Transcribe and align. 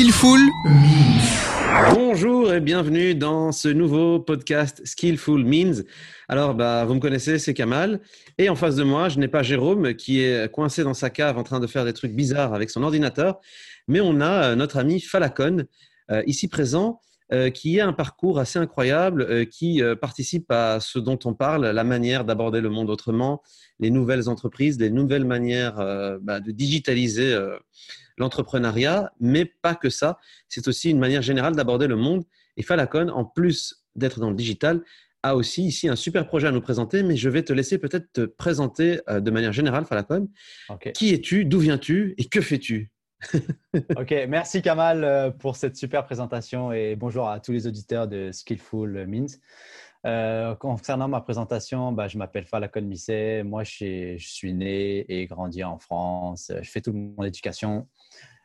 Skillful 0.00 0.40
Bonjour 1.92 2.54
et 2.54 2.60
bienvenue 2.60 3.14
dans 3.14 3.52
ce 3.52 3.68
nouveau 3.68 4.18
podcast 4.18 4.80
Skillful 4.86 5.44
Means. 5.44 5.82
Alors, 6.26 6.54
bah, 6.54 6.86
vous 6.86 6.94
me 6.94 7.00
connaissez, 7.00 7.38
c'est 7.38 7.52
Kamal. 7.52 8.00
Et 8.38 8.48
en 8.48 8.54
face 8.54 8.76
de 8.76 8.82
moi, 8.82 9.10
je 9.10 9.18
n'ai 9.18 9.28
pas 9.28 9.42
Jérôme 9.42 9.92
qui 9.92 10.22
est 10.22 10.50
coincé 10.50 10.84
dans 10.84 10.94
sa 10.94 11.10
cave 11.10 11.36
en 11.36 11.42
train 11.42 11.60
de 11.60 11.66
faire 11.66 11.84
des 11.84 11.92
trucs 11.92 12.12
bizarres 12.12 12.54
avec 12.54 12.70
son 12.70 12.82
ordinateur, 12.82 13.40
mais 13.88 14.00
on 14.00 14.22
a 14.22 14.52
euh, 14.52 14.54
notre 14.54 14.78
ami 14.78 15.00
Falacon, 15.02 15.66
euh, 16.10 16.22
ici 16.26 16.48
présent, 16.48 17.02
euh, 17.34 17.50
qui 17.50 17.78
a 17.78 17.86
un 17.86 17.92
parcours 17.92 18.38
assez 18.38 18.58
incroyable, 18.58 19.48
qui 19.48 19.82
participe 20.00 20.50
à 20.50 20.80
ce 20.80 20.98
dont 20.98 21.18
on 21.26 21.34
parle, 21.34 21.66
la 21.66 21.84
manière 21.84 22.24
d'aborder 22.24 22.62
le 22.62 22.70
monde 22.70 22.88
autrement, 22.88 23.42
les 23.78 23.90
nouvelles 23.90 24.30
entreprises, 24.30 24.80
les 24.80 24.88
nouvelles 24.88 25.26
manières 25.26 25.76
bah, 26.22 26.40
de 26.40 26.52
digitaliser 26.52 27.38
l'entrepreneuriat, 28.20 29.12
mais 29.18 29.44
pas 29.44 29.74
que 29.74 29.90
ça. 29.90 30.18
C'est 30.48 30.68
aussi 30.68 30.90
une 30.90 30.98
manière 30.98 31.22
générale 31.22 31.56
d'aborder 31.56 31.88
le 31.88 31.96
monde. 31.96 32.24
Et 32.56 32.62
Falacon, 32.62 33.08
en 33.08 33.24
plus 33.24 33.84
d'être 33.96 34.20
dans 34.20 34.30
le 34.30 34.36
digital, 34.36 34.82
a 35.22 35.36
aussi 35.36 35.64
ici 35.64 35.88
un 35.88 35.96
super 35.96 36.26
projet 36.26 36.46
à 36.46 36.52
nous 36.52 36.60
présenter, 36.60 37.02
mais 37.02 37.16
je 37.16 37.28
vais 37.28 37.42
te 37.42 37.52
laisser 37.52 37.78
peut-être 37.78 38.12
te 38.12 38.22
présenter 38.22 39.00
euh, 39.08 39.20
de 39.20 39.30
manière 39.30 39.52
générale, 39.52 39.84
Falacon. 39.84 40.28
Qui 40.94 41.12
es-tu, 41.12 41.44
d'où 41.44 41.58
viens-tu 41.58 42.14
et 42.18 42.24
que 42.26 42.40
fais-tu? 42.40 42.90
Ok, 43.96 44.14
merci 44.28 44.62
Kamal 44.62 45.04
euh, 45.04 45.30
pour 45.30 45.54
cette 45.54 45.76
super 45.76 46.04
présentation 46.04 46.72
et 46.72 46.96
bonjour 46.96 47.28
à 47.28 47.38
tous 47.38 47.52
les 47.52 47.66
auditeurs 47.66 48.08
de 48.08 48.30
Skillful 48.32 49.06
Means. 49.06 49.26
Euh, 50.06 50.54
concernant 50.54 51.08
ma 51.08 51.20
présentation, 51.20 51.92
bah, 51.92 52.08
je 52.08 52.16
m'appelle 52.16 52.46
Falacon 52.46 52.80
Misset. 52.80 53.42
Moi, 53.42 53.64
je 53.64 54.16
suis, 54.18 54.54
né 54.54 55.04
et 55.12 55.26
grandi 55.26 55.62
en 55.62 55.78
France. 55.78 56.50
Je 56.62 56.70
fais 56.70 56.80
toute 56.80 56.94
mon 56.94 57.22
éducation 57.22 57.86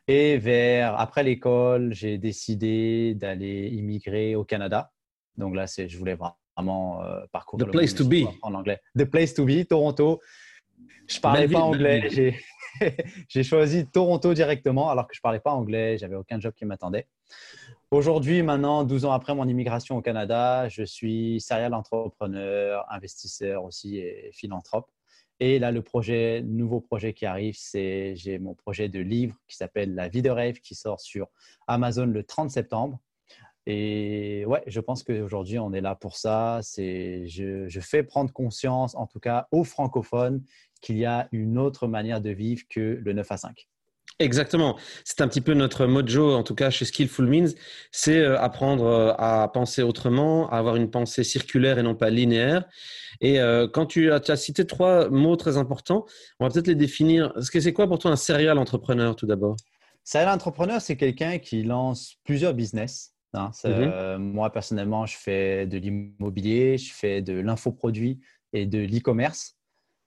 et 0.08 0.38
vers, 0.38 0.98
après 0.98 1.22
l'école, 1.22 1.92
j'ai 1.92 2.18
décidé 2.18 3.14
d'aller 3.14 3.68
immigrer 3.68 4.36
au 4.36 4.44
Canada. 4.44 4.92
Donc 5.36 5.54
là, 5.54 5.66
je 5.66 5.98
voulais 5.98 6.14
vraiment 6.14 7.02
euh, 7.02 7.24
parcourir 7.32 7.66
The 7.66 7.70
place 7.70 7.94
to 7.94 8.04
be. 8.06 8.26
En 8.42 8.54
anglais. 8.54 8.80
The 8.96 9.04
place 9.04 9.34
to 9.34 9.44
be, 9.44 9.66
Toronto. 9.66 10.20
Je 11.08 11.20
parlais 11.20 11.48
pas 11.48 11.60
anglais. 11.60 12.34
J'ai 13.28 13.42
choisi 13.42 13.86
Toronto 13.86 14.34
directement 14.34 14.90
alors 14.90 15.06
que 15.06 15.14
je 15.14 15.20
parlais 15.20 15.40
pas 15.40 15.52
anglais. 15.52 15.98
J'avais 15.98 16.16
aucun 16.16 16.40
job 16.40 16.52
qui 16.54 16.64
m'attendait. 16.64 17.06
Aujourd'hui, 17.90 18.42
maintenant, 18.42 18.84
12 18.84 19.04
ans 19.04 19.12
après 19.12 19.34
mon 19.34 19.46
immigration 19.48 19.96
au 19.96 20.02
Canada, 20.02 20.68
je 20.68 20.82
suis 20.82 21.40
serial 21.40 21.72
entrepreneur, 21.72 22.84
investisseur 22.90 23.64
aussi 23.64 23.98
et 23.98 24.30
philanthrope. 24.32 24.90
Et 25.38 25.58
là, 25.58 25.70
le 25.70 25.82
projet, 25.82 26.42
nouveau 26.42 26.80
projet 26.80 27.12
qui 27.12 27.26
arrive, 27.26 27.56
c'est 27.58 28.14
j'ai 28.16 28.38
mon 28.38 28.54
projet 28.54 28.88
de 28.88 29.00
livre 29.00 29.36
qui 29.48 29.56
s'appelle 29.56 29.94
La 29.94 30.08
vie 30.08 30.22
de 30.22 30.30
rêve 30.30 30.60
qui 30.60 30.74
sort 30.74 31.00
sur 31.00 31.28
Amazon 31.66 32.06
le 32.06 32.22
30 32.22 32.50
septembre. 32.50 32.98
Et 33.66 34.44
ouais, 34.46 34.62
je 34.66 34.80
pense 34.80 35.02
qu'aujourd'hui, 35.02 35.58
on 35.58 35.72
est 35.72 35.80
là 35.80 35.94
pour 35.96 36.16
ça. 36.16 36.60
C'est, 36.62 37.26
je, 37.26 37.68
je, 37.68 37.80
fais 37.80 38.04
prendre 38.04 38.32
conscience, 38.32 38.94
en 38.94 39.06
tout 39.06 39.18
cas 39.18 39.48
aux 39.50 39.64
francophones, 39.64 40.42
qu'il 40.80 40.96
y 40.98 41.04
a 41.04 41.28
une 41.32 41.58
autre 41.58 41.88
manière 41.88 42.20
de 42.20 42.30
vivre 42.30 42.62
que 42.70 43.00
le 43.02 43.12
9 43.12 43.32
à 43.32 43.36
5. 43.36 43.68
Exactement. 44.18 44.78
C'est 45.04 45.20
un 45.20 45.28
petit 45.28 45.42
peu 45.42 45.52
notre 45.52 45.84
mojo, 45.86 46.34
en 46.34 46.42
tout 46.42 46.54
cas 46.54 46.70
chez 46.70 46.86
Skillful 46.86 47.26
Means, 47.26 47.50
c'est 47.90 48.18
euh, 48.18 48.40
apprendre 48.40 48.86
euh, 48.86 49.12
à 49.18 49.46
penser 49.52 49.82
autrement, 49.82 50.48
à 50.48 50.56
avoir 50.56 50.76
une 50.76 50.90
pensée 50.90 51.22
circulaire 51.22 51.78
et 51.78 51.82
non 51.82 51.94
pas 51.94 52.08
linéaire. 52.08 52.64
Et 53.20 53.40
euh, 53.40 53.68
quand 53.68 53.84
tu 53.84 54.10
as, 54.10 54.20
tu 54.20 54.30
as, 54.30 54.36
cité 54.36 54.66
trois 54.66 55.10
mots 55.10 55.36
très 55.36 55.58
importants, 55.58 56.06
on 56.40 56.46
va 56.46 56.50
peut-être 56.50 56.66
les 56.66 56.74
définir. 56.74 57.32
C'est 57.40 57.72
quoi 57.74 57.86
pour 57.86 57.98
toi 57.98 58.10
un 58.10 58.16
serial 58.16 58.56
entrepreneur 58.56 59.16
tout 59.16 59.26
d'abord? 59.26 59.56
Serial 60.02 60.30
entrepreneur, 60.30 60.80
c'est 60.80 60.96
quelqu'un 60.96 61.38
qui 61.38 61.62
lance 61.62 62.16
plusieurs 62.24 62.54
business. 62.54 63.12
Hein. 63.34 63.50
Mm-hmm. 63.64 64.16
moi, 64.16 64.50
personnellement, 64.50 65.04
je 65.04 65.16
fais 65.16 65.66
de 65.66 65.76
l'immobilier, 65.76 66.78
je 66.78 66.90
fais 66.94 67.20
de 67.20 67.34
l'infoproduit 67.34 68.20
et 68.54 68.64
de 68.64 68.78
l'e-commerce. 68.78 69.56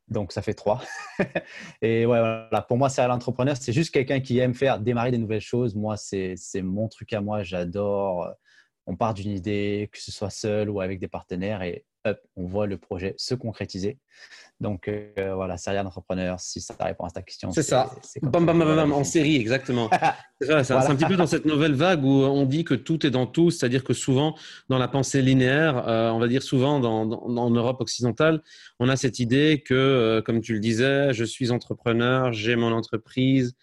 Donc, 0.10 0.32
ça 0.32 0.42
fait 0.42 0.54
trois. 0.54 0.82
et 1.82 2.06
ouais, 2.06 2.20
voilà. 2.20 2.66
Pour 2.68 2.78
moi, 2.78 2.90
serial 2.90 3.12
entrepreneur, 3.12 3.56
c'est 3.58 3.74
juste 3.74 3.94
quelqu'un 3.94 4.20
qui 4.20 4.40
aime 4.40 4.54
faire 4.54 4.80
démarrer 4.80 5.12
des 5.12 5.18
nouvelles 5.18 5.42
choses. 5.42 5.76
Moi, 5.76 5.96
c'est 5.98 6.36
mon 6.62 6.88
truc 6.88 7.14
à 7.14 7.22
moi. 7.22 7.44
J'adore. 7.44 8.30
On 8.88 8.96
part 8.96 9.14
d'une 9.14 9.32
idée, 9.32 9.90
que 9.92 10.00
ce 10.00 10.12
soit 10.12 10.32
seul 10.32 10.70
ou 10.70 10.82
avec 10.82 11.00
des 11.00 11.08
partenaires, 11.08 11.62
et 11.62 11.86
on 12.06 12.46
voit 12.46 12.68
le 12.68 12.78
projet 12.78 13.14
se 13.18 13.36
concrétiser. 13.36 13.98
Donc 14.60 14.90
euh, 14.90 15.34
voilà, 15.36 15.58
serial 15.58 15.88
entrepreneur, 15.88 16.38
si 16.40 16.60
ça 16.60 16.76
répond 16.80 17.06
à 17.06 17.10
ta 17.10 17.22
question. 17.22 17.52
C'est 17.52 17.64
ça. 17.64 17.90
Bam, 18.22 18.46
bam, 18.46 18.60
bam, 18.60 18.76
bam, 18.76 18.92
en 18.92 19.06
série, 19.06 19.38
exactement. 19.38 19.90
c'est 20.42 20.52
un 20.52 20.96
petit 20.96 21.06
peu 21.06 21.16
dans 21.16 21.28
cette 21.28 21.46
nouvelle 21.46 21.76
vague 21.76 22.04
où 22.04 22.24
on 22.24 22.46
dit 22.46 22.66
que 22.66 22.74
tout 22.74 23.06
est 23.06 23.10
dans 23.10 23.26
tout, 23.26 23.52
c'est-à-dire 23.52 23.86
que 23.86 23.94
souvent, 23.94 24.36
dans 24.68 24.78
la 24.78 24.90
pensée 24.90 25.22
linéaire, 25.22 25.88
euh, 25.88 26.10
on 26.10 26.20
va 26.20 26.28
dire 26.28 26.44
souvent 26.44 26.82
dans, 26.82 27.06
dans, 27.06 27.50
Europe 27.50 27.80
occidentale, 27.80 28.42
on 28.80 28.90
a 28.90 28.98
cette 28.98 29.20
idée 29.20 29.64
que, 29.66 29.74
euh, 29.74 30.22
comme 30.22 30.42
tu 30.42 30.54
le 30.54 30.60
disais, 30.60 31.14
je 31.14 31.24
suis 31.24 31.52
entrepreneur, 31.52 32.34
j'ai 32.34 32.56
mon 32.56 32.74
entreprise, 32.74 33.56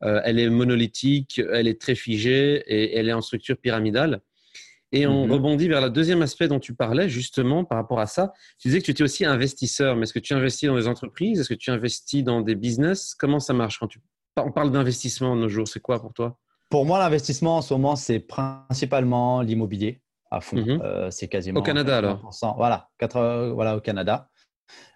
elle 0.00 0.38
est 0.38 0.50
monolithique, 0.50 1.40
elle 1.50 1.66
est 1.66 1.80
très 1.80 1.94
figée 1.94 2.62
et 2.66 2.98
elle 2.98 3.08
est 3.08 3.14
en 3.14 3.22
structure 3.22 3.56
pyramidale. 3.56 4.20
Et 4.92 5.06
on 5.06 5.26
mhm. 5.26 5.32
rebondit 5.32 5.68
vers 5.68 5.80
le 5.80 5.90
deuxième 5.90 6.22
aspect 6.22 6.46
dont 6.46 6.60
tu 6.60 6.74
parlais, 6.74 7.08
justement, 7.08 7.64
par 7.64 7.78
rapport 7.78 7.98
à 7.98 8.06
ça. 8.06 8.32
Tu 8.58 8.68
disais 8.68 8.80
que 8.80 8.84
tu 8.84 8.90
étais 8.92 9.02
aussi 9.02 9.24
investisseur, 9.24 9.96
mais 9.96 10.04
est-ce 10.04 10.12
que 10.12 10.20
tu 10.20 10.34
investis 10.34 10.68
dans 10.68 10.76
des 10.76 10.86
entreprises? 10.86 11.40
Est-ce 11.40 11.48
que 11.48 11.54
tu 11.54 11.70
investis 11.70 12.22
dans 12.22 12.40
des 12.40 12.54
business? 12.54 13.14
Comment 13.14 13.40
ça 13.40 13.54
marche 13.54 13.78
quand 13.78 13.88
tu... 13.88 14.00
on 14.36 14.52
parle 14.52 14.70
d'investissement 14.70 15.34
de 15.34 15.40
nos 15.40 15.48
jours? 15.48 15.66
C'est 15.66 15.80
quoi 15.80 16.00
pour 16.00 16.12
toi? 16.12 16.38
Pour 16.70 16.84
moi, 16.84 16.98
l'investissement 16.98 17.56
en 17.56 17.62
ce 17.62 17.74
moment, 17.74 17.96
c'est 17.96 18.20
principalement 18.20 19.42
l'immobilier 19.42 20.00
à 20.30 20.40
fond. 20.40 20.56
Mhm. 20.56 20.80
Euh, 20.82 21.10
c'est 21.10 21.28
quasiment. 21.28 21.60
Au 21.60 21.62
Canada, 21.62 21.98
alors? 21.98 22.30
Voilà, 22.56 22.88
voilà, 23.52 23.76
au 23.76 23.80
Canada. 23.80 24.28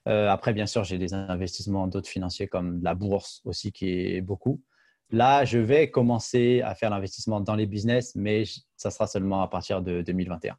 Euh, 0.09 0.28
après, 0.28 0.53
bien 0.53 0.66
sûr, 0.66 0.84
j'ai 0.84 0.99
des 0.99 1.12
investissements 1.12 1.87
d'autres 1.87 2.09
financiers 2.09 2.49
comme 2.49 2.82
la 2.82 2.94
bourse 2.94 3.43
aussi, 3.44 3.72
qui 3.72 3.91
est 3.91 4.20
beaucoup. 4.20 4.62
Là, 5.10 5.44
je 5.44 5.59
vais 5.59 5.91
commencer 5.91 6.62
à 6.62 6.75
faire 6.75 6.91
l'investissement 6.91 7.41
dans 7.41 7.55
les 7.55 7.66
business, 7.66 8.15
mais 8.15 8.44
ça 8.78 8.91
sera 8.91 9.06
seulement 9.06 9.43
à 9.43 9.49
partir 9.49 9.83
de 9.83 10.00
2021. 10.03 10.56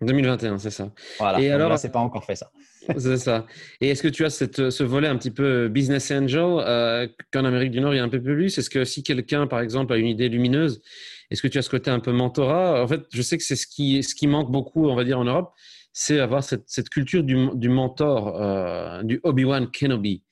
2021, 0.00 0.58
c'est 0.58 0.70
ça. 0.70 0.90
Voilà. 1.18 1.40
Et 1.40 1.50
alors, 1.50 1.78
c'est 1.78 1.92
pas 1.92 2.00
encore 2.00 2.24
fait 2.24 2.34
ça. 2.34 2.50
c'est 2.98 3.18
ça. 3.18 3.46
Et 3.80 3.90
est-ce 3.90 4.02
que 4.02 4.08
tu 4.08 4.24
as 4.24 4.30
cette, 4.30 4.70
ce 4.70 4.82
volet 4.82 5.06
un 5.06 5.16
petit 5.16 5.30
peu 5.30 5.68
business 5.68 6.10
angel 6.10 6.40
euh, 6.42 7.06
qu'en 7.32 7.44
Amérique 7.44 7.70
du 7.70 7.80
Nord 7.80 7.94
il 7.94 7.98
y 7.98 8.00
a 8.00 8.04
un 8.04 8.08
peu 8.08 8.20
plus? 8.20 8.58
Est-ce 8.58 8.70
que 8.70 8.84
si 8.84 9.04
quelqu'un, 9.04 9.46
par 9.46 9.60
exemple, 9.60 9.92
a 9.92 9.96
une 9.96 10.06
idée 10.08 10.28
lumineuse, 10.28 10.82
est-ce 11.30 11.42
que 11.42 11.48
tu 11.48 11.58
as 11.58 11.62
ce 11.62 11.70
côté 11.70 11.90
un 11.90 12.00
peu 12.00 12.12
mentorat? 12.12 12.82
En 12.82 12.88
fait, 12.88 13.02
je 13.12 13.22
sais 13.22 13.38
que 13.38 13.44
c'est 13.44 13.56
ce 13.56 13.66
qui, 13.66 14.02
ce 14.02 14.14
qui 14.14 14.26
manque 14.26 14.50
beaucoup, 14.50 14.88
on 14.88 14.96
va 14.96 15.04
dire, 15.04 15.18
en 15.18 15.24
Europe, 15.24 15.52
c'est 15.92 16.18
avoir 16.18 16.42
cette, 16.42 16.64
cette, 16.66 16.88
culture 16.88 17.22
du, 17.22 17.50
du 17.54 17.68
mentor, 17.68 18.40
euh, 18.40 19.02
du 19.02 19.20
Obi-Wan 19.22 19.70
Kenobi. 19.70 20.24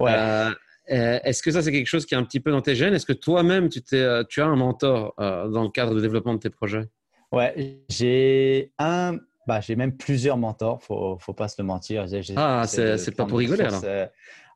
Ouais. 0.00 0.12
Euh, 0.12 0.50
euh, 0.50 0.54
est-ce 0.88 1.42
que 1.42 1.50
ça, 1.50 1.62
c'est 1.62 1.72
quelque 1.72 1.86
chose 1.86 2.06
qui 2.06 2.14
est 2.14 2.16
un 2.16 2.24
petit 2.24 2.40
peu 2.40 2.50
dans 2.50 2.60
tes 2.60 2.74
gènes? 2.74 2.94
Est-ce 2.94 3.06
que 3.06 3.12
toi-même, 3.12 3.68
tu, 3.68 3.80
euh, 3.92 4.24
tu, 4.28 4.40
as 4.40 4.46
un 4.46 4.56
mentor 4.56 5.14
euh, 5.20 5.48
dans 5.48 5.62
le 5.62 5.70
cadre 5.70 5.94
de 5.94 6.00
développement 6.00 6.34
de 6.34 6.38
tes 6.38 6.50
projets? 6.50 6.88
Ouais, 7.32 7.84
j'ai 7.88 8.72
un, 8.78 9.18
bah, 9.46 9.60
j'ai 9.60 9.76
même 9.76 9.96
plusieurs 9.96 10.38
mentors, 10.38 10.82
faut, 10.82 11.18
faut 11.20 11.34
pas 11.34 11.48
se 11.48 11.60
le 11.60 11.66
mentir. 11.66 12.06
ah, 12.36 12.64
c'est 12.66 13.16
pas 13.16 13.26
pour 13.26 13.38
rigoler 13.38 13.64
alors. 13.64 13.82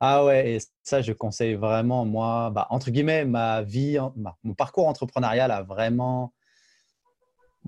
Ah 0.05 0.25
ouais, 0.25 0.55
et 0.55 0.59
ça, 0.83 1.01
je 1.01 1.13
conseille 1.13 1.55
vraiment, 1.55 2.05
moi, 2.05 2.51
bah, 2.51 2.67
entre 2.71 2.91
guillemets, 2.91 3.25
ma 3.25 3.63
vie, 3.63 3.99
mon 4.43 4.55
parcours 4.55 4.89
entrepreneurial 4.89 5.53
a 5.53 5.63
vraiment 5.63 6.33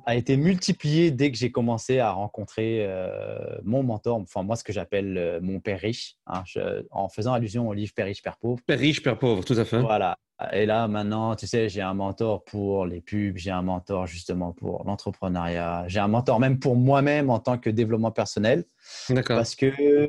a 0.06 0.14
été 0.16 0.36
multiplié 0.36 1.10
dès 1.10 1.30
que 1.30 1.38
j'ai 1.38 1.50
commencé 1.50 1.98
à 1.98 2.10
rencontrer 2.10 2.84
euh, 2.86 3.38
mon 3.62 3.82
mentor, 3.82 4.16
enfin 4.18 4.42
moi 4.42 4.56
ce 4.56 4.64
que 4.64 4.72
j'appelle 4.72 5.16
euh, 5.16 5.40
mon 5.40 5.60
père 5.60 5.80
riche, 5.80 6.16
hein, 6.26 6.42
en 6.90 7.08
faisant 7.08 7.32
allusion 7.32 7.68
au 7.68 7.72
livre 7.72 7.92
Père 7.94 8.06
riche, 8.06 8.22
Père 8.22 8.36
pauvre. 8.36 8.60
Père 8.66 8.78
riche, 8.78 9.02
Père 9.02 9.18
pauvre, 9.18 9.44
tout 9.44 9.54
à 9.54 9.64
fait. 9.64 9.80
Voilà. 9.80 10.18
Et 10.52 10.66
là 10.66 10.88
maintenant, 10.88 11.36
tu 11.36 11.46
sais, 11.46 11.68
j'ai 11.68 11.80
un 11.80 11.94
mentor 11.94 12.44
pour 12.44 12.86
les 12.86 13.00
pubs, 13.00 13.36
j'ai 13.36 13.52
un 13.52 13.62
mentor 13.62 14.06
justement 14.06 14.52
pour 14.52 14.84
l'entrepreneuriat, 14.84 15.84
j'ai 15.86 16.00
un 16.00 16.08
mentor 16.08 16.40
même 16.40 16.58
pour 16.58 16.76
moi-même 16.76 17.30
en 17.30 17.38
tant 17.38 17.56
que 17.56 17.70
développement 17.70 18.10
personnel. 18.10 18.64
D'accord. 19.10 19.36
Parce 19.36 19.54
que 19.54 19.66
euh, 19.66 20.08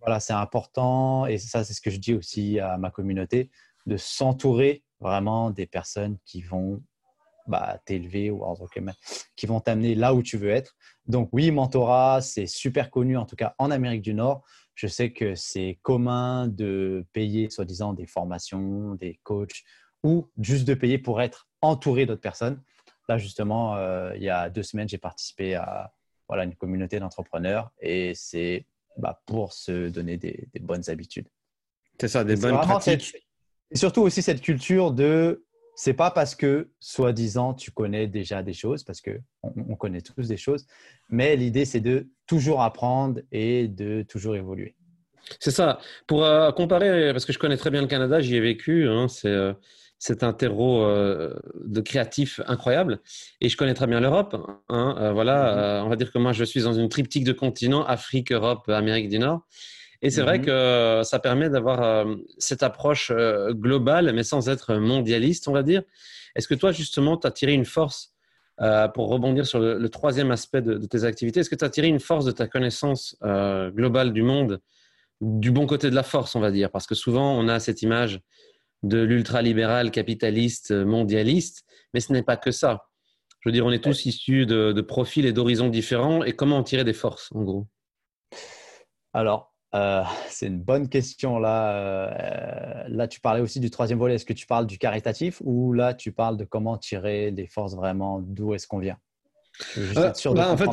voilà, 0.00 0.20
c'est 0.20 0.32
important 0.32 1.26
et 1.26 1.38
ça 1.38 1.64
c'est 1.64 1.74
ce 1.74 1.80
que 1.80 1.90
je 1.90 1.98
dis 1.98 2.14
aussi 2.14 2.60
à 2.60 2.78
ma 2.78 2.90
communauté 2.90 3.50
de 3.86 3.96
s'entourer 3.96 4.84
vraiment 5.00 5.50
des 5.50 5.66
personnes 5.66 6.18
qui 6.24 6.42
vont 6.42 6.80
bah, 7.46 7.80
t'élever 7.84 8.30
ou 8.30 8.42
qui 9.36 9.46
vont 9.46 9.60
t'amener 9.60 9.94
là 9.94 10.14
où 10.14 10.22
tu 10.22 10.36
veux 10.36 10.50
être. 10.50 10.76
Donc 11.06 11.28
oui, 11.32 11.50
mentorat, 11.50 12.20
c'est 12.20 12.46
super 12.46 12.90
connu, 12.90 13.16
en 13.16 13.26
tout 13.26 13.36
cas 13.36 13.54
en 13.58 13.70
Amérique 13.70 14.02
du 14.02 14.14
Nord. 14.14 14.44
Je 14.74 14.86
sais 14.86 15.12
que 15.12 15.34
c'est 15.34 15.78
commun 15.82 16.48
de 16.48 17.04
payer, 17.12 17.50
soi-disant, 17.50 17.92
des 17.92 18.06
formations, 18.06 18.94
des 18.94 19.20
coachs 19.22 19.62
ou 20.02 20.30
juste 20.38 20.66
de 20.66 20.74
payer 20.74 20.98
pour 20.98 21.20
être 21.20 21.48
entouré 21.60 22.06
d'autres 22.06 22.20
personnes. 22.20 22.62
Là, 23.08 23.18
justement, 23.18 23.76
euh, 23.76 24.12
il 24.16 24.22
y 24.22 24.30
a 24.30 24.48
deux 24.48 24.62
semaines, 24.62 24.88
j'ai 24.88 24.98
participé 24.98 25.54
à 25.54 25.92
voilà, 26.28 26.44
une 26.44 26.54
communauté 26.54 27.00
d'entrepreneurs 27.00 27.72
et 27.80 28.12
c'est 28.14 28.64
bah, 28.96 29.20
pour 29.26 29.52
se 29.52 29.88
donner 29.88 30.16
des, 30.16 30.48
bonnes 30.60 30.88
habitudes. 30.88 31.28
C'est 32.00 32.08
ça, 32.08 32.24
des 32.24 32.36
bonnes 32.36 32.60
pratiques. 32.60 33.16
et 33.70 33.76
surtout 33.76 34.02
aussi 34.02 34.22
cette 34.22 34.40
culture 34.40 34.92
de 34.92 35.44
c'est 35.82 35.94
pas 35.94 36.10
parce 36.10 36.34
que, 36.34 36.68
soi-disant, 36.78 37.54
tu 37.54 37.70
connais 37.70 38.06
déjà 38.06 38.42
des 38.42 38.52
choses, 38.52 38.84
parce 38.84 39.00
que 39.00 39.18
on, 39.42 39.76
connaît 39.76 40.02
tous 40.02 40.28
des 40.28 40.36
choses, 40.36 40.66
mais 41.08 41.36
l'idée, 41.36 41.64
c'est 41.64 41.80
de 41.80 42.10
toujours 42.26 42.60
apprendre 42.60 43.22
et 43.32 43.66
de 43.66 44.02
toujours 44.02 44.36
évoluer. 44.36 44.74
C'est 45.38 45.50
ça. 45.50 45.78
Pour 46.06 46.22
euh, 46.22 46.52
comparer, 46.52 47.12
parce 47.12 47.24
que 47.24 47.32
je 47.32 47.38
connais 47.38 47.56
très 47.56 47.70
bien 47.70 47.80
le 47.80 47.86
Canada, 47.86 48.20
j'y 48.20 48.36
ai 48.36 48.40
vécu. 48.40 48.88
Hein, 48.88 49.08
c'est 49.08 49.30
euh, 49.30 49.54
c'est 49.98 50.22
un 50.22 50.34
terreau 50.34 50.82
euh, 50.82 51.34
de 51.64 51.80
créatifs 51.80 52.42
incroyable. 52.46 53.00
Et 53.40 53.48
je 53.48 53.56
connais 53.56 53.72
très 53.72 53.86
bien 53.86 54.00
l'Europe. 54.00 54.36
Hein, 54.68 55.12
voilà, 55.14 55.80
mm-hmm. 55.80 55.84
on 55.86 55.88
va 55.88 55.96
dire 55.96 56.12
que 56.12 56.18
moi, 56.18 56.34
je 56.34 56.44
suis 56.44 56.60
dans 56.60 56.74
une 56.74 56.90
triptyque 56.90 57.24
de 57.24 57.32
continents 57.32 57.86
Afrique, 57.86 58.32
Europe, 58.32 58.68
Amérique 58.68 59.08
du 59.08 59.18
Nord. 59.18 59.46
Et 60.02 60.10
c'est 60.10 60.22
vrai 60.22 60.38
mm-hmm. 60.38 60.44
que 60.44 61.02
ça 61.04 61.18
permet 61.18 61.50
d'avoir 61.50 62.06
cette 62.38 62.62
approche 62.62 63.12
globale, 63.50 64.12
mais 64.14 64.22
sans 64.22 64.48
être 64.48 64.76
mondialiste, 64.76 65.46
on 65.48 65.52
va 65.52 65.62
dire. 65.62 65.82
Est-ce 66.34 66.48
que 66.48 66.54
toi, 66.54 66.72
justement, 66.72 67.16
tu 67.18 67.26
as 67.26 67.30
tiré 67.30 67.52
une 67.52 67.66
force 67.66 68.14
pour 68.94 69.08
rebondir 69.08 69.46
sur 69.46 69.60
le, 69.60 69.88
troisième 69.88 70.30
aspect 70.30 70.62
de, 70.62 70.74
de, 70.74 70.86
tes 70.86 71.04
activités 71.04 71.40
Est-ce 71.40 71.50
que 71.50 71.54
tu 71.54 71.64
as 71.64 71.70
tiré 71.70 71.88
une 71.88 72.00
force 72.00 72.24
de 72.24 72.30
ta 72.30 72.46
connaissance 72.46 73.16
globale 73.22 74.14
du 74.14 74.22
monde 74.22 74.60
du 75.20 75.50
bon 75.50 75.66
côté 75.66 75.90
de 75.90 75.94
la 75.94 76.02
force, 76.02 76.34
on 76.34 76.40
va 76.40 76.50
dire, 76.50 76.70
parce 76.70 76.86
que 76.86 76.94
souvent 76.94 77.38
on 77.38 77.48
a 77.48 77.60
cette 77.60 77.82
image 77.82 78.20
de 78.82 78.98
l'ultralibéral 78.98 79.90
capitaliste 79.90 80.72
mondialiste, 80.72 81.64
mais 81.92 82.00
ce 82.00 82.12
n'est 82.12 82.22
pas 82.22 82.36
que 82.36 82.50
ça. 82.50 82.86
Je 83.40 83.48
veux 83.48 83.52
dire, 83.52 83.66
on 83.66 83.70
est 83.70 83.82
tous 83.82 84.06
issus 84.06 84.46
de, 84.46 84.80
profils 84.80 85.26
et 85.26 85.32
d'horizons 85.32 85.68
différents, 85.68 86.24
et 86.24 86.32
comment 86.32 86.58
en 86.58 86.62
tirer 86.62 86.84
des 86.84 86.92
forces, 86.92 87.30
en 87.34 87.42
gros? 87.42 87.66
Alors, 89.12 89.49
euh, 89.74 90.02
c'est 90.28 90.46
une 90.46 90.60
bonne 90.60 90.88
question. 90.88 91.38
Là, 91.38 91.72
euh, 91.72 92.84
là, 92.88 93.08
tu 93.08 93.20
parlais 93.20 93.40
aussi 93.40 93.60
du 93.60 93.70
troisième 93.70 93.98
volet. 93.98 94.14
Est-ce 94.14 94.24
que 94.24 94.32
tu 94.32 94.46
parles 94.46 94.66
du 94.66 94.78
caritatif 94.78 95.40
ou 95.44 95.72
là, 95.72 95.94
tu 95.94 96.12
parles 96.12 96.36
de 96.36 96.44
comment 96.44 96.76
tirer 96.76 97.30
des 97.30 97.46
forces 97.46 97.74
vraiment 97.74 98.20
D'où 98.20 98.54
est-ce 98.54 98.66
qu'on 98.66 98.78
vient? 98.78 98.98
Euh, 99.76 100.12
bah, 100.32 100.50
en 100.50 100.56
fait, 100.56 100.70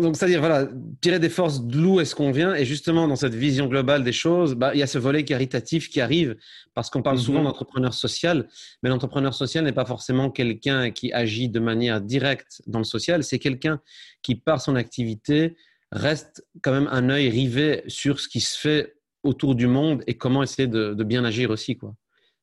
donc 0.00 0.16
c'est-à-dire 0.16 0.40
voilà, 0.40 0.66
tirer 1.00 1.20
des 1.20 1.28
forces 1.28 1.62
d'où 1.62 2.00
est-ce 2.00 2.14
qu'on 2.14 2.32
vient 2.32 2.54
et 2.54 2.64
justement 2.64 3.06
dans 3.06 3.14
cette 3.14 3.34
vision 3.34 3.66
globale 3.66 4.02
des 4.02 4.12
choses, 4.12 4.54
bah, 4.54 4.72
il 4.74 4.80
y 4.80 4.82
a 4.82 4.88
ce 4.88 4.98
volet 4.98 5.24
caritatif 5.24 5.88
qui 5.88 6.00
arrive 6.00 6.36
parce 6.74 6.90
qu'on 6.90 7.02
parle 7.02 7.18
souvent 7.18 7.38
mhm. 7.38 7.44
d'entrepreneur 7.44 7.94
social, 7.94 8.48
mais 8.82 8.88
l'entrepreneur 8.88 9.32
social 9.32 9.64
n'est 9.64 9.72
pas 9.72 9.84
forcément 9.84 10.30
quelqu'un 10.30 10.90
qui 10.90 11.12
agit 11.12 11.48
de 11.48 11.60
manière 11.60 12.00
directe 12.00 12.62
dans 12.66 12.78
le 12.80 12.84
social, 12.84 13.22
c'est 13.22 13.38
quelqu'un 13.38 13.80
qui 14.22 14.34
par 14.34 14.60
son 14.60 14.74
activité 14.74 15.56
reste 15.92 16.46
quand 16.62 16.72
même 16.72 16.88
un 16.90 17.08
œil 17.08 17.28
rivé 17.28 17.82
sur 17.88 18.20
ce 18.20 18.28
qui 18.28 18.40
se 18.40 18.58
fait 18.58 18.96
autour 19.22 19.54
du 19.54 19.66
monde 19.66 20.02
et 20.06 20.16
comment 20.16 20.42
essayer 20.42 20.68
de, 20.68 20.94
bien 21.04 21.24
agir 21.24 21.50
aussi 21.50 21.76
quoi. 21.76 21.94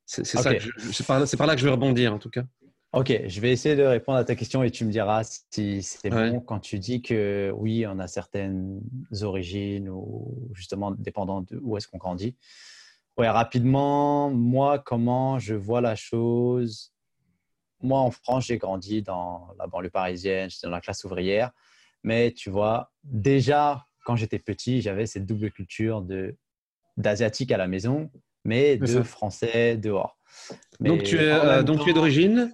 C'est 0.06 0.26
c'est 0.26 0.42
par, 1.06 1.26
par 1.38 1.48
là 1.48 1.56
que 1.56 1.60
je 1.60 1.66
veux 1.66 1.72
rebondir 1.72 2.14
en 2.14 2.20
tout 2.20 2.30
cas. 2.30 2.44
Ok, 2.94 3.14
je 3.28 3.42
vais 3.42 3.52
essayer 3.52 3.76
de 3.76 3.84
répondre 3.84 4.18
à 4.18 4.24
ta 4.24 4.34
question 4.36 4.64
et 4.64 4.72
tu 4.72 4.86
me 4.86 4.92
diras 4.92 5.24
si 5.52 5.84
c'est 5.84 6.10
bon 6.10 6.40
quand 6.40 6.60
tu 6.60 6.80
dis 6.80 7.02
que 7.02 7.52
oui, 7.56 7.86
on 7.86 8.00
a 8.00 8.08
certaines 8.08 8.82
origines 9.22 9.90
ou 9.90 10.50
justement 10.54 10.92
dépendant 10.92 11.42
de 11.42 11.60
où 11.62 11.76
est-ce 11.76 11.88
qu'on 11.88 11.98
grandit. 11.98 12.38
Ouais, 13.18 13.30
rapidement, 13.30 14.30
moi, 14.30 14.80
comment 14.80 15.38
je 15.38 15.56
vois 15.56 15.82
la 15.82 15.96
chose? 15.96 16.94
Moi, 17.82 18.00
en 18.00 18.12
France, 18.12 18.46
j'ai 18.46 18.58
grandi 18.58 19.02
dans 19.02 19.50
la 19.60 19.68
banlieue 19.68 19.90
parisienne, 19.90 20.50
j'étais 20.50 20.68
dans 20.68 20.72
la 20.72 20.82
classe 20.82 21.04
ouvrière, 21.04 21.52
mais 22.04 22.32
tu 22.32 22.50
vois, 22.50 22.92
déjà 23.04 23.86
quand 24.06 24.16
j'étais 24.16 24.40
petit, 24.40 24.82
j'avais 24.82 25.06
cette 25.06 25.26
double 25.26 25.52
culture 25.52 26.02
de 26.02 26.36
d'asiatique 26.96 27.52
à 27.52 27.58
la 27.58 27.68
maison, 27.68 28.10
mais 28.44 28.78
de 28.78 29.04
français 29.04 29.78
dehors. 29.78 30.18
donc 30.80 31.04
tu 31.04 31.18
es, 31.18 31.32
euh, 31.32 31.62
donc 31.62 31.84
tu 31.84 31.90
es 31.92 31.94
d'origine 31.94 32.54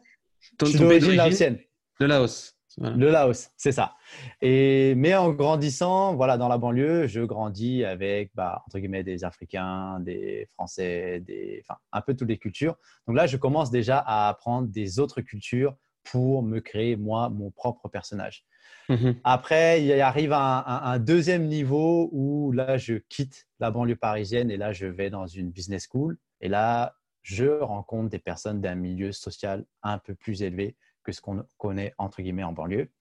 d'origine 0.59 1.15
laotienne. 1.15 1.59
Le 1.99 2.07
Laos. 2.07 2.53
Le 2.77 3.11
Laos, 3.11 3.51
c'est 3.55 3.71
ça. 3.71 3.93
Et, 4.41 4.95
mais 4.95 5.13
en 5.15 5.31
grandissant, 5.31 6.15
voilà, 6.15 6.37
dans 6.37 6.47
la 6.47 6.57
banlieue, 6.57 7.05
je 7.07 7.21
grandis 7.21 7.83
avec, 7.83 8.31
bah, 8.33 8.63
entre 8.65 8.79
guillemets, 8.79 9.03
des 9.03 9.23
Africains, 9.23 9.99
des 9.99 10.47
Français, 10.53 11.19
des, 11.19 11.63
enfin, 11.63 11.79
un 11.91 12.01
peu 12.01 12.15
toutes 12.15 12.29
les 12.29 12.39
cultures. 12.39 12.75
Donc 13.07 13.15
là, 13.15 13.27
je 13.27 13.37
commence 13.37 13.69
déjà 13.69 13.99
à 13.99 14.27
apprendre 14.27 14.69
des 14.69 14.99
autres 14.99 15.21
cultures 15.21 15.75
pour 16.03 16.41
me 16.41 16.59
créer, 16.59 16.95
moi, 16.95 17.29
mon 17.29 17.51
propre 17.51 17.89
personnage. 17.89 18.43
Mhm. 18.89 19.15
Après, 19.23 19.83
il 19.83 19.91
arrive 20.01 20.33
un, 20.33 20.63
un, 20.65 20.99
deuxième 20.99 21.47
niveau 21.47 22.09
où 22.11 22.51
là, 22.51 22.77
je 22.77 22.95
quitte 22.95 23.47
la 23.59 23.71
banlieue 23.71 23.95
parisienne 23.95 24.51
et 24.51 24.57
là, 24.57 24.73
je 24.73 24.87
vais 24.87 25.09
dans 25.09 25.27
une 25.27 25.51
business 25.51 25.87
school. 25.89 26.17
Et 26.41 26.49
là, 26.49 26.95
je 27.21 27.45
rencontre 27.45 28.09
des 28.09 28.19
personnes 28.19 28.61
d'un 28.61 28.75
milieu 28.75 29.11
social 29.11 29.65
un 29.81 29.97
peu 29.97 30.13
plus 30.13 30.43
élevé 30.43 30.75
que 31.03 31.11
ce 31.11 31.21
qu'on 31.21 31.43
connaît 31.57 31.93
entre 31.97 32.21
guillemets 32.21 32.43
en 32.43 32.53
banlieue. 32.53 32.91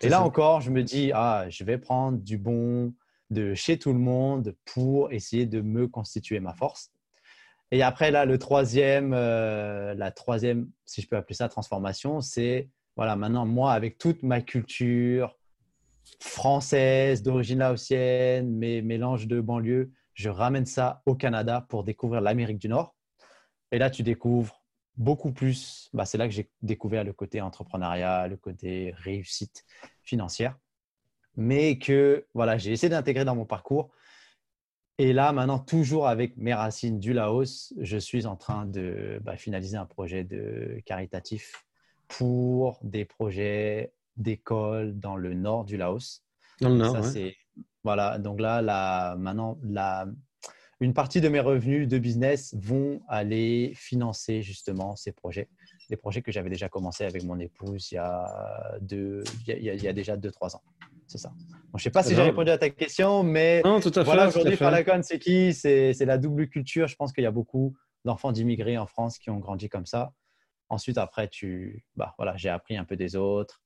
Et 0.00 0.08
là 0.08 0.22
encore, 0.22 0.60
je 0.60 0.70
me 0.70 0.82
dis, 0.82 1.12
ah, 1.14 1.46
je 1.48 1.62
vais 1.62 1.78
prendre 1.78 2.18
du 2.18 2.38
bon 2.38 2.92
de 3.30 3.54
chez 3.54 3.78
tout 3.78 3.92
le 3.92 3.98
monde 3.98 4.54
pour 4.64 5.12
essayer 5.12 5.46
de 5.46 5.60
me 5.60 5.86
constituer 5.86 6.40
ma 6.40 6.54
force. 6.54 6.90
Et 7.70 7.82
après, 7.82 8.10
là, 8.10 8.26
le 8.26 8.38
troisième, 8.38 9.14
euh, 9.14 9.94
la 9.94 10.10
troisième, 10.10 10.70
si 10.84 11.00
je 11.00 11.08
peux 11.08 11.16
appeler 11.16 11.34
ça 11.34 11.48
transformation, 11.48 12.20
c'est, 12.20 12.68
voilà, 12.96 13.16
maintenant, 13.16 13.46
moi, 13.46 13.72
avec 13.72 13.98
toute 13.98 14.22
ma 14.22 14.40
culture 14.40 15.38
française, 16.20 17.22
d'origine 17.22 17.58
laotienne, 17.58 18.50
mes 18.50 18.82
mélanges 18.82 19.26
de 19.26 19.40
banlieue, 19.40 19.92
je 20.14 20.28
ramène 20.28 20.66
ça 20.66 21.02
au 21.06 21.14
Canada 21.14 21.66
pour 21.68 21.84
découvrir 21.84 22.20
l'Amérique 22.20 22.58
du 22.58 22.68
Nord. 22.68 22.94
Et 23.70 23.78
là, 23.78 23.88
tu 23.88 24.02
découvres 24.02 24.62
beaucoup 24.96 25.32
plus. 25.32 25.88
Bah, 25.94 26.04
c'est 26.04 26.18
là 26.18 26.28
que 26.28 26.34
j'ai 26.34 26.50
découvert 26.60 27.04
le 27.04 27.12
côté 27.12 27.40
entrepreneuriat, 27.40 28.28
le 28.28 28.36
côté 28.36 28.92
réussite 28.96 29.64
financière. 30.02 30.58
Mais 31.36 31.78
que 31.78 32.26
voilà, 32.34 32.58
j'ai 32.58 32.72
essayé 32.72 32.90
d'intégrer 32.90 33.24
dans 33.24 33.34
mon 33.34 33.46
parcours. 33.46 33.90
Et 34.98 35.14
là, 35.14 35.32
maintenant, 35.32 35.58
toujours 35.58 36.06
avec 36.06 36.36
mes 36.36 36.52
racines 36.52 37.00
du 37.00 37.14
Laos, 37.14 37.72
je 37.80 37.96
suis 37.96 38.26
en 38.26 38.36
train 38.36 38.66
de 38.66 39.18
bah, 39.22 39.38
finaliser 39.38 39.78
un 39.78 39.86
projet 39.86 40.24
de 40.24 40.82
caritatif 40.84 41.64
pour 42.18 42.78
des 42.82 43.04
projets 43.04 43.92
d'école 44.16 44.98
dans 44.98 45.16
le 45.16 45.34
nord 45.34 45.64
du 45.64 45.76
Laos. 45.76 46.22
Dans 46.60 46.68
le 46.68 46.76
nord, 46.76 46.96
Voilà, 47.82 48.18
donc 48.18 48.40
là, 48.40 48.62
là 48.62 49.16
maintenant, 49.16 49.58
la, 49.62 50.06
une 50.80 50.94
partie 50.94 51.20
de 51.20 51.28
mes 51.28 51.40
revenus 51.40 51.88
de 51.88 51.98
business 51.98 52.54
vont 52.58 53.00
aller 53.08 53.72
financer 53.74 54.42
justement 54.42 54.94
ces 54.96 55.12
projets. 55.12 55.48
Des 55.88 55.96
projets 55.96 56.22
que 56.22 56.32
j'avais 56.32 56.50
déjà 56.50 56.68
commencé 56.68 57.04
avec 57.04 57.24
mon 57.24 57.38
épouse 57.38 57.90
il 57.90 57.96
y 57.96 57.98
a, 57.98 58.76
deux, 58.80 59.22
il 59.46 59.62
y 59.62 59.88
a, 59.88 59.92
déjà 59.92 60.16
2-3 60.16 60.56
ans. 60.56 60.62
C'est 61.06 61.18
ça. 61.18 61.32
je 61.38 61.68
ne 61.74 61.78
sais 61.80 61.90
pas 61.90 62.02
si 62.02 62.14
j'ai 62.14 62.22
répondu 62.22 62.50
à 62.50 62.58
ta 62.58 62.70
question, 62.70 63.22
mais 63.22 63.62
non, 63.64 63.80
tout 63.80 63.92
à 63.96 64.02
voilà, 64.02 64.28
aujourd'hui, 64.28 64.56
Falacon, 64.56 65.02
c'est 65.02 65.18
qui? 65.18 65.52
C'est 65.54 66.04
la 66.04 66.18
double 66.18 66.48
culture. 66.48 66.88
Je 66.88 66.96
pense 66.96 67.12
qu'il 67.12 67.24
y 67.24 67.26
a 67.26 67.32
beaucoup 67.32 67.74
d'enfants 68.04 68.32
d'immigrés 68.32 68.78
en 68.78 68.86
France 68.86 69.18
qui 69.18 69.30
ont 69.30 69.38
grandi 69.38 69.68
comme 69.68 69.86
ça. 69.86 70.12
Ensuite, 70.72 70.96
après, 70.96 71.28
tu, 71.28 71.84
bah, 71.96 72.14
voilà, 72.16 72.34
j'ai 72.38 72.48
appris 72.48 72.78
un 72.78 72.84
peu 72.84 72.96
des 72.96 73.14
autres. 73.14 73.62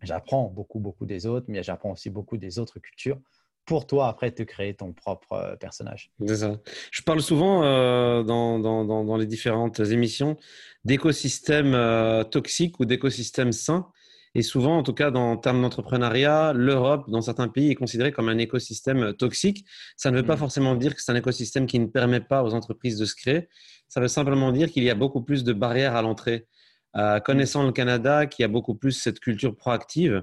J'apprends 0.00 0.44
beaucoup, 0.44 0.78
beaucoup 0.78 1.04
des 1.04 1.26
autres, 1.26 1.46
mais 1.48 1.64
j'apprends 1.64 1.90
aussi 1.90 2.08
beaucoup 2.08 2.36
des 2.36 2.60
autres 2.60 2.78
cultures 2.78 3.18
pour 3.64 3.88
toi 3.88 4.06
après 4.06 4.30
te 4.30 4.44
créer 4.44 4.74
ton 4.74 4.92
propre 4.92 5.32
euh, 5.32 5.56
personnage. 5.56 6.12
C'est. 6.24 6.46
Je 6.92 7.02
parle 7.02 7.20
souvent 7.20 7.64
euh, 7.64 8.22
dans, 8.22 8.60
dans, 8.60 8.84
dans, 8.84 9.16
les 9.16 9.26
différentes 9.26 9.80
émissions 9.80 10.36
d'écosystèmes 10.84 11.74
euh, 11.74 12.22
toxiques 12.22 12.78
ou 12.78 12.84
d'écosystèmes 12.84 13.50
sains. 13.50 13.90
Et 14.36 14.42
souvent, 14.42 14.78
en 14.78 14.82
tout 14.82 14.92
cas, 14.92 15.10
dans 15.10 15.36
termes 15.36 15.62
d'entrepreneuriat, 15.62 16.52
l'Europe, 16.52 17.08
dans 17.08 17.22
certains 17.22 17.48
pays, 17.48 17.70
est 17.70 17.74
considérée 17.74 18.12
comme 18.12 18.28
un 18.28 18.38
écosystème 18.38 19.14
toxique. 19.14 19.64
Ça 19.96 20.10
ne 20.10 20.16
veut 20.16 20.26
pas 20.26 20.36
mm. 20.36 20.38
forcément 20.38 20.74
dire 20.74 20.94
que 20.94 21.02
c'est 21.02 21.12
un 21.12 21.16
écosystème 21.16 21.66
qui 21.66 21.78
ne 21.78 21.86
permet 21.86 22.20
pas 22.20 22.42
aux 22.42 22.54
entreprises 22.54 22.98
de 22.98 23.04
se 23.04 23.14
créer. 23.14 23.48
Ça 23.88 24.00
veut 24.00 24.08
simplement 24.08 24.52
dire 24.52 24.70
qu'il 24.70 24.82
y 24.82 24.90
a 24.90 24.94
beaucoup 24.94 25.22
plus 25.22 25.44
de 25.44 25.52
barrières 25.52 25.96
à 25.96 26.02
l'entrée. 26.02 26.46
connaissant 27.24 27.62
le 27.64 27.72
Canada, 27.72 28.26
qui 28.26 28.42
a 28.44 28.48
beaucoup 28.48 28.74
plus 28.74 28.92
cette 28.92 29.20
culture 29.20 29.54
proactive, 29.54 30.22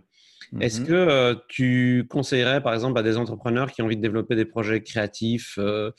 est-ce 0.59 0.81
mhm. 0.81 0.87
que 0.87 0.93
euh, 0.93 1.35
tu 1.47 2.05
conseillerais, 2.09 2.61
par 2.61 2.73
exemple, 2.73 2.99
à 2.99 3.03
des 3.03 3.17
entrepreneurs 3.17 3.71
qui 3.71 3.81
ont 3.81 3.85
envie 3.85 3.97
de 3.97 4.01
développer 4.01 4.35
des 4.35 4.45
projets 4.45 4.81
créatifs, 4.81 5.55
euh, 5.57 5.91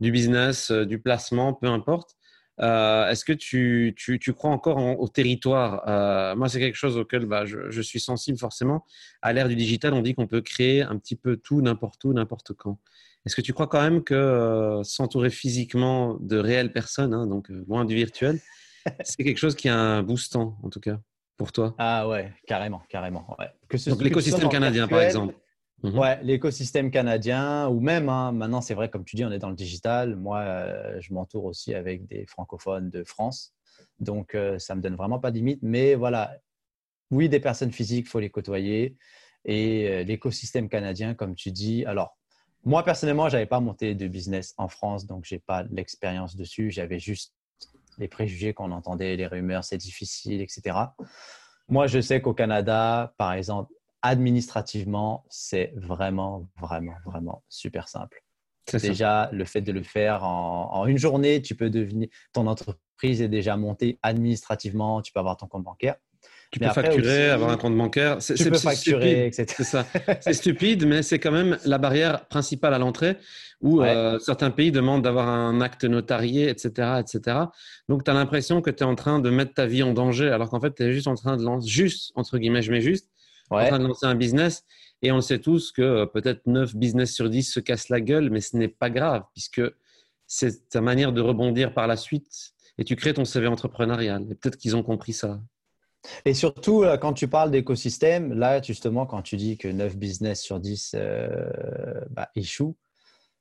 du 0.00 0.10
business, 0.10 0.70
euh, 0.70 0.84
du 0.84 0.98
placement, 0.98 1.54
peu 1.54 1.68
importe, 1.68 2.16
Est-ce 2.58 3.24
que 3.24 3.32
tu, 3.32 3.94
tu, 3.96 4.32
crois 4.32 4.50
encore 4.50 4.78
au 4.78 5.08
territoire? 5.08 6.36
Moi, 6.36 6.48
c'est 6.48 6.60
quelque 6.60 6.76
chose 6.76 6.96
auquel 6.96 7.26
bah, 7.26 7.44
je, 7.46 7.70
je, 7.70 7.82
suis 7.82 8.00
sensible 8.00 8.38
forcément. 8.38 8.84
À 9.22 9.32
l'ère 9.32 9.48
du 9.48 9.56
digital, 9.56 9.94
on 9.94 10.02
dit 10.02 10.14
qu'on 10.14 10.26
peut 10.26 10.40
créer 10.40 10.82
un 10.82 10.96
petit 10.96 11.16
peu 11.16 11.36
tout, 11.36 11.60
n'importe 11.62 12.04
où, 12.04 12.12
n'importe 12.12 12.52
quand. 12.52 12.78
Est-ce 13.26 13.36
que 13.36 13.40
tu 13.40 13.52
crois 13.52 13.66
quand 13.66 13.80
même 13.80 14.04
que 14.04 14.80
s'entourer 14.84 15.30
physiquement 15.30 16.18
de 16.20 16.36
réelles 16.36 16.72
personnes, 16.72 17.14
hein, 17.14 17.26
donc 17.26 17.48
loin 17.48 17.84
du 17.84 17.94
virtuel, 17.94 18.38
c'est 19.02 19.24
quelque 19.24 19.38
chose 19.38 19.54
qui 19.54 19.68
a 19.68 19.76
un 19.76 20.02
boostant, 20.02 20.58
en 20.62 20.68
tout 20.68 20.80
cas 20.80 20.98
pour 21.36 21.50
toi? 21.50 21.74
Ah 21.78 22.06
ouais, 22.06 22.32
carrément, 22.46 22.82
carrément. 22.88 23.26
Donc 23.86 24.02
l'écosystème 24.02 24.48
canadien, 24.48 24.86
par 24.86 25.00
exemple. 25.00 25.34
Mhm. 25.82 25.98
Ouais, 25.98 26.22
l'écosystème 26.22 26.90
canadien, 26.90 27.68
ou 27.68 27.80
même, 27.80 28.08
hein, 28.08 28.32
maintenant 28.32 28.60
c'est 28.60 28.74
vrai, 28.74 28.88
comme 28.88 29.04
tu 29.04 29.16
dis, 29.16 29.24
on 29.24 29.30
est 29.32 29.38
dans 29.38 29.50
le 29.50 29.54
digital. 29.54 30.16
Moi, 30.16 30.38
euh, 30.38 31.00
je 31.00 31.12
m'entoure 31.12 31.44
aussi 31.44 31.74
avec 31.74 32.06
des 32.06 32.26
francophones 32.26 32.90
de 32.90 33.04
France. 33.04 33.54
Donc, 34.00 34.34
euh, 34.34 34.58
ça 34.58 34.74
me 34.74 34.80
donne 34.80 34.94
vraiment 34.94 35.18
pas 35.18 35.30
de 35.30 35.36
limite. 35.36 35.60
Mais 35.62 35.94
voilà, 35.94 36.36
oui, 37.10 37.28
des 37.28 37.40
personnes 37.40 37.72
physiques, 37.72 38.06
il 38.06 38.08
faut 38.08 38.20
les 38.20 38.30
côtoyer. 38.30 38.96
Et 39.44 39.88
euh, 39.88 40.02
l'écosystème 40.04 40.68
canadien, 40.68 41.14
comme 41.14 41.34
tu 41.34 41.52
dis, 41.52 41.84
alors, 41.84 42.16
moi, 42.64 42.82
personnellement, 42.82 43.28
je 43.28 43.34
n'avais 43.34 43.46
pas 43.46 43.60
monté 43.60 43.94
de 43.94 44.08
business 44.08 44.54
en 44.56 44.68
France, 44.68 45.06
donc 45.06 45.26
je 45.26 45.34
n'ai 45.34 45.38
pas 45.40 45.64
l'expérience 45.64 46.34
dessus. 46.34 46.70
J'avais 46.70 46.98
juste 46.98 47.34
les 47.98 48.08
préjugés 48.08 48.54
qu'on 48.54 48.72
entendait, 48.72 49.16
les 49.16 49.26
rumeurs, 49.26 49.64
c'est 49.64 49.76
difficile, 49.76 50.40
etc. 50.40 50.94
Moi, 51.68 51.86
je 51.86 52.00
sais 52.00 52.20
qu'au 52.20 52.34
Canada, 52.34 53.14
par 53.18 53.34
exemple, 53.34 53.72
administrativement, 54.04 55.24
c'est 55.30 55.72
vraiment, 55.76 56.46
vraiment, 56.60 56.94
vraiment 57.06 57.42
super 57.48 57.88
simple. 57.88 58.22
Déjà, 58.70 59.30
le 59.32 59.46
fait 59.46 59.62
de 59.62 59.72
le 59.72 59.82
faire 59.82 60.24
en, 60.24 60.86
une 60.86 60.98
journée, 60.98 61.40
tu 61.40 61.54
peux 61.54 61.70
devenir, 61.70 62.08
ton 62.32 62.46
entreprise 62.46 63.22
est 63.22 63.28
déjà 63.28 63.56
montée 63.56 63.98
administrativement, 64.02 65.00
tu 65.00 65.10
peux 65.12 65.20
avoir 65.20 65.38
ton 65.38 65.46
compte 65.46 65.64
bancaire. 65.64 65.96
Tu 66.50 66.60
peux 66.60 66.68
facturer, 66.68 67.30
avoir 67.30 67.50
un 67.50 67.56
compte 67.56 67.76
bancaire. 67.76 68.18
C'est, 68.20 68.34
tu 68.34 68.48
peux 68.48 68.58
facturer, 68.58 69.26
etc. 69.26 69.46
C'est 69.48 69.64
ça. 69.64 69.86
C'est 70.20 70.34
stupide, 70.34 70.86
mais 70.86 71.02
c'est 71.02 71.18
quand 71.18 71.32
même 71.32 71.58
la 71.64 71.78
barrière 71.78 72.26
principale 72.26 72.74
à 72.74 72.78
l'entrée 72.78 73.16
où 73.60 73.82
euh, 73.82 74.18
certains 74.18 74.50
pays 74.50 74.70
demandent 74.70 75.02
d'avoir 75.02 75.28
un 75.28 75.60
acte 75.62 75.84
notarié, 75.84 76.48
etc. 76.50 77.00
etc. 77.00 77.38
Donc, 77.88 78.04
tu 78.04 78.10
as 78.10 78.14
l'impression 78.14 78.60
que 78.60 78.70
tu 78.70 78.84
es 78.84 78.86
en 78.86 78.94
train 78.94 79.18
de 79.18 79.30
mettre 79.30 79.54
ta 79.54 79.66
vie 79.66 79.82
en 79.82 79.94
danger, 79.94 80.28
alors 80.28 80.50
qu'en 80.50 80.60
fait, 80.60 80.74
tu 80.74 80.82
es 80.82 80.92
juste 80.92 81.08
en 81.08 81.14
train 81.14 81.36
de 81.36 81.42
lancer, 81.42 81.66
juste, 81.66 82.12
entre 82.14 82.38
guillemets, 82.38 82.62
je 82.62 82.70
mets 82.70 82.82
juste, 82.82 83.10
en 83.50 83.66
train 83.66 83.78
de 83.78 83.86
lancer 83.86 84.06
un 84.06 84.14
business. 84.14 84.64
Et 85.02 85.12
on 85.12 85.16
le 85.16 85.22
sait 85.22 85.38
tous 85.38 85.70
que 85.70 85.82
euh, 85.82 86.06
peut-être 86.06 86.46
9 86.46 86.76
business 86.76 87.12
sur 87.12 87.28
10 87.28 87.42
se 87.42 87.60
cassent 87.60 87.90
la 87.90 88.00
gueule, 88.00 88.30
mais 88.30 88.40
ce 88.40 88.56
n'est 88.56 88.68
pas 88.68 88.90
grave, 88.90 89.24
puisque 89.32 89.62
c'est 90.26 90.68
ta 90.70 90.80
manière 90.80 91.12
de 91.12 91.20
rebondir 91.20 91.74
par 91.74 91.86
la 91.86 91.96
suite 91.96 92.54
et 92.78 92.84
tu 92.84 92.96
crées 92.96 93.14
ton 93.14 93.24
CV 93.24 93.46
entrepreneurial. 93.46 94.26
Et 94.30 94.34
peut-être 94.34 94.56
qu'ils 94.56 94.76
ont 94.76 94.82
compris 94.82 95.12
ça. 95.12 95.40
Et 96.24 96.34
surtout, 96.34 96.82
euh, 96.82 96.96
quand 96.96 97.12
tu 97.12 97.28
parles 97.28 97.50
d'écosystème, 97.50 98.32
là, 98.32 98.60
justement, 98.60 99.06
quand 99.06 99.22
tu 99.22 99.36
dis 99.36 99.56
que 99.56 99.68
9 99.68 99.96
business 99.96 100.42
sur 100.42 100.60
10 100.60 100.94
euh, 100.94 101.50
bah, 102.10 102.30
échouent, 102.34 102.76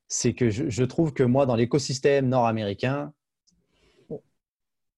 c'est 0.07 0.33
que 0.33 0.49
je, 0.49 0.83
trouve 0.83 1.13
que 1.13 1.23
moi, 1.23 1.45
dans 1.45 1.55
l'écosystème 1.55 2.29
nord-américain, 2.29 3.11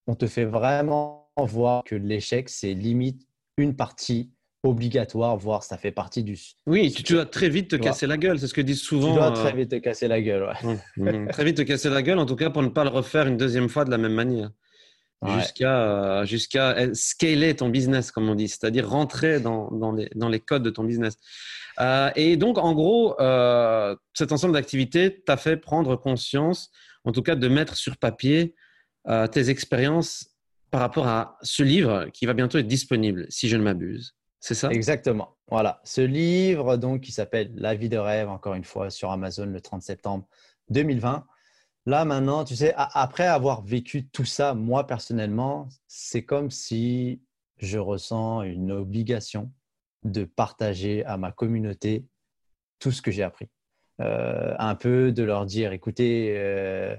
on 0.08 0.16
te 0.16 0.28
fait 0.28 0.46
vraiment 0.46 1.32
voir 1.38 1.84
que 1.84 1.96
l'échec, 1.96 2.50
c'est 2.50 2.74
limite 2.74 3.26
une 3.58 3.76
partie 3.76 4.32
obligatoire, 4.66 5.38
voire 5.38 5.64
ça 5.64 5.78
fait 5.78 5.92
partie 5.92 6.24
du. 6.24 6.38
Oui, 6.66 6.92
tu, 6.92 7.14
dois 7.14 7.26
très 7.26 7.50
vite 7.50 7.70
te 7.70 7.76
casser 7.76 8.08
la 8.08 8.18
gueule, 8.18 8.40
c'est 8.40 8.48
ce 8.48 8.54
que 8.54 8.62
disent 8.62 8.82
souvent. 8.82 9.14
Tu 9.14 9.20
dois 9.20 9.32
très 9.32 9.54
euh, 9.54 9.56
vite 9.56 9.70
te 9.72 9.76
casser 9.76 10.08
la 10.08 10.22
gueule, 10.22 10.50
ouais. 10.98 11.28
très 11.32 11.46
vite 11.46 11.58
te 11.58 11.62
casser 11.62 11.90
la 11.90 12.02
gueule, 12.02 12.20
en 12.20 12.26
tout 12.26 12.36
cas 12.36 12.50
pour 12.50 12.64
ne 12.64 12.70
pas 12.70 12.84
le 12.84 12.90
refaire 12.90 13.28
une 13.28 13.38
deuxième 13.38 13.70
fois 13.70 13.86
de 13.86 13.92
la 13.92 13.98
même 13.98 14.14
manière 14.14 14.52
jusqu'à 15.40 15.82
euh, 15.82 16.26
jusqu'à 16.26 16.78
euh, 16.78 16.94
scaler 16.94 17.56
ton 17.56 17.70
business, 17.70 18.12
comme 18.12 18.30
on 18.30 18.36
dit, 18.36 18.48
c'est-à-dire 18.48 18.90
rentrer 18.90 19.40
dans, 19.40 19.72
dans, 19.72 19.92
les, 19.92 20.10
dans, 20.16 20.30
les, 20.30 20.40
codes 20.40 20.64
de 20.64 20.70
ton 20.70 20.84
business. 20.84 21.18
Euh, 21.80 22.10
et 22.16 22.38
donc, 22.38 22.58
en 22.58 22.74
gros, 22.74 23.16
cet 24.14 24.32
ensemble 24.32 24.54
d'activités 24.54 25.22
t'a 25.26 25.38
fait 25.38 25.58
prendre 25.58 25.96
conscience, 25.96 26.72
en 27.04 27.12
tout 27.12 27.22
cas, 27.22 27.36
de 27.36 27.48
mettre 27.48 27.76
sur 27.76 27.98
papier 27.98 28.56
tes 29.32 29.50
expériences 29.50 30.32
par 30.72 30.82
rapport 30.82 31.08
à 31.08 31.38
ce 31.42 31.64
livre 31.64 32.08
qui 32.12 32.26
va 32.26 32.34
bientôt 32.34 32.58
être 32.58 32.68
disponible, 32.68 33.28
si 33.30 33.50
je 33.50 33.58
ne 33.58 33.62
m'abuse. 33.62 34.16
C'est 34.46 34.54
ça? 34.54 34.70
Exactement. 34.70 35.36
Voilà. 35.48 35.82
Ce 35.86 36.02
livre, 36.02 36.78
donc, 36.78 37.02
qui 37.02 37.12
s'appelle 37.12 37.52
La 37.56 37.74
vie 37.74 37.90
de 37.90 37.98
rêve, 37.98 38.30
encore 38.30 38.54
une 38.54 38.64
fois, 38.64 38.92
sur 38.92 39.10
Amazon 39.10 39.48
le 39.48 39.60
30 39.60 39.82
septembre 39.82 40.28
2020. 40.70 41.26
Là, 41.88 42.06
maintenant, 42.06 42.44
tu 42.44 42.56
sais, 42.56 42.72
après 42.78 43.26
avoir 43.26 43.64
vécu 43.64 44.06
tout 44.06 44.24
ça, 44.24 44.54
moi, 44.54 44.86
personnellement, 44.86 45.68
c'est 45.88 46.26
comme 46.26 46.52
si 46.52 47.24
je 47.58 47.80
ressens 47.80 48.44
une 48.44 48.72
obligation 48.72 49.52
de 50.04 50.26
partager 50.26 51.04
à 51.06 51.18
ma 51.18 51.32
communauté 51.32 52.06
tout 52.78 52.92
ce 52.92 53.02
que 53.02 53.10
j'ai 53.10 53.24
appris. 53.24 53.50
Euh, 54.00 54.54
un 54.60 54.76
peu 54.76 55.12
de 55.12 55.24
leur 55.24 55.48
dire, 55.48 55.72
écoutez, 55.74 56.36
euh, 56.38 56.96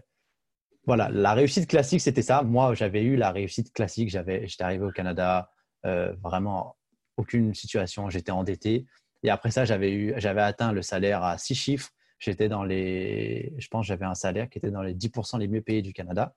voilà, 0.85 1.11
la 1.11 1.33
réussite 1.33 1.69
classique, 1.69 2.01
c'était 2.01 2.23
ça. 2.23 2.43
Moi, 2.43 2.75
j'avais 2.75 3.05
eu 3.05 3.15
la 3.15 3.31
réussite 3.31 3.73
classique. 3.73 4.09
J'étais 4.11 4.65
arrivé 4.65 4.85
au 4.85 4.91
Canada, 4.91 5.53
euh, 5.85 6.13
vraiment 6.21 6.76
aucune 7.17 7.55
situation, 7.55 8.11
j'étais 8.11 8.33
endetté. 8.33 8.87
Et 9.23 9.31
après 9.31 9.51
ça, 9.51 9.65
j'avais 9.65 10.41
atteint 10.41 10.73
le 10.73 10.83
salaire 10.83 11.23
à 11.23 11.39
six 11.39 11.55
chiffres 11.55 11.91
J'étais 12.19 12.49
dans 12.49 12.65
les, 12.65 13.53
je 13.59 13.69
pense, 13.69 13.87
j'avais 13.87 14.07
un 14.07 14.15
salaire 14.15 14.49
qui 14.49 14.59
était 14.59 14.71
dans 14.71 14.83
les 14.83 14.95
10% 14.95 15.39
les 15.39 15.49
mieux 15.49 15.61
payés 15.61 15.83
du 15.83 15.93
Canada. 15.93 16.35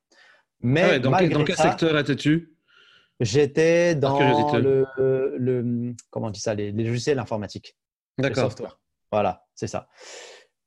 Mais 0.61 0.81
ah 0.81 0.99
dans, 0.99 1.13
quel, 1.13 1.29
dans 1.29 1.43
quel 1.45 1.55
secteur 1.55 1.97
étais-tu? 1.97 2.53
J'étais 3.21 3.95
dans 3.95 4.19
le, 4.19 4.85
le, 5.37 5.93
comment 6.09 6.27
on 6.27 6.31
dit 6.31 6.39
ça, 6.39 6.53
les, 6.53 6.71
logiciels 6.71 7.19
informatiques. 7.19 7.77
D'accord. 8.17 8.53
Voilà, 9.11 9.47
c'est 9.55 9.67
ça. 9.67 9.87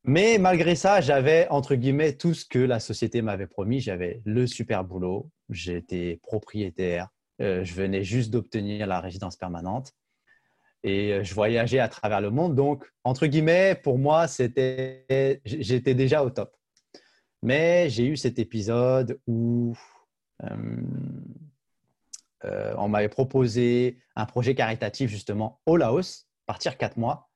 Mais 0.05 0.39
malgré 0.39 0.75
ça, 0.75 1.01
j'avais 1.01 1.47
entre 1.49 1.75
guillemets 1.75 2.15
tout 2.15 2.35
ce 2.35 2.45
que 2.45 2.59
la 2.59 2.81
société 2.81 3.23
m'avait 3.23 3.47
promis. 3.47 3.81
J'avais 3.81 4.23
le 4.25 4.47
super 4.47 4.83
boulot, 4.83 5.31
j'étais 5.51 6.19
propriétaire, 6.23 7.09
je 7.43 7.75
venais 7.75 8.05
juste 8.05 8.31
d'obtenir 8.31 8.87
la 8.87 9.01
résidence 9.01 9.37
permanente 9.37 9.93
et 10.85 11.13
euh, 11.13 11.25
je 11.25 11.35
voyageais 11.35 11.79
à 11.79 11.89
travers 11.89 12.21
le 12.21 12.31
monde. 12.31 12.55
Donc, 12.55 12.91
entre 13.05 13.27
guillemets, 13.27 13.75
pour 13.75 13.99
moi, 13.99 14.29
c'était, 14.29 15.41
j'étais 15.45 15.95
déjà 15.95 16.25
au 16.25 16.31
top. 16.31 16.55
Mais 17.43 17.89
j'ai 17.89 18.07
eu 18.07 18.17
cet 18.17 18.39
épisode 18.39 19.21
où 19.27 19.75
euh, 20.45 20.77
euh, 22.45 22.75
on 22.79 22.89
m'avait 22.89 23.09
proposé 23.09 23.99
un 24.17 24.27
projet 24.27 24.55
caritatif 24.55 25.11
justement 25.11 25.61
au 25.67 25.77
Laos, 25.77 26.29
partir 26.47 26.77
quatre 26.77 26.97
mois. 26.97 27.29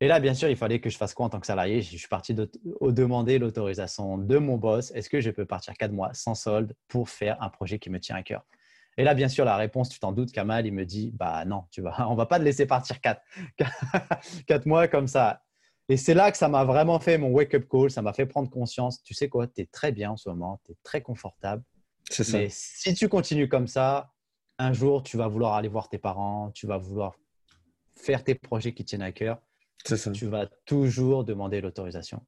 Et 0.00 0.06
là, 0.06 0.20
bien 0.20 0.32
sûr, 0.32 0.48
il 0.48 0.56
fallait 0.56 0.80
que 0.80 0.90
je 0.90 0.96
fasse 0.96 1.12
quoi 1.12 1.26
en 1.26 1.28
tant 1.28 1.40
que 1.40 1.46
salarié? 1.46 1.82
Je 1.82 1.96
suis 1.96 2.08
parti 2.08 2.32
de, 2.32 2.48
demander 2.82 3.38
l'autorisation 3.38 4.16
de 4.16 4.38
mon 4.38 4.56
boss. 4.56 4.92
Est-ce 4.92 5.10
que 5.10 5.20
je 5.20 5.30
peux 5.30 5.44
partir 5.44 5.74
quatre 5.74 5.92
mois 5.92 6.14
sans 6.14 6.36
solde 6.36 6.74
pour 6.86 7.08
faire 7.08 7.42
un 7.42 7.48
projet 7.48 7.80
qui 7.80 7.90
me 7.90 7.98
tient 7.98 8.14
à 8.14 8.22
cœur? 8.22 8.44
Et 8.98 9.04
là, 9.04 9.14
bien 9.14 9.28
sûr, 9.28 9.44
la 9.44 9.56
réponse, 9.56 9.88
tu 9.88 10.00
t'en 10.00 10.10
doutes, 10.10 10.32
Kamal, 10.32 10.66
il 10.66 10.72
me 10.74 10.84
dit 10.84 11.12
Bah 11.14 11.44
non, 11.44 11.64
tu 11.70 11.80
vas, 11.80 11.94
on 12.10 12.16
va 12.16 12.26
pas 12.26 12.40
te 12.40 12.44
laisser 12.44 12.66
partir 12.66 13.00
quatre, 13.00 13.22
quatre 14.46 14.66
mois 14.66 14.88
comme 14.88 15.06
ça. 15.06 15.42
Et 15.88 15.96
c'est 15.96 16.14
là 16.14 16.30
que 16.32 16.36
ça 16.36 16.48
m'a 16.48 16.64
vraiment 16.64 16.98
fait 16.98 17.16
mon 17.16 17.30
wake-up 17.30 17.66
call, 17.70 17.90
ça 17.90 18.02
m'a 18.02 18.12
fait 18.12 18.26
prendre 18.26 18.50
conscience. 18.50 19.02
Tu 19.04 19.14
sais 19.14 19.28
quoi, 19.28 19.46
tu 19.46 19.62
es 19.62 19.66
très 19.66 19.92
bien 19.92 20.10
en 20.10 20.16
ce 20.16 20.28
moment, 20.28 20.60
tu 20.66 20.72
es 20.72 20.76
très 20.82 21.00
confortable. 21.00 21.62
C'est 22.10 22.24
ça. 22.24 22.38
Mais 22.38 22.48
si 22.50 22.92
tu 22.92 23.08
continues 23.08 23.48
comme 23.48 23.68
ça, 23.68 24.12
un 24.58 24.72
jour, 24.72 25.04
tu 25.04 25.16
vas 25.16 25.28
vouloir 25.28 25.54
aller 25.54 25.68
voir 25.68 25.88
tes 25.88 25.98
parents, 25.98 26.50
tu 26.50 26.66
vas 26.66 26.76
vouloir 26.76 27.14
faire 27.94 28.24
tes 28.24 28.34
projets 28.34 28.74
qui 28.74 28.84
tiennent 28.84 29.02
à 29.02 29.12
cœur. 29.12 29.38
C'est 29.84 29.96
ça. 29.96 30.10
Tu 30.10 30.26
vas 30.26 30.46
toujours 30.66 31.24
demander 31.24 31.60
l'autorisation. 31.60 32.20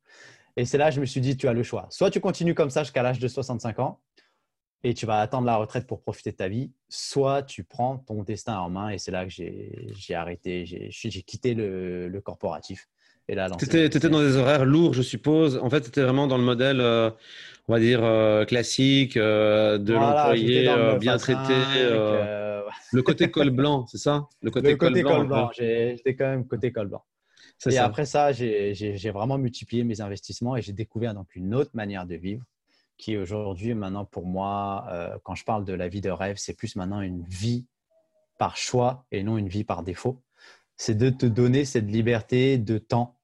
Et 0.57 0.65
c'est 0.65 0.79
là 0.79 0.91
que 0.91 0.95
je 0.95 1.01
me 1.01 1.07
suis 1.07 1.21
dit, 1.21 1.37
tu 1.37 1.49
as 1.49 1.53
le 1.53 1.65
choix. 1.65 1.89
Soit 1.91 2.11
tu 2.11 2.21
continues 2.21 2.55
comme 2.55 2.71
ça 2.71 2.85
jusqu'à 2.85 3.03
l'âge 3.03 3.19
de 3.19 3.29
65 3.29 3.81
ans, 3.81 4.01
et 4.83 4.95
tu 4.95 5.07
vas 5.07 5.21
attendre 5.21 5.47
la 5.47 5.57
retraite 5.57 5.87
pour 5.87 6.01
profiter 6.01 6.31
de 6.33 6.37
ta 6.37 6.49
vie, 6.49 6.71
soit 6.89 7.43
tu 7.43 7.65
prends 7.65 7.99
ton 7.99 8.23
destin 8.23 8.59
en 8.59 8.71
main 8.71 8.91
et 8.91 8.99
c'est 8.99 9.11
là 9.11 9.27
que 9.27 9.31
j'ai 9.31 10.15
arrêté, 10.15 10.65
j'ai 10.65 11.23
quitté 11.23 11.55
le, 11.55 12.21
corporatif. 12.25 12.89
Tu 13.59 13.79
étais, 13.85 14.09
dans 14.09 14.23
des 14.23 14.37
horaires 14.37 14.65
lourds, 14.65 14.93
je 14.93 15.03
suppose. 15.03 15.57
En 15.63 15.71
fait, 15.71 15.83
tu 15.83 15.89
étais 15.89 16.03
vraiment 16.03 16.27
dans 16.27 16.37
le 16.37 16.43
modèle, 16.43 16.81
euh, 16.81 17.11
on 17.69 17.73
va 17.73 17.79
dire, 17.79 18.01
euh, 18.03 18.45
classique 18.45 19.17
euh, 19.17 19.79
de 19.79 19.93
l'employé 19.93 20.69
bien 20.99 21.17
traité. 21.17 21.55
le 22.93 23.03
côté 23.03 23.31
col 23.31 23.51
blanc, 23.51 23.87
c'est 23.87 23.99
ça? 23.99 24.27
Le 24.43 24.51
côté, 24.51 24.77
col, 24.77 24.95
blanc. 25.27 25.51
J'étais 25.57 26.17
quand 26.17 26.27
même 26.27 26.45
côté 26.45 26.73
col 26.73 26.89
blanc. 26.89 27.05
Et 27.71 27.79
après 27.79 28.07
ça, 28.07 28.33
j'ai 28.33 29.11
vraiment 29.13 29.39
multiplié 29.39 29.85
mes 29.85 30.01
investissements 30.01 30.57
et 30.57 30.63
j'ai 30.63 30.73
découvert 30.73 31.15
donc 31.15 31.29
une 31.37 31.55
autre 31.55 31.71
manière 31.75 32.07
de 32.07 32.17
vivre 32.17 32.43
qui 33.01 33.17
aujourd'hui, 33.17 33.75
maintenant, 33.75 34.05
pour 34.05 34.27
moi, 34.27 34.87
euh, 34.91 35.19
quand 35.25 35.35
je 35.35 35.45
parle 35.45 35.65
de 35.65 35.73
la 35.73 35.89
vie 35.89 36.01
de 36.01 36.11
rêve, 36.11 36.37
c'est 36.37 36.55
plus 36.55 36.77
maintenant 36.77 37.01
une 37.01 37.25
vie 37.25 37.67
par 38.39 38.57
choix 38.57 39.07
et 39.11 39.23
non 39.23 39.39
une 39.39 39.49
vie 39.49 39.65
par 39.65 39.83
défaut. 39.83 40.23
C'est 40.77 40.95
de 40.95 41.11
te 41.11 41.27
donner 41.27 41.65
cette 41.65 41.91
liberté 41.91 42.59
de 42.59 42.79
temps 42.79 43.19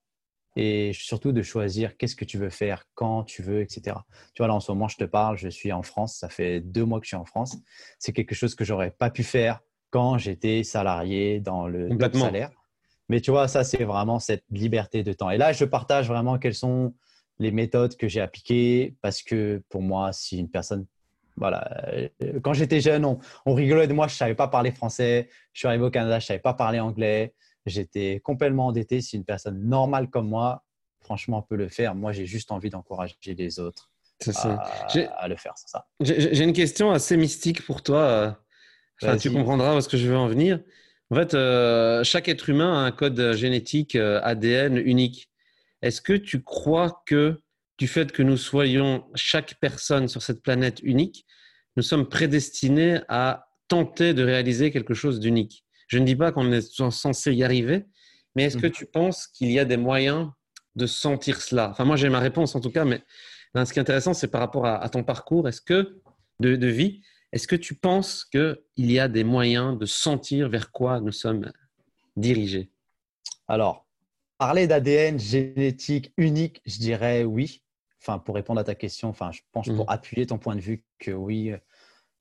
et 0.57 0.93
surtout 0.95 1.33
de 1.33 1.43
choisir 1.43 1.97
qu'est-ce 1.97 2.17
que 2.17 2.25
tu 2.25 2.39
veux 2.39 2.51
faire, 2.51 2.85
quand 2.95 3.25
tu 3.25 3.43
veux, 3.43 3.61
etc. 3.61 3.99
Tu 4.35 4.41
vois, 4.41 4.49
là, 4.49 4.55
en 4.55 4.61
ce 4.61 4.73
moment, 4.73 4.89
je 4.89 4.97
te 4.97 5.05
parle, 5.05 5.37
je 5.37 5.49
suis 5.49 5.73
en 5.73 5.83
France, 5.83 6.17
ça 6.17 6.29
fait 6.29 6.61
deux 6.61 6.85
mois 6.85 6.99
que 6.99 7.05
je 7.05 7.11
suis 7.11 7.17
en 7.17 7.27
France. 7.27 7.59
C'est 7.99 8.13
quelque 8.13 8.35
chose 8.35 8.55
que 8.55 8.65
j'aurais 8.65 8.91
pas 8.91 9.11
pu 9.11 9.23
faire 9.23 9.61
quand 9.91 10.19
j'étais 10.19 10.65
salarié 10.65 11.41
dans 11.41 11.69
le 11.69 11.89
salaire. 12.15 12.51
Mais 13.09 13.21
tu 13.21 13.31
vois, 13.31 13.47
ça, 13.49 13.63
c'est 13.63 13.85
vraiment 13.85 14.19
cette 14.19 14.45
liberté 14.51 15.03
de 15.03 15.13
temps. 15.13 15.31
Et 15.31 15.39
là, 15.39 15.53
je 15.53 15.65
partage 15.65 16.09
vraiment 16.09 16.39
quels 16.39 16.55
sont 16.55 16.95
les 17.39 17.51
méthodes 17.51 17.97
que 17.97 18.09
j'ai 18.09 18.21
appliquées 18.21 18.95
parce 19.03 19.23
que 19.23 19.63
pour 19.69 19.83
moi, 19.83 20.13
si 20.13 20.39
une 20.39 20.49
personne, 20.49 20.87
voilà, 21.37 21.69
euh, 21.93 22.09
quand 22.43 22.55
j'étais 22.55 22.81
jeune, 22.81 23.05
on, 23.05 23.55
rigolait 23.55 23.87
de 23.87 23.93
moi, 23.93 24.09
je 24.09 24.15
ne 24.15 24.17
savais 24.17 24.35
pas 24.35 24.49
parler 24.49 24.71
français, 24.71 25.29
je 25.53 25.61
suis 25.61 25.69
arrivé 25.69 25.85
au 25.85 25.91
Canada, 25.91 26.19
je 26.19 26.25
ne 26.25 26.29
savais 26.29 26.41
pas 26.41 26.55
parler 26.55 26.81
anglais, 26.81 27.35
j'étais 27.67 28.21
complètement 28.25 28.67
endetté. 28.69 29.01
Si 29.01 29.17
une 29.17 29.25
personne 29.25 29.63
normale 29.69 30.09
comme 30.09 30.29
moi, 30.29 30.65
franchement, 31.01 31.43
peut 31.43 31.57
le 31.57 31.69
faire, 31.69 31.95
moi, 31.95 32.13
j'ai 32.13 32.27
juste 32.27 32.53
envie 32.53 32.71
d'encourager 32.71 33.17
les 33.27 33.61
autres 33.61 33.91
à, 34.35 35.29
le 35.29 35.37
faire. 35.37 35.53
ça. 35.57 35.87
J'ai 36.01 36.43
une 36.43 36.55
question 36.55 36.91
assez 36.91 37.17
mystique 37.17 37.65
pour 37.65 37.83
toi. 37.83 38.39
Enfin, 39.03 39.17
tu 39.19 39.31
comprendras 39.31 39.81
ce 39.83 39.89
que 39.89 39.99
je 39.99 40.09
veux 40.09 40.17
en 40.17 40.29
venir. 40.29 40.61
En 41.11 41.15
fait, 41.15 41.35
euh, 41.35 42.03
chaque 42.03 42.29
être 42.29 42.49
humain 42.49 42.75
a 42.75 42.87
un 42.87 42.91
code 42.91 43.35
génétique 43.35 43.95
euh, 43.95 44.21
ADN 44.25 44.77
unique. 44.77 45.31
Est-ce 45.83 46.01
que 46.01 46.13
tu 46.13 46.43
crois 46.43 47.03
que 47.07 47.41
du 47.79 47.89
fait 47.89 48.13
que 48.13 48.23
nous 48.23 48.37
soyons 48.37 49.07
chaque 49.15 49.57
personne 49.61 50.09
sur 50.09 50.23
cette 50.23 50.43
planète 50.43 50.81
unique, 50.83 51.27
nous 51.77 51.83
sommes 51.83 52.09
prédestinés 52.09 53.01
à 53.09 53.49
tenter 53.69 54.15
de 54.15 54.23
réaliser 54.23 54.71
quelque 54.71 54.95
chose 54.95 55.21
d'unique? 55.21 55.65
Je 55.89 55.99
ne 55.99 56.05
dis 56.05 56.17
pas 56.17 56.33
qu'on 56.33 56.51
est 56.53 56.73
censé 56.91 57.35
y 57.35 57.45
arriver, 57.45 57.85
mais 58.35 58.45
est-ce 58.45 58.57
que 58.57 58.67
mhm. 58.67 58.73
tu 58.73 58.87
penses 58.87 59.27
qu'il 59.27 59.51
y 59.51 59.59
a 59.59 59.65
des 59.65 59.77
moyens 59.77 60.31
de 60.75 60.87
sentir 60.87 61.41
cela? 61.41 61.71
Enfin, 61.71 61.85
moi 61.85 61.97
j'ai 61.97 62.09
ma 62.09 62.21
réponse 62.21 62.55
en 62.55 62.61
tout 62.61 62.71
cas, 62.71 62.85
mais 62.85 63.03
ce 63.55 63.73
qui 63.73 63.79
est 63.79 63.83
intéressant, 63.83 64.13
c'est 64.13 64.29
par 64.29 64.41
rapport 64.41 64.67
à, 64.67 64.87
ton 64.89 65.03
parcours. 65.03 65.49
Est-ce 65.49 65.63
que 65.63 66.03
de 66.41 66.67
vie, 66.67 67.01
est-ce 67.33 67.49
que 67.49 67.57
tu 67.57 67.75
penses 67.75 68.25
qu'il 68.25 68.57
y 68.77 68.99
a 68.99 69.09
des 69.09 69.25
moyens 69.25 69.79
de 69.79 69.87
sentir 69.87 70.49
vers 70.49 70.71
quoi 70.71 71.01
nous 71.01 71.13
sommes 71.13 71.51
dirigés? 72.17 72.71
Alors, 73.49 73.86
parler 74.39 74.67
d'ADN 74.67 75.19
génétique 75.19 76.13
unique, 76.17 76.61
je 76.67 76.79
dirais 76.79 77.25
oui. 77.25 77.63
Enfin, 78.01 78.19
pour 78.19 78.35
répondre 78.35 78.61
à 78.61 78.65
ta 78.65 78.75
question, 78.75 79.09
enfin, 79.09 79.33
je 79.33 79.41
pense 79.53 79.67
pour 79.69 79.87
mmh. 79.87 79.91
appuyer 79.91 80.27
ton 80.27 80.39
point 80.39 80.55
de 80.55 80.61
vue 80.61 80.85
que 80.99 81.11
oui, 81.11 81.53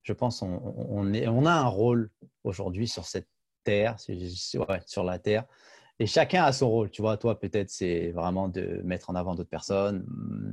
je 0.01 0.13
pense 0.13 0.41
on, 0.41 0.59
on 0.63 1.45
a 1.45 1.53
un 1.53 1.67
rôle 1.67 2.09
aujourd'hui 2.43 2.87
sur 2.87 3.05
cette 3.05 3.27
terre, 3.63 3.97
sur 3.99 5.03
la 5.03 5.19
terre. 5.19 5.45
Et 5.99 6.07
chacun 6.07 6.43
a 6.43 6.51
son 6.51 6.69
rôle. 6.69 6.89
Tu 6.89 7.01
vois, 7.01 7.17
toi, 7.17 7.39
peut-être, 7.39 7.69
c'est 7.69 8.11
vraiment 8.11 8.49
de 8.49 8.81
mettre 8.83 9.09
en 9.09 9.15
avant 9.15 9.35
d'autres 9.35 9.49
personnes. 9.49 10.05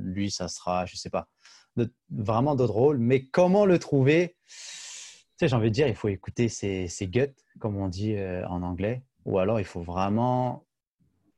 Lui, 0.03 0.31
ça 0.31 0.47
sera, 0.47 0.85
je 0.85 0.95
ne 0.95 0.97
sais 0.97 1.09
pas, 1.09 1.27
vraiment 2.09 2.55
d'autres 2.55 2.73
rôles. 2.73 2.97
Mais 2.97 3.25
comment 3.25 3.65
le 3.65 3.77
trouver? 3.79 4.35
Tu 4.47 4.55
sais, 5.39 5.47
j'ai 5.47 5.55
envie 5.55 5.69
de 5.69 5.73
dire, 5.73 5.87
il 5.87 5.95
faut 5.95 6.07
écouter 6.07 6.47
ses, 6.47 6.87
guts, 7.07 7.35
comme 7.59 7.77
on 7.77 7.87
dit 7.87 8.15
euh, 8.15 8.47
en 8.47 8.61
anglais. 8.61 9.03
Ou 9.25 9.39
alors, 9.39 9.59
il 9.59 9.65
faut 9.65 9.81
vraiment. 9.81 10.65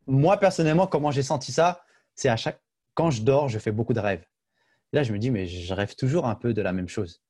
Moi, 0.08 0.38
personnellement, 0.38 0.88
comment 0.88 1.12
j'ai 1.12 1.24
senti 1.24 1.52
ça 1.52 1.84
C'est 2.16 2.30
à 2.30 2.38
chaque. 2.38 2.62
Quand 2.94 3.12
je 3.12 3.24
dors, 3.24 3.50
je 3.50 3.60
fais 3.60 3.72
beaucoup 3.72 3.94
de 3.94 4.00
rêves. 4.00 4.26
là, 4.94 5.04
je 5.04 5.12
me 5.12 5.20
dis, 5.20 5.32
mais 5.32 5.48
je 5.48 5.74
rêve 5.74 5.96
toujours 5.96 6.26
un 6.28 6.36
peu 6.36 6.54
de 6.54 6.62
la 6.62 6.72
même 6.72 6.88
chose. 6.88 7.22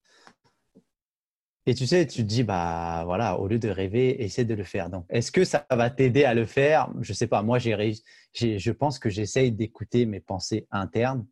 Et 1.68 1.74
tu 1.74 1.88
sais, 1.88 2.06
tu 2.06 2.18
te 2.18 2.28
dis, 2.28 2.44
bah 2.44 3.02
voilà, 3.06 3.40
au 3.40 3.48
lieu 3.48 3.58
de 3.58 3.70
rêver, 3.70 4.24
essaie 4.24 4.46
de 4.46 4.54
le 4.54 4.64
faire. 4.64 4.92
Donc, 4.92 5.06
est-ce 5.10 5.32
que 5.32 5.44
ça 5.44 5.66
va 5.72 5.90
t'aider 5.90 6.24
à 6.24 6.36
le 6.36 6.46
faire? 6.46 6.92
Je 7.02 7.12
ne 7.12 7.16
sais 7.16 7.26
pas. 7.26 7.42
Moi, 7.42 7.58
j'ai, 7.58 7.94
je 8.36 8.72
pense 8.72 9.00
que 9.00 9.10
j'essaye 9.10 9.52
d'écouter 9.52 10.06
mes 10.06 10.20
pensées 10.20 10.68
internes 10.70 11.26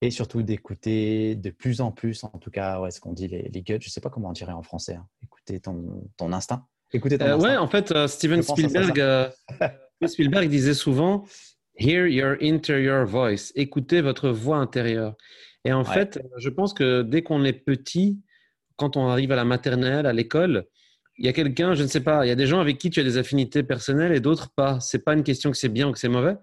et 0.00 0.10
surtout 0.10 0.42
d'écouter 0.42 1.34
de 1.34 1.50
plus 1.50 1.80
en 1.80 1.92
plus, 1.92 2.24
en 2.24 2.38
tout 2.38 2.50
cas, 2.50 2.80
ouais, 2.80 2.90
ce 2.90 3.00
qu'on 3.00 3.12
dit 3.12 3.28
les, 3.28 3.50
les 3.52 3.62
guts, 3.62 3.78
je 3.80 3.88
ne 3.88 3.90
sais 3.90 4.00
pas 4.00 4.10
comment 4.10 4.30
on 4.30 4.32
dirait 4.32 4.52
en 4.52 4.62
français, 4.62 4.94
hein. 4.94 5.06
écouter 5.22 5.60
ton, 5.60 6.08
ton 6.16 6.32
instinct. 6.32 6.66
Écouter 6.92 7.18
ton 7.18 7.26
euh, 7.26 7.34
instinct. 7.34 7.48
Ouais, 7.48 7.56
en 7.56 7.68
fait, 7.68 7.90
euh, 7.90 8.06
Steven 8.06 8.42
Spielberg, 8.42 9.32
Spielberg 10.06 10.48
disait 10.48 10.74
souvent 10.74 11.24
Hear 11.80 12.06
your 12.06 12.36
interior 12.42 13.04
voice, 13.04 13.52
écoutez 13.54 14.00
votre 14.00 14.30
voix 14.30 14.58
intérieure. 14.58 15.16
Et 15.64 15.72
en 15.72 15.84
fait, 15.84 16.20
je 16.38 16.48
pense 16.48 16.72
que 16.72 17.02
dès 17.02 17.22
qu'on 17.22 17.44
est 17.44 17.52
petit, 17.52 18.20
quand 18.76 18.96
on 18.96 19.08
arrive 19.08 19.32
à 19.32 19.36
la 19.36 19.44
maternelle, 19.44 20.06
à 20.06 20.12
l'école, 20.12 20.66
il 21.18 21.26
y 21.26 21.28
a 21.28 21.32
quelqu'un, 21.32 21.74
je 21.74 21.82
ne 21.82 21.88
sais 21.88 22.00
pas, 22.00 22.24
il 22.24 22.28
y 22.28 22.32
a 22.32 22.36
des 22.36 22.46
gens 22.46 22.60
avec 22.60 22.78
qui 22.78 22.90
tu 22.90 23.00
as 23.00 23.04
des 23.04 23.16
affinités 23.16 23.62
personnelles 23.62 24.12
et 24.12 24.20
d'autres 24.20 24.50
pas. 24.50 24.80
C'est 24.80 25.04
pas 25.04 25.14
une 25.14 25.24
question 25.24 25.50
que 25.50 25.56
c'est 25.56 25.68
bien 25.68 25.88
ou 25.88 25.92
que 25.92 25.98
c'est 25.98 26.08
mauvais, 26.08 26.36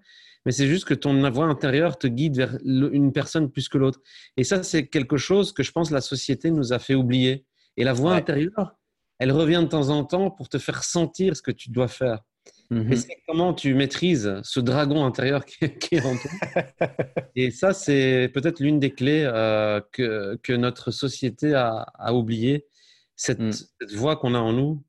mais 0.44 0.52
c'est 0.52 0.66
juste 0.66 0.84
que 0.84 0.94
ton 0.94 1.28
voix 1.30 1.46
intérieure 1.46 1.98
te 1.98 2.06
guide 2.06 2.36
vers 2.36 2.58
une 2.64 3.12
personne 3.12 3.50
plus 3.50 3.68
que 3.68 3.78
l'autre. 3.78 4.00
Et 4.36 4.44
ça, 4.44 4.62
c'est 4.62 4.86
quelque 4.86 5.16
chose 5.16 5.52
que 5.52 5.62
je 5.62 5.72
pense 5.72 5.90
la 5.90 6.02
société 6.02 6.50
nous 6.50 6.72
a 6.72 6.78
fait 6.78 6.94
oublier. 6.94 7.46
Et 7.78 7.84
la 7.84 7.92
voix 7.92 8.14
intérieure, 8.14 8.76
elle 9.18 9.32
revient 9.32 9.60
de 9.62 9.68
temps 9.68 9.88
en 9.90 10.04
temps 10.04 10.30
pour 10.30 10.48
te 10.48 10.58
faire 10.58 10.82
sentir 10.84 11.36
ce 11.36 11.42
que 11.42 11.50
tu 11.50 11.70
dois 11.70 11.88
faire. 11.88 12.20
C'est 12.70 13.22
comment 13.26 13.54
tu 13.54 13.74
maîtrises 13.74 14.40
ce 14.42 14.60
dragon 14.60 15.04
intérieur 15.04 15.44
qui, 15.44 15.64
est 15.64 16.04
en 16.04 16.16
toi. 16.16 16.62
Et 17.36 17.50
ça, 17.50 17.72
c'est 17.72 18.30
peut-être 18.34 18.60
l'une 18.60 18.80
des 18.80 18.92
clés 18.92 19.24
euh, 19.24 19.80
que, 19.92 20.38
que, 20.42 20.52
notre 20.52 20.90
société 20.90 21.54
a, 21.54 21.86
a 21.94 22.12
oublié, 22.12 22.66
cette, 23.14 23.40
mm. 23.40 23.52
cette 23.52 23.92
voix 23.92 24.16
qu'on 24.16 24.34
a 24.34 24.38
en 24.38 24.52
nous. 24.52 24.82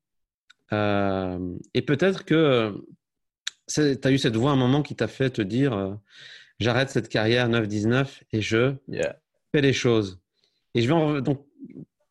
Euh, 0.74 1.56
et 1.74 1.82
peut-être 1.82 2.26
que 2.26 2.74
tu 3.74 3.82
as 3.82 4.12
eu 4.12 4.18
cette 4.18 4.36
voix 4.36 4.52
à 4.52 4.54
un 4.54 4.58
moment 4.58 4.82
qui 4.82 4.96
t'a 4.96 5.08
fait 5.08 5.30
te 5.30 5.42
dire 5.42 5.74
euh, 5.74 5.94
j'arrête 6.60 6.90
cette 6.90 7.10
carrière 7.10 7.50
9-19 7.50 8.08
et 8.34 8.42
je 8.42 8.74
fais 9.52 9.62
les 9.62 9.74
choses. 9.74 10.20
Et 10.74 10.82
je 10.82 10.88
vais 10.88 10.94
en, 10.94 11.22
donc 11.22 11.46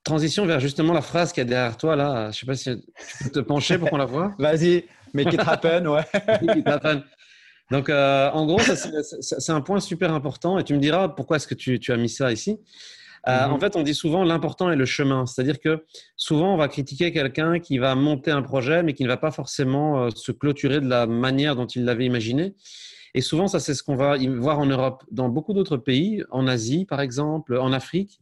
transition 0.05 0.46
vers 0.46 0.61
justement 0.61 0.92
la 0.92 1.02
phrase 1.02 1.33
qui 1.33 1.40
est 1.40 1.44
derrière 1.44 1.76
toi 1.76 1.96
là. 1.96 2.31
Je 2.31 2.38
sais 2.38 2.46
pas 2.46 2.55
si 2.55 2.70
tu 2.70 3.24
peux 3.24 3.31
te 3.31 3.40
pencher 3.40 3.79
pour 3.79 3.90
qu'on 3.90 3.96
la 3.96 4.07
voit. 4.07 4.35
Vas-y, 4.38 4.85
make 5.12 5.33
it 5.33 5.40
happen, 5.40 5.87
ouais. 5.87 6.05
Donc, 7.71 7.88
euh, 7.88 8.31
en 8.31 8.47
gros, 8.47 8.61
c'est 8.61 9.53
un 9.53 9.61
point 9.61 9.81
super 9.81 10.12
important 10.12 10.59
et 10.59 10.64
tu 10.64 10.75
me 10.75 10.79
diras 10.79 11.09
pourquoi 11.09 11.37
est-ce 11.37 11.49
que 11.49 11.55
tu, 11.55 11.81
tu, 11.81 11.92
as 11.92 11.97
mis 11.97 12.09
ça 12.09 12.33
ici. 12.33 12.61
Euh, 13.29 13.47
mhm. 13.47 13.53
En 13.55 13.59
fait, 13.59 13.75
on 13.75 13.83
dit 13.83 13.95
souvent 13.95 14.23
l'important 14.23 14.71
est 14.71 14.77
le 14.77 14.85
chemin. 14.85 15.27
C'est-à-dire 15.27 15.59
que 15.59 15.85
souvent, 16.16 16.55
on 16.55 16.57
va 16.57 16.69
critiquer 16.69 17.12
quelqu'un 17.12 17.59
qui 17.59 17.79
va 17.79 17.95
monter 17.95 18.31
un 18.31 18.42
projet, 18.42 18.83
mais 18.83 18.95
qui 18.95 19.03
ne 19.03 19.09
va 19.09 19.16
pas 19.16 19.33
forcément 19.33 20.05
euh, 20.05 20.11
se 20.14 20.31
clôturer 20.31 20.81
de 20.81 20.88
la 20.88 21.07
manière 21.07 21.57
dont 21.57 21.66
il 21.66 21.85
l'avait 21.85 22.07
imaginé. 22.07 22.55
Et 23.14 23.21
souvent, 23.21 23.49
ça, 23.49 23.59
c'est 23.59 23.75
ce 23.75 23.83
qu'on 23.83 23.97
va 23.97 24.16
voir 24.16 24.59
en 24.61 24.66
Europe. 24.66 25.03
Dans 25.11 25.29
beaucoup 25.29 25.55
d'autres 25.55 25.79
pays, 25.79 26.23
en 26.31 26.47
Asie, 26.47 26.85
par 26.85 27.01
exemple, 27.01 27.57
en 27.57 27.73
Afrique, 27.73 28.21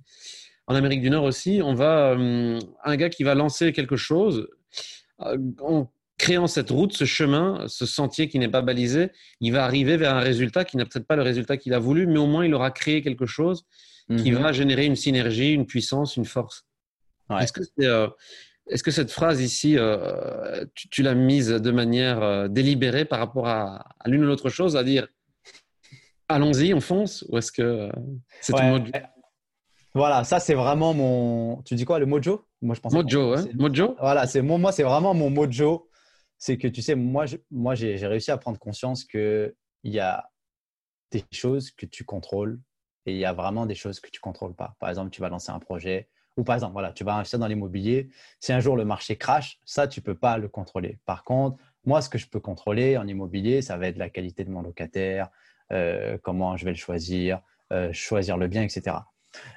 en 0.66 0.74
Amérique 0.74 1.02
du 1.02 1.10
Nord 1.10 1.24
aussi, 1.24 1.60
on 1.62 1.74
va, 1.74 2.12
euh, 2.12 2.58
un 2.84 2.96
gars 2.96 3.10
qui 3.10 3.24
va 3.24 3.34
lancer 3.34 3.72
quelque 3.72 3.96
chose, 3.96 4.48
en 5.18 5.90
créant 6.24 6.46
cette 6.46 6.70
route, 6.70 6.94
ce 6.94 7.04
chemin, 7.04 7.66
ce 7.68 7.84
sentier 7.84 8.28
qui 8.30 8.38
n'est 8.38 8.48
pas 8.48 8.62
balisé, 8.62 9.10
il 9.42 9.52
va 9.52 9.62
arriver 9.66 9.98
vers 9.98 10.14
un 10.14 10.20
résultat 10.20 10.64
qui 10.64 10.78
n'a 10.78 10.86
peut-être 10.86 11.06
pas 11.06 11.16
le 11.16 11.22
résultat 11.22 11.58
qu'il 11.58 11.74
a 11.74 11.78
voulu, 11.78 12.06
mais 12.06 12.18
au 12.18 12.26
moins 12.26 12.46
il 12.46 12.54
aura 12.54 12.70
créé 12.70 13.02
quelque 13.02 13.26
chose 13.26 13.66
qui 14.16 14.32
mhm. 14.32 14.38
va 14.38 14.52
générer 14.52 14.86
une 14.86 14.96
synergie, 14.96 15.52
une 15.52 15.66
puissance, 15.66 16.16
une 16.16 16.24
force. 16.24 16.64
Est-ce 17.40 17.52
que, 17.52 17.60
euh, 17.80 18.08
est, 18.70 18.82
que, 18.82 18.90
cette 18.90 19.10
phrase 19.10 19.42
ici, 19.42 19.76
euh, 19.76 20.64
tu, 20.74 21.02
l'as 21.02 21.14
mise 21.14 21.48
de 21.48 21.70
manière 21.70 22.22
euh, 22.22 22.48
délibérée 22.48 23.04
par 23.04 23.18
rapport 23.18 23.46
à, 23.46 23.84
l'une 24.06 24.24
ou 24.24 24.26
l'autre 24.26 24.48
chose, 24.48 24.76
à 24.78 24.82
dire 24.82 25.06
allons-y, 26.28 26.72
on 26.72 26.80
fonce, 26.80 27.22
ou 27.28 27.36
est-ce 27.36 27.52
que 27.52 27.90
c'est 28.40 28.54
ton 28.54 28.78
mojo 28.78 28.92
Voilà, 29.94 30.24
ça 30.24 30.40
c'est 30.40 30.54
vraiment 30.54 30.94
mon. 30.94 31.62
Tu 31.64 31.74
dis 31.74 31.84
quoi, 31.84 31.98
le 31.98 32.06
mojo? 32.06 32.46
Moi 32.62 32.74
je 32.74 32.80
pense. 32.80 32.94
Mojo, 32.94 33.34
hein 33.34 33.44
Mojo? 33.54 33.94
Voilà, 34.00 34.26
c'est 34.26 34.40
moi 34.40 34.72
c'est 34.72 34.84
vraiment 34.84 35.12
mon 35.12 35.28
mojo. 35.28 35.90
C'est 36.44 36.58
que 36.58 36.68
tu 36.68 36.82
sais, 36.82 36.94
moi, 36.94 37.24
moi 37.50 37.74
j'ai 37.74 38.06
réussi 38.06 38.30
à 38.30 38.36
prendre 38.36 38.58
conscience 38.58 39.06
que 39.06 39.56
il 39.82 39.94
y 39.94 39.98
a 39.98 40.28
des 41.10 41.24
choses 41.32 41.70
que 41.70 41.86
tu 41.86 42.04
contrôles 42.04 42.60
et 43.06 43.12
il 43.12 43.18
y 43.18 43.24
a 43.24 43.32
vraiment 43.32 43.64
des 43.64 43.74
choses 43.74 43.98
que 43.98 44.10
tu 44.10 44.20
contrôles 44.20 44.54
pas. 44.54 44.76
Par 44.78 44.90
exemple, 44.90 45.08
tu 45.08 45.22
vas 45.22 45.30
lancer 45.30 45.52
un 45.52 45.58
projet 45.58 46.10
ou 46.36 46.44
par 46.44 46.56
exemple, 46.56 46.74
voilà, 46.74 46.92
tu 46.92 47.02
vas 47.02 47.14
investir 47.14 47.38
dans 47.38 47.46
l'immobilier. 47.46 48.10
Si 48.40 48.52
un 48.52 48.60
jour 48.60 48.76
le 48.76 48.84
marché 48.84 49.16
crash, 49.16 49.58
ça, 49.64 49.88
tu 49.88 50.02
peux 50.02 50.14
pas 50.14 50.36
le 50.36 50.48
contrôler. 50.48 50.98
Par 51.06 51.24
contre, 51.24 51.56
moi, 51.86 52.02
ce 52.02 52.10
que 52.10 52.18
je 52.18 52.26
peux 52.26 52.40
contrôler 52.40 52.98
en 52.98 53.08
immobilier, 53.08 53.62
ça 53.62 53.78
va 53.78 53.86
être 53.86 53.96
la 53.96 54.10
qualité 54.10 54.44
de 54.44 54.50
mon 54.50 54.60
locataire, 54.60 55.30
euh, 55.72 56.18
comment 56.22 56.58
je 56.58 56.66
vais 56.66 56.72
le 56.72 56.76
choisir, 56.76 57.40
euh, 57.72 57.90
choisir 57.94 58.36
le 58.36 58.48
bien, 58.48 58.64
etc. 58.64 58.96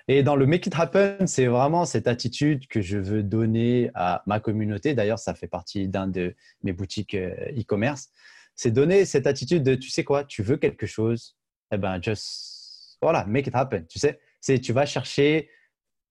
Et 0.08 0.24
dans 0.24 0.36
le 0.36 0.46
Make 0.46 0.68
It 0.68 0.76
Happen, 0.78 1.28
c'est 1.28 1.48
vraiment 1.48 1.86
cette 1.86 2.08
attitude 2.08 2.68
que 2.68 2.82
je 2.82 2.98
veux 2.98 3.24
donner 3.24 3.92
à 3.94 4.24
ma 4.26 4.40
communauté. 4.40 4.94
D'ailleurs, 4.94 5.20
ça 5.20 5.34
fait 5.34 5.48
partie 5.48 5.88
d'un 5.88 6.08
de 6.08 6.36
mes 6.63 6.74
boutiques 6.74 7.13
euh, 7.13 7.36
e-commerce. 7.58 8.10
C'est 8.56 8.72
donner 8.72 9.06
cette 9.06 9.28
attitude 9.28 9.63
de, 9.63 9.76
tu 9.76 9.90
sais 9.90 10.04
quoi, 10.04 10.24
tu 10.24 10.44
veux 10.44 10.58
quelque 10.58 10.86
chose, 10.86 11.38
eh 11.72 11.78
ben, 11.78 12.02
just 12.02 12.98
voilà, 13.02 13.26
make 13.26 13.48
it 13.48 13.56
happen. 13.56 13.84
Tu 13.88 14.00
sais, 14.00 14.20
c'est 14.42 14.60
tu 14.60 14.74
vas 14.74 14.86
chercher 14.86 15.50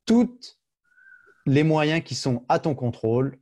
tous 0.05 0.59
les 1.46 1.62
moyens 1.62 2.02
qui 2.02 2.14
sont 2.14 2.44
à 2.48 2.59
ton 2.59 2.74
contrôle 2.74 3.38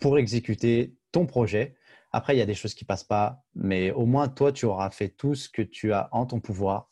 pour 0.00 0.18
exécuter 0.18 0.96
ton 1.12 1.26
projet. 1.26 1.76
Après, 2.12 2.34
il 2.34 2.38
y 2.38 2.42
a 2.42 2.46
des 2.46 2.54
choses 2.54 2.74
qui 2.74 2.84
passent 2.84 3.04
pas, 3.04 3.44
mais 3.54 3.90
au 3.90 4.06
moins 4.06 4.28
toi, 4.28 4.52
tu 4.52 4.66
auras 4.66 4.90
fait 4.90 5.08
tout 5.08 5.34
ce 5.34 5.48
que 5.48 5.62
tu 5.62 5.92
as 5.92 6.08
en 6.12 6.26
ton 6.26 6.40
pouvoir 6.40 6.90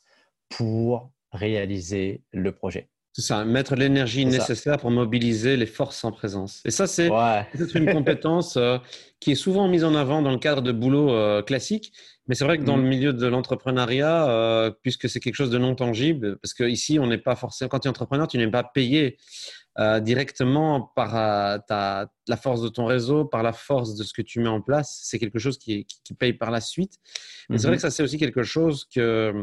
pour 0.48 1.11
réaliser 1.32 2.22
le 2.32 2.52
projet. 2.52 2.88
C'est 3.14 3.22
ça, 3.22 3.44
mettre 3.44 3.74
l'énergie 3.74 4.24
nécessaire 4.24 4.78
pour 4.78 4.90
mobiliser 4.90 5.58
les 5.58 5.66
forces 5.66 6.02
en 6.02 6.12
présence. 6.12 6.62
Et 6.64 6.70
ça, 6.70 6.86
c'est 6.86 7.10
une 7.74 7.92
compétence 7.92 8.56
euh, 8.56 8.78
qui 9.20 9.32
est 9.32 9.36
souvent 9.36 9.68
mise 9.68 9.84
en 9.84 9.94
avant 9.94 10.22
dans 10.22 10.30
le 10.30 10.38
cadre 10.38 10.62
de 10.62 10.72
boulot 10.72 11.10
euh, 11.10 11.42
classique, 11.42 11.92
Mais 12.32 12.36
c'est 12.36 12.46
vrai 12.46 12.56
que 12.56 12.64
dans 12.64 12.78
le 12.78 12.82
mm. 12.82 12.88
milieu 12.88 13.12
de 13.12 13.26
l'entrepreneuriat, 13.26 14.26
euh, 14.30 14.70
puisque 14.80 15.06
c'est 15.06 15.20
quelque 15.20 15.34
chose 15.34 15.50
de 15.50 15.58
non 15.58 15.74
tangible, 15.74 16.38
parce 16.38 16.54
qu'ici, 16.54 16.98
on 16.98 17.06
n'est 17.06 17.18
pas 17.18 17.36
forcément, 17.36 17.68
quand 17.68 17.80
tu 17.80 17.88
es 17.88 17.90
entrepreneur, 17.90 18.26
tu 18.26 18.38
n'es 18.38 18.50
pas 18.50 18.64
payé 18.64 19.18
euh, 19.78 20.00
directement 20.00 20.80
par 20.96 21.14
euh, 21.14 21.58
ta, 21.68 22.10
la 22.28 22.38
force 22.38 22.62
de 22.62 22.68
ton 22.68 22.86
réseau, 22.86 23.26
par 23.26 23.42
la 23.42 23.52
force 23.52 23.96
de 23.96 24.02
ce 24.02 24.14
que 24.14 24.22
tu 24.22 24.40
mets 24.40 24.48
en 24.48 24.62
place. 24.62 25.00
C'est 25.02 25.18
quelque 25.18 25.38
chose 25.38 25.58
qui, 25.58 25.84
qui, 25.84 26.14
paye 26.14 26.32
par 26.32 26.50
la 26.50 26.62
suite. 26.62 26.94
Mais 27.50 27.58
c'est 27.58 27.66
vrai 27.66 27.76
mm-hmm. 27.76 27.76
que 27.76 27.82
ça, 27.82 27.90
c'est 27.90 28.02
aussi 28.02 28.16
quelque 28.16 28.44
chose 28.44 28.86
que 28.86 29.34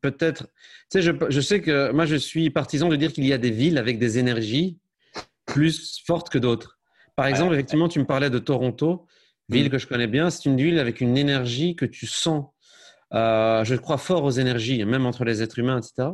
peut-être. 0.00 0.48
Tu 0.90 1.00
sais, 1.00 1.02
je, 1.02 1.12
je 1.28 1.40
sais 1.40 1.60
que 1.60 1.92
moi, 1.92 2.06
je 2.06 2.16
suis 2.16 2.50
partisan 2.50 2.88
de 2.88 2.96
dire 2.96 3.12
qu'il 3.12 3.24
y 3.24 3.32
a 3.32 3.38
des 3.38 3.52
villes 3.52 3.78
avec 3.78 4.00
des 4.00 4.18
énergies 4.18 4.80
plus 5.44 6.02
fortes 6.04 6.28
que 6.28 6.38
d'autres. 6.38 6.80
Par 7.14 7.26
exemple, 7.28 7.54
effectivement, 7.54 7.86
tu 7.88 8.00
me 8.00 8.04
parlais 8.04 8.30
de 8.30 8.40
Toronto 8.40 9.06
ville 9.48 9.66
mm. 9.66 9.70
que 9.70 9.78
je 9.78 9.86
connais 9.86 10.06
bien. 10.06 10.30
C'est 10.30 10.46
une 10.46 10.56
ville 10.56 10.78
avec 10.78 11.00
une 11.00 11.16
énergie 11.16 11.76
que 11.76 11.84
tu 11.84 12.06
sens. 12.06 12.46
Euh, 13.14 13.64
je 13.64 13.74
crois 13.74 13.98
fort 13.98 14.24
aux 14.24 14.30
énergies, 14.30 14.84
même 14.84 15.06
entre 15.06 15.24
les 15.24 15.42
êtres 15.42 15.58
humains, 15.58 15.78
etc. 15.78 16.08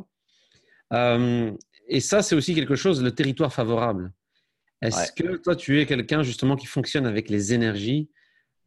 Euh, 0.93 1.51
et 1.89 2.01
ça, 2.01 2.23
c'est 2.23 2.35
aussi 2.35 2.55
quelque 2.55 2.77
chose, 2.77 3.03
le 3.03 3.13
territoire 3.13 3.53
favorable. 3.53 4.13
Est-ce 4.83 5.13
que 5.13 5.37
toi, 5.37 5.55
tu 5.55 5.81
es 5.81 5.87
quelqu'un 5.87 6.23
justement 6.23 6.57
qui 6.57 6.67
fonctionne 6.67 7.07
avec 7.07 7.31
les 7.31 7.55
énergies? 7.55 8.11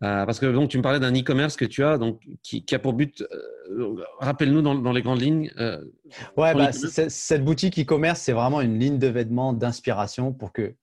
Euh, 0.04 0.26
Parce 0.26 0.40
que 0.40 0.46
donc, 0.46 0.70
tu 0.70 0.78
me 0.78 0.84
parlais 0.84 1.00
d'un 1.00 1.14
e-commerce 1.14 1.56
que 1.56 1.66
tu 1.66 1.84
as, 1.84 1.98
donc, 1.98 2.22
qui, 2.42 2.64
a 2.72 2.80
pour 2.80 2.94
but, 2.94 3.24
rappelle-nous 4.20 4.62
dans, 4.62 4.92
les 4.94 5.02
grandes 5.02 5.22
lignes. 5.22 5.52
ouais, 6.38 6.54
bah, 6.54 6.72
cette 6.72 7.44
boutique 7.44 7.80
e-commerce, 7.80 8.22
c'est 8.22 8.34
vraiment 8.34 8.62
une 8.62 8.80
ligne 8.80 8.98
de 8.98 9.08
vêtements 9.08 9.54
d'inspiration 9.54 10.34
pour 10.34 10.54
que, 10.54 10.76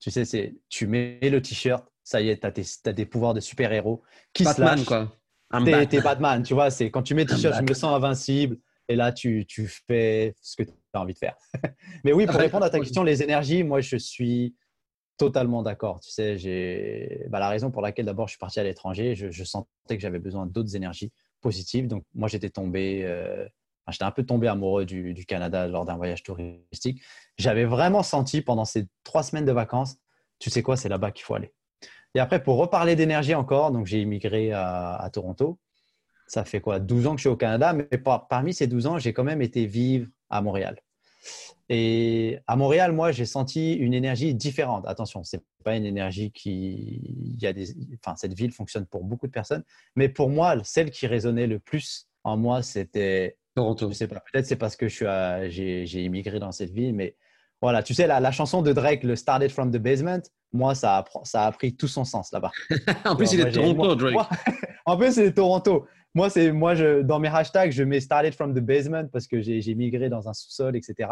tu 0.00 0.10
sais, 0.10 0.54
tu 0.68 0.86
mets 0.86 1.18
le 1.22 1.40
t-shirt, 1.42 1.86
ça 2.08 2.22
y 2.22 2.30
est, 2.30 2.40
tu 2.40 2.88
as, 2.88 2.92
des 2.94 3.04
pouvoirs 3.04 3.34
de 3.34 3.40
super-héros 3.40 4.00
qui 4.32 4.42
Batman, 4.42 4.82
quoi. 4.82 5.12
T'es 5.90 6.00
Batman, 6.00 6.42
tu 6.42 6.54
vois. 6.54 6.70
C'est 6.70 6.90
quand 6.90 7.02
tu 7.02 7.14
mets 7.14 7.26
t-shirt, 7.26 7.54
je 7.54 7.62
me 7.62 7.74
sens 7.74 7.94
invincible. 7.94 8.56
Et 8.88 8.96
là, 8.96 9.12
tu, 9.12 9.44
tu 9.46 9.66
fais 9.66 10.34
ce 10.40 10.56
que 10.56 10.62
tu 10.62 10.72
as 10.94 11.02
envie 11.02 11.12
de 11.12 11.18
faire. 11.18 11.36
Mais 12.04 12.14
oui, 12.14 12.24
pour 12.24 12.36
répondre 12.36 12.64
à 12.64 12.70
ta 12.70 12.78
question, 12.80 13.02
les 13.02 13.22
énergies, 13.22 13.62
moi, 13.62 13.82
je 13.82 13.96
suis 13.98 14.56
totalement 15.18 15.62
d'accord. 15.62 16.00
Tu 16.00 16.10
sais, 16.10 16.38
j'ai 16.38 17.26
bah, 17.28 17.40
la 17.40 17.50
raison 17.50 17.70
pour 17.70 17.82
laquelle 17.82 18.06
d'abord 18.06 18.26
je 18.26 18.32
suis 18.32 18.38
parti 18.38 18.58
à 18.58 18.62
l'étranger, 18.64 19.14
je, 19.14 19.44
sentais 19.44 19.68
que 19.90 20.00
j'avais 20.00 20.18
besoin 20.18 20.46
d'autres 20.46 20.76
énergies 20.76 21.12
positives. 21.42 21.88
Donc, 21.88 22.04
moi, 22.14 22.28
j'étais 22.28 22.48
tombé, 22.48 23.02
euh, 23.04 23.46
j'étais 23.90 24.04
un 24.04 24.12
peu 24.12 24.24
tombé 24.24 24.48
amoureux 24.48 24.86
du, 24.86 25.12
du 25.12 25.26
Canada 25.26 25.68
lors 25.68 25.84
d'un 25.84 25.98
voyage 25.98 26.22
touristique. 26.22 27.02
J'avais 27.36 27.66
vraiment 27.66 28.02
senti 28.02 28.40
pendant 28.40 28.64
ces 28.64 28.86
trois 29.04 29.22
semaines 29.22 29.44
de 29.44 29.52
vacances, 29.52 29.98
tu 30.38 30.48
sais 30.48 30.62
quoi, 30.62 30.78
c'est 30.78 30.88
là-bas 30.88 31.10
qu'il 31.10 31.26
faut 31.26 31.34
aller. 31.34 31.52
Et 32.14 32.20
après, 32.20 32.42
pour 32.42 32.56
reparler 32.56 32.96
d'énergie 32.96 33.34
encore, 33.34 33.70
donc 33.70 33.86
j'ai 33.86 34.00
immigré 34.00 34.52
à, 34.52 35.08
Toronto. 35.12 35.58
Ça 36.26 36.44
fait 36.44 36.60
quoi 36.60 36.78
12 36.78 37.06
ans 37.06 37.10
que 37.12 37.18
je 37.18 37.22
suis 37.22 37.28
au 37.28 37.36
Canada, 37.36 37.72
mais 37.72 37.88
parmi 38.28 38.52
ces 38.52 38.66
12 38.66 38.86
ans, 38.86 38.98
j'ai 38.98 39.12
quand 39.12 39.24
même 39.24 39.42
été 39.42 39.66
vivre 39.66 40.08
à 40.28 40.42
Montréal. 40.42 40.78
Et 41.70 42.38
à 42.46 42.56
Montréal, 42.56 42.92
moi, 42.92 43.12
j'ai 43.12 43.26
senti 43.26 43.74
une 43.74 43.92
énergie 43.92 44.34
différente. 44.34 44.86
Attention, 44.86 45.22
c'est 45.22 45.42
pas 45.64 45.76
une 45.76 45.84
énergie 45.84 46.30
qui, 46.30 47.00
il 47.34 47.38
y 47.40 47.46
a 47.46 47.52
des, 47.52 47.74
enfin, 48.02 48.16
cette 48.16 48.32
ville 48.32 48.52
fonctionne 48.52 48.86
pour 48.86 49.04
beaucoup 49.04 49.26
de 49.26 49.32
personnes, 49.32 49.64
mais 49.94 50.08
pour 50.08 50.30
moi, 50.30 50.56
celle 50.64 50.90
qui 50.90 51.06
résonnait 51.06 51.46
le 51.46 51.58
plus 51.58 52.08
en 52.24 52.36
moi, 52.38 52.62
c'était 52.62 53.36
Toronto. 53.54 53.90
Je 53.90 53.94
sais 53.94 54.08
pas, 54.08 54.22
peut-être 54.32 54.46
c'est 54.46 54.56
parce 54.56 54.76
que 54.76 54.88
je 54.88 54.94
suis, 55.50 55.86
j'ai 55.86 56.04
immigré 56.04 56.38
dans 56.38 56.52
cette 56.52 56.70
ville, 56.70 56.94
mais 56.94 57.16
voilà, 57.60 57.82
tu 57.82 57.92
sais, 57.92 58.06
la, 58.06 58.20
la, 58.20 58.30
chanson 58.30 58.62
de 58.62 58.72
Drake, 58.72 59.02
le 59.02 59.16
Started 59.16 59.50
from 59.50 59.70
the 59.70 59.78
Basement, 59.78 60.22
moi, 60.52 60.74
ça 60.74 60.98
a, 60.98 61.04
ça 61.24 61.46
a 61.46 61.52
pris 61.52 61.76
tout 61.76 61.88
son 61.88 62.04
sens 62.04 62.32
là-bas. 62.32 62.50
en 63.04 63.16
plus, 63.16 63.32
il 63.32 63.40
est 63.40 63.46
de 63.46 63.50
Toronto, 63.50 63.94
Drake. 63.94 64.16
en 64.86 64.96
plus, 64.96 65.12
c'est 65.12 65.32
Toronto. 65.32 65.86
Moi, 66.14 66.30
c'est 66.30 66.52
moi 66.52 66.74
je, 66.74 67.02
dans 67.02 67.18
mes 67.18 67.28
hashtags, 67.28 67.70
je 67.70 67.82
mets 67.82 68.00
Started 68.00 68.34
from 68.34 68.54
the 68.54 68.60
Basement 68.60 69.08
parce 69.08 69.26
que 69.26 69.40
j'ai 69.40 69.74
migré 69.74 70.08
dans 70.08 70.28
un 70.28 70.32
sous-sol, 70.32 70.74
etc. 70.76 71.10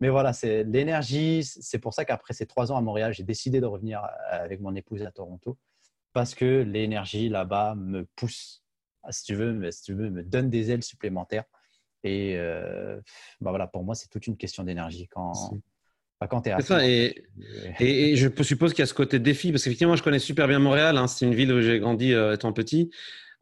Mais 0.00 0.08
voilà, 0.08 0.32
c'est 0.32 0.64
l'énergie. 0.64 1.44
C'est 1.44 1.78
pour 1.78 1.94
ça 1.94 2.04
qu'après 2.04 2.34
ces 2.34 2.46
trois 2.46 2.72
ans 2.72 2.76
à 2.76 2.80
Montréal, 2.80 3.12
j'ai 3.12 3.22
décidé 3.22 3.60
de 3.60 3.66
revenir 3.66 4.02
euh, 4.02 4.44
avec 4.44 4.60
mon 4.60 4.74
épouse 4.74 5.02
à 5.02 5.10
Toronto 5.10 5.58
parce 6.12 6.34
que 6.34 6.62
l'énergie 6.62 7.28
là-bas 7.28 7.74
me 7.74 8.06
pousse, 8.16 8.62
si 9.10 9.24
tu 9.24 9.34
veux, 9.34 9.70
si 9.70 9.82
tu 9.82 9.94
veux, 9.94 10.10
me 10.10 10.22
donne 10.22 10.48
des 10.48 10.70
ailes 10.70 10.84
supplémentaires 10.84 11.44
et 12.04 12.36
euh, 12.36 13.00
bah 13.40 13.50
voilà, 13.50 13.66
pour 13.66 13.82
moi, 13.82 13.94
c'est 13.94 14.08
toute 14.08 14.26
une 14.26 14.36
question 14.36 14.62
d'énergie 14.62 15.08
quand, 15.08 15.32
bah, 16.20 16.28
quand 16.28 16.42
tu 16.42 16.48
es 16.48 16.52
à 16.52 16.60
ça, 16.60 16.86
et, 16.86 17.24
et, 17.80 18.16
je 18.16 18.28
suppose 18.42 18.72
qu'il 18.72 18.80
y 18.80 18.84
a 18.84 18.86
ce 18.86 18.94
côté 18.94 19.18
défi, 19.18 19.50
parce 19.50 19.64
qu'effectivement, 19.64 19.96
je 19.96 20.02
connais 20.02 20.18
super 20.18 20.48
bien 20.48 20.58
Montréal. 20.58 20.96
Hein, 20.96 21.06
c'est 21.06 21.24
une 21.24 21.34
ville 21.34 21.52
où 21.52 21.60
j'ai 21.60 21.78
grandi 21.78 22.12
euh, 22.12 22.34
étant 22.34 22.52
petit. 22.52 22.90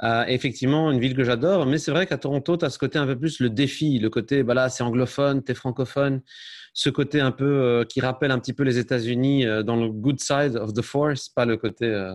Euh, 0.03 0.25
effectivement, 0.27 0.91
une 0.91 0.99
ville 0.99 1.15
que 1.15 1.23
j'adore, 1.23 1.67
mais 1.67 1.79
c'est 1.79 1.93
vrai 1.93 2.07
qu'à 2.07 2.19
Toronto, 2.19 2.57
tu 2.57 2.65
as 2.65 2.71
ce 2.71 2.79
côté 2.79 2.99
un 2.99 3.07
peu 3.07 3.17
plus 3.17 3.39
le 3.41 3.51
défi, 3.51 3.99
le 3.99 4.11
côté, 4.11 4.43
bah 4.43 4.55
là, 4.55 4.69
c'est 4.69 4.83
anglophone, 4.83 5.45
tu 5.45 5.53
es 5.53 5.55
francophone, 5.55 6.23
ce 6.75 6.91
côté 6.91 7.21
un 7.21 7.31
peu 7.31 7.87
qui 7.89 8.01
rappelle 8.01 8.33
un 8.33 8.41
petit 8.41 8.53
peu 8.53 8.65
les 8.65 8.79
États-Unis 8.79 9.45
dans 9.65 9.77
le 9.77 9.91
good 9.91 10.19
side 10.19 10.57
of 10.57 10.73
the 10.73 10.83
force, 10.83 11.29
pas 11.29 11.45
le 11.45 11.57
côté 11.57 12.11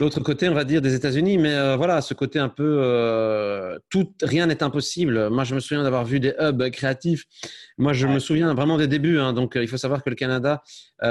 l'autre 0.00 0.20
côté, 0.20 0.48
on 0.48 0.54
va 0.54 0.64
dire, 0.64 0.82
des 0.82 0.94
États-Unis. 0.94 1.38
Mais 1.38 1.54
euh, 1.54 1.76
voilà, 1.76 2.00
ce 2.00 2.14
côté 2.14 2.38
un 2.38 2.48
peu 2.48 2.78
euh, 2.80 3.78
tout, 3.88 4.12
rien 4.22 4.46
n'est 4.46 4.62
impossible. 4.62 5.30
Moi, 5.30 5.44
je 5.44 5.54
me 5.54 5.60
souviens 5.60 5.82
d'avoir 5.82 6.04
vu 6.04 6.20
des 6.20 6.34
hubs 6.38 6.70
créatifs. 6.70 7.24
Moi, 7.78 7.92
je 7.92 8.06
me 8.06 8.18
souviens 8.18 8.54
vraiment 8.54 8.76
des 8.76 8.88
débuts. 8.88 9.18
Hein. 9.18 9.32
donc, 9.32 9.56
euh, 9.56 9.62
il 9.62 9.68
faut 9.68 9.76
savoir 9.76 10.02
que 10.02 10.10
le 10.10 10.16
Canada, 10.16 10.62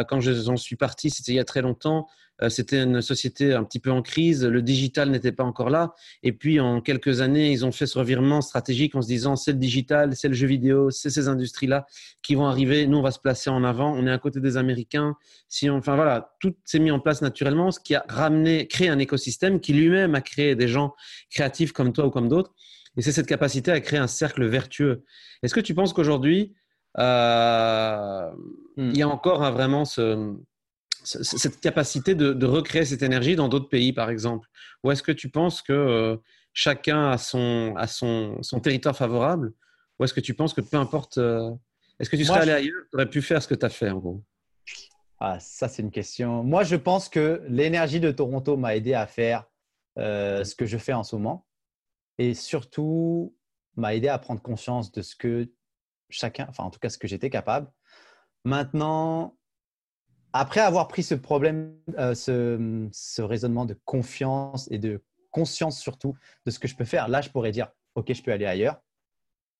quand 0.07 0.19
j'en 0.21 0.57
suis 0.57 0.75
parti, 0.75 1.09
c'était 1.09 1.33
il 1.33 1.35
y 1.35 1.39
a 1.39 1.45
très 1.45 1.61
longtemps. 1.61 2.07
Euh, 2.41 2.49
c'était 2.49 2.83
une 2.83 3.01
société 3.01 3.53
un 3.53 3.63
petit 3.63 3.79
peu 3.79 3.91
en 3.91 4.01
crise, 4.01 4.43
le 4.43 4.61
digital 4.61 5.09
n'était 5.09 5.31
pas 5.31 5.43
encore 5.43 5.69
là. 5.69 5.93
Et 6.21 6.33
puis, 6.33 6.59
en 6.59 6.81
quelques 6.81 7.21
années, 7.21 7.51
ils 7.51 7.65
ont 7.65 7.71
fait 7.71 7.87
ce 7.87 7.97
revirement 7.97 8.41
stratégique 8.41 8.95
en 8.95 9.01
se 9.01 9.07
disant, 9.07 9.35
c'est 9.35 9.53
le 9.53 9.57
digital, 9.57 10.15
c'est 10.15 10.27
le 10.27 10.33
jeu 10.33 10.47
vidéo, 10.47 10.89
c'est 10.91 11.09
ces 11.09 11.27
industries-là 11.27 11.85
qui 12.21 12.35
vont 12.35 12.47
arriver. 12.47 12.87
Nous, 12.87 12.97
on 12.97 13.01
va 13.01 13.11
se 13.11 13.19
placer 13.19 13.49
en 13.49 13.63
avant. 13.63 13.93
On 13.93 14.05
est 14.05 14.11
à 14.11 14.17
côté 14.17 14.39
des 14.39 14.57
Américains. 14.57 15.15
Si 15.47 15.69
enfin 15.69 15.95
voilà, 15.95 16.35
tout 16.39 16.55
s'est 16.65 16.79
mis 16.79 16.91
en 16.91 16.99
place 16.99 17.21
naturellement, 17.21 17.71
ce 17.71 17.79
qui 17.79 17.95
a 17.95 18.05
ramené, 18.09 18.67
créé 18.67 18.89
un 18.89 18.99
écosystème 18.99 19.59
qui 19.59 19.73
lui-même 19.73 20.15
a 20.15 20.21
créé 20.21 20.55
des 20.55 20.67
gens 20.67 20.93
créatifs 21.29 21.71
comme 21.71 21.93
toi 21.93 22.07
ou 22.07 22.09
comme 22.09 22.27
d'autres. 22.27 22.53
Et 22.97 23.01
c'est 23.01 23.11
cette 23.11 23.27
capacité 23.27 23.71
à 23.71 23.79
créer 23.79 23.99
un 23.99 24.07
cercle 24.07 24.45
vertueux. 24.45 25.03
Est-ce 25.43 25.53
que 25.53 25.59
tu 25.59 25.73
penses 25.73 25.93
qu'aujourd'hui, 25.93 26.53
euh, 26.97 28.29
hmm. 28.77 28.89
il 28.89 28.97
y 28.97 29.01
a 29.01 29.07
encore 29.09 29.51
vraiment 29.51 29.83
ce, 29.83 30.33
cette 31.05 31.59
capacité 31.59 32.15
de, 32.15 32.45
recréer 32.45 32.85
cette 32.85 33.01
énergie 33.01 33.35
dans 33.35 33.47
d'autres 33.47 33.69
pays, 33.69 33.93
par 33.93 34.09
exemple 34.09 34.47
Ou 34.83 34.91
est-ce 34.91 35.03
que 35.03 35.11
tu 35.11 35.29
penses 35.29 35.61
que 35.61 35.73
euh, 35.73 36.17
chacun 36.53 37.11
a, 37.11 37.17
son, 37.17 37.73
a 37.77 37.87
son, 37.87 38.41
son, 38.41 38.59
territoire 38.59 38.95
favorable? 38.95 39.53
Ou 39.99 40.03
est-ce 40.03 40.13
que 40.13 40.21
tu 40.21 40.33
penses 40.33 40.53
que 40.53 40.61
peu 40.61 40.77
importe, 40.77 41.17
euh, 41.17 41.51
est-ce 41.99 42.09
que 42.09 42.15
tu 42.15 42.25
serais 42.25 42.41
allé 42.41 42.51
ailleurs, 42.51 42.83
tu 42.89 42.95
aurais 42.95 43.09
pu 43.09 43.21
faire 43.21 43.41
ce 43.41 43.47
que 43.47 43.55
tu 43.55 43.65
as 43.65 43.69
fait 43.69 43.89
en 43.89 43.99
gros? 43.99 44.23
Ah, 45.19 45.39
Ça, 45.39 45.67
c'est 45.67 45.81
une 45.81 45.91
question. 45.91 46.43
Moi, 46.43 46.63
je 46.63 46.75
pense 46.75 47.07
que 47.07 47.41
l'énergie 47.47 47.99
de 47.99 48.11
Toronto 48.11 48.57
m'a 48.57 48.75
aidé 48.75 48.93
à 48.93 49.07
faire 49.07 49.45
euh, 49.97 50.43
ce 50.43 50.55
que 50.55 50.65
je 50.65 50.77
fais 50.77 50.93
en 50.93 51.03
ce 51.03 51.15
moment 51.15 51.47
et 52.17 52.33
surtout 52.33 53.35
m'a 53.75 53.95
aidé 53.95 54.07
à 54.07 54.17
prendre 54.17 54.41
conscience 54.41 54.91
de 54.91 55.01
ce 55.01 55.15
que 55.15 55.49
chacun, 56.09 56.47
enfin 56.49 56.63
en 56.63 56.69
tout 56.69 56.79
cas 56.79 56.89
ce 56.89 56.97
que 56.97 57.07
j'étais 57.07 57.29
capable. 57.29 57.71
Maintenant, 58.43 59.37
après 60.37 60.59
avoir 60.59 60.89
pris 60.89 61.01
ce 61.01 61.15
problème, 61.15 61.77
euh, 61.97 62.13
ce, 62.13 63.21
raisonnement 63.21 63.65
de 63.65 63.73
confiance 63.85 64.69
et 64.69 64.77
de 64.77 65.01
conscience 65.31 65.79
surtout 65.79 66.13
de 66.45 66.51
ce 66.51 66.59
que 66.59 66.67
je 66.67 66.75
peux 66.75 66.83
faire, 66.83 67.07
là, 67.07 67.21
je 67.21 67.29
pourrais 67.29 67.51
dire, 67.51 67.71
OK, 67.95 68.11
je 68.11 68.21
peux 68.21 68.33
aller 68.33 68.45
ailleurs. 68.45 68.81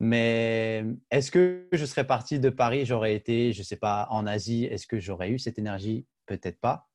Mais 0.02 0.84
est-ce 1.12 1.32
que 1.32 1.70
je 1.72 1.86
serais 1.86 2.06
parti 2.06 2.40
de 2.40 2.50
Paris, 2.50 2.86
j'aurais 2.86 3.16
été, 3.16 3.54
je 3.54 3.60
ne 3.60 3.64
sais 3.64 3.78
pas, 3.78 4.08
en 4.12 4.28
Asie, 4.28 4.66
est-ce 4.66 4.86
que 4.86 5.00
j'aurais 5.00 5.30
eu 5.30 5.40
cette 5.40 5.58
énergie? 5.58 6.06
Peut-être 6.26 6.60
pas. 6.60 6.90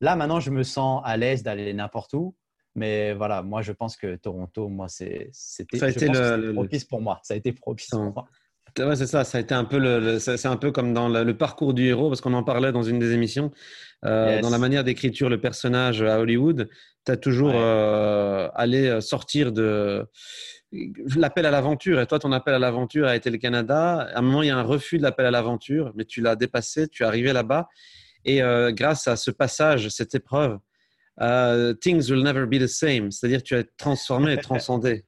Là, 0.00 0.16
maintenant, 0.16 0.40
je 0.40 0.50
me 0.50 0.62
sens 0.62 1.02
à 1.04 1.18
l'aise 1.18 1.42
d'aller 1.42 1.74
n'importe 1.74 2.14
où. 2.14 2.34
Mais 2.74 3.12
voilà, 3.12 3.42
moi, 3.42 3.60
je 3.60 3.72
pense 3.72 3.98
que 3.98 4.16
Toronto, 4.16 4.68
moi, 4.70 4.88
c'était 4.88 5.30
propice 6.54 6.84
pour 6.86 7.02
moi. 7.02 7.20
Ça 7.22 7.34
a 7.34 7.36
été 7.36 7.52
propice 7.52 7.88
pour 7.90 8.00
moi 8.00 8.26
c'est 8.76 9.06
ça. 9.06 9.24
Ça 9.24 9.38
a 9.38 9.40
été 9.40 9.54
un 9.54 9.64
peu 9.64 9.78
le, 9.78 10.18
c'est 10.18 10.46
un 10.46 10.56
peu 10.56 10.70
comme 10.70 10.92
dans 10.92 11.08
le, 11.08 11.36
parcours 11.36 11.74
du 11.74 11.86
héros 11.86 12.08
parce 12.08 12.20
qu'on 12.20 12.34
en 12.34 12.42
parlait 12.42 12.72
dans 12.72 12.82
une 12.82 12.98
des 12.98 13.12
émissions. 13.12 13.50
Euh, 14.04 14.40
dans 14.40 14.50
la 14.50 14.58
manière 14.58 14.84
d'écriture 14.84 15.28
le 15.28 15.40
personnage 15.40 16.02
à 16.02 16.20
Hollywood, 16.20 16.68
tu 17.06 17.12
as 17.12 17.16
toujours 17.16 17.54
euh, 17.54 18.48
allé 18.54 18.86
euh, 18.86 19.00
sortir 19.00 19.52
de 19.52 20.06
l'appel 21.16 21.46
à 21.46 21.50
l'aventure. 21.50 22.00
Et 22.00 22.06
toi, 22.06 22.18
ton 22.18 22.32
appel 22.32 22.54
à 22.54 22.58
l'aventure 22.58 23.06
a 23.06 23.16
été 23.16 23.30
le 23.30 23.38
Canada. 23.38 24.08
À 24.14 24.18
un 24.18 24.22
moment, 24.22 24.42
il 24.42 24.48
y 24.48 24.50
a 24.50 24.58
un 24.58 24.62
refus 24.62 24.98
de 24.98 25.02
l'appel 25.02 25.26
à 25.26 25.30
l'aventure, 25.30 25.92
mais 25.94 26.04
tu 26.04 26.20
l'as 26.20 26.36
dépassé, 26.36 26.88
tu 26.88 27.02
es 27.02 27.06
arrivé 27.06 27.32
là-bas. 27.32 27.68
Et 28.24 28.40
grâce 28.70 29.06
à 29.06 29.14
ce 29.14 29.30
passage, 29.30 29.88
cette 29.88 30.16
épreuve, 30.16 30.58
things 31.80 32.10
will 32.10 32.24
never 32.24 32.44
be 32.44 32.60
the 32.60 32.66
same. 32.66 33.12
C'est-à-dire, 33.12 33.42
tu 33.42 33.54
as 33.54 33.62
transformé, 33.78 34.36
transcendé. 34.36 35.04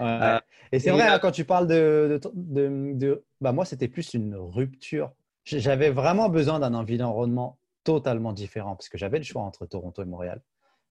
Et 0.72 0.78
c'est 0.78 0.90
vrai, 0.90 1.06
hein, 1.06 1.18
quand 1.18 1.32
tu 1.32 1.44
parles 1.44 1.66
de. 1.66 2.20
de, 2.34 3.24
bah 3.40 3.52
moi, 3.52 3.64
c'était 3.64 3.88
plus 3.88 4.14
une 4.14 4.36
rupture. 4.36 5.12
J'avais 5.44 5.90
vraiment 5.90 6.28
besoin 6.28 6.60
d'un 6.60 6.74
environnement 6.74 7.58
totalement 7.82 8.32
différent 8.32 8.76
parce 8.76 8.88
que 8.88 8.98
j'avais 8.98 9.18
le 9.18 9.24
choix 9.24 9.42
entre 9.42 9.66
Toronto 9.66 10.02
et 10.02 10.06
Montréal. 10.06 10.42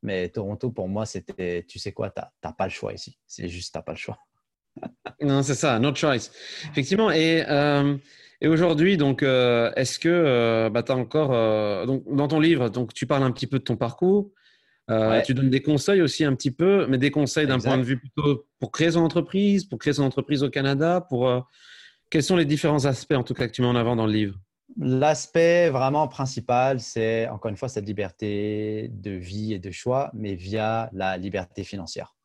Mais 0.02 0.30
Toronto, 0.30 0.72
pour 0.72 0.88
moi, 0.88 1.06
c'était, 1.06 1.66
tu 1.68 1.80
sais 1.80 1.92
quoi, 1.92 2.10
tu 2.10 2.22
n'as 2.44 2.52
pas 2.54 2.66
le 2.66 2.72
choix 2.72 2.94
ici. 2.94 3.18
C'est 3.28 3.48
juste, 3.48 3.74
tu 3.74 3.78
n'as 3.78 3.84
pas 3.84 3.92
le 3.92 3.98
choix. 3.98 4.18
non, 5.22 5.44
c'est 5.44 5.56
ça, 5.56 5.80
no 5.80 5.94
choice. 5.94 6.32
Effectivement. 6.72 7.12
Et, 7.12 7.44
euh, 7.48 7.98
et 8.42 8.48
aujourd'hui, 8.48 8.98
donc, 8.98 9.24
euh, 9.24 9.72
est-ce 9.76 10.00
que 10.00 10.10
euh, 10.10 10.70
bah, 10.70 10.84
tu 10.84 10.92
as 10.92 10.96
encore, 10.96 11.30
donc, 11.86 12.04
dans 12.08 12.28
ton 12.28 12.40
livre, 12.40 12.70
donc, 12.70 12.94
tu 12.94 13.06
parles 13.06 13.24
un 13.24 13.32
petit 13.32 13.48
peu 13.48 13.60
de 13.60 13.64
ton 13.64 13.78
parcours. 13.78 14.32
Tu 15.26 15.34
donnes 15.34 15.50
des 15.50 15.62
conseils 15.62 16.02
aussi 16.02 16.26
un 16.26 16.36
petit 16.36 16.52
peu, 16.52 16.88
mais 16.88 16.98
des 16.98 17.12
conseils 17.12 17.48
d'un 17.48 17.60
point 17.60 17.78
de 17.78 17.84
vue 17.84 18.00
plutôt 18.00 18.46
pour 18.60 18.72
créer 18.72 18.92
son 18.92 19.02
entreprise, 19.02 19.66
pour 19.66 19.80
créer 19.80 19.94
son 19.94 20.04
entreprise 20.04 20.44
au 20.44 20.50
Canada, 20.50 21.02
pour 21.02 21.48
quels 22.10 22.24
sont 22.24 22.36
les 22.36 22.46
différents 22.46 22.86
aspects 22.86 23.14
en 23.14 23.24
tout 23.24 23.34
cas 23.34 23.48
que 23.48 23.54
tu 23.54 23.62
mets 23.62 23.68
en 23.68 23.76
avant 23.76 23.96
dans 23.96 24.08
le 24.08 24.14
livre? 24.14 24.40
L'aspect 24.78 25.70
vraiment 25.70 26.08
principal, 26.08 26.80
c'est 26.80 27.28
encore 27.28 27.50
une 27.50 27.58
fois 27.58 27.70
cette 27.70 27.88
liberté 27.88 28.90
de 28.94 29.12
vie 29.12 29.54
et 29.54 29.60
de 29.60 29.72
choix, 29.72 30.12
mais 30.14 30.36
via 30.36 30.90
la 30.94 31.18
liberté 31.18 31.64
financière. 31.64 32.16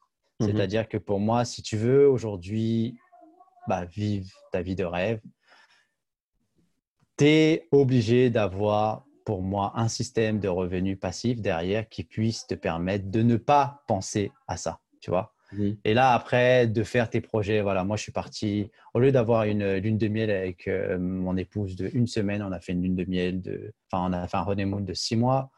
Mhm. 0.41 0.49
C'est-à-dire 0.49 0.89
que 0.89 0.99
pour 0.99 1.21
moi, 1.21 1.45
si 1.45 1.63
tu 1.63 1.77
veux 1.77 2.09
aujourd'hui 2.09 2.97
bah, 3.67 3.85
vivre 3.85 4.29
ta 4.53 4.63
vie 4.63 4.77
de 4.77 4.85
rêve, 4.85 5.21
tu 7.17 7.25
es 7.25 7.69
obligé 7.73 8.31
d'avoir 8.31 9.05
pour 9.25 9.43
moi 9.43 9.73
un 9.77 9.89
système 9.89 10.41
de 10.41 10.49
revenus 10.49 10.99
passifs 10.99 11.41
derrière 11.41 11.89
qui 11.89 12.05
puisse 12.05 12.47
te 12.47 12.55
permettre 12.55 13.11
de 13.11 13.23
ne 13.23 13.37
pas 13.37 13.83
penser 13.87 14.33
à 14.47 14.57
ça, 14.57 14.81
tu 15.01 15.11
vois. 15.11 15.35
Et 15.85 15.95
là, 15.95 16.15
après, 16.15 16.67
de 16.67 16.83
faire 16.83 17.09
tes 17.09 17.21
projets, 17.21 17.61
voilà, 17.61 17.85
moi, 17.85 17.97
je 17.97 18.03
suis 18.03 18.13
parti, 18.13 18.71
au 18.93 18.99
lieu 18.99 19.13
d'avoir 19.13 19.45
une 19.45 19.77
lune 19.77 19.99
de 19.99 20.09
miel 20.09 20.31
avec 20.31 20.67
euh, 20.67 20.99
mon 20.99 21.37
épouse 21.37 21.77
de 21.77 21.91
une 21.93 22.07
semaine, 22.07 22.43
on 22.43 22.53
a 22.53 22.61
fait 22.61 22.73
une 22.73 22.83
lune 22.83 22.97
de 22.97 23.05
miel 23.05 23.41
de, 23.41 23.73
enfin, 23.91 24.09
on 24.09 24.13
a 24.13 24.27
fait 24.27 24.37
un 24.37 24.47
honeymoon 24.47 24.81
de 24.81 24.95
six 24.95 25.17
mois. 25.17 25.51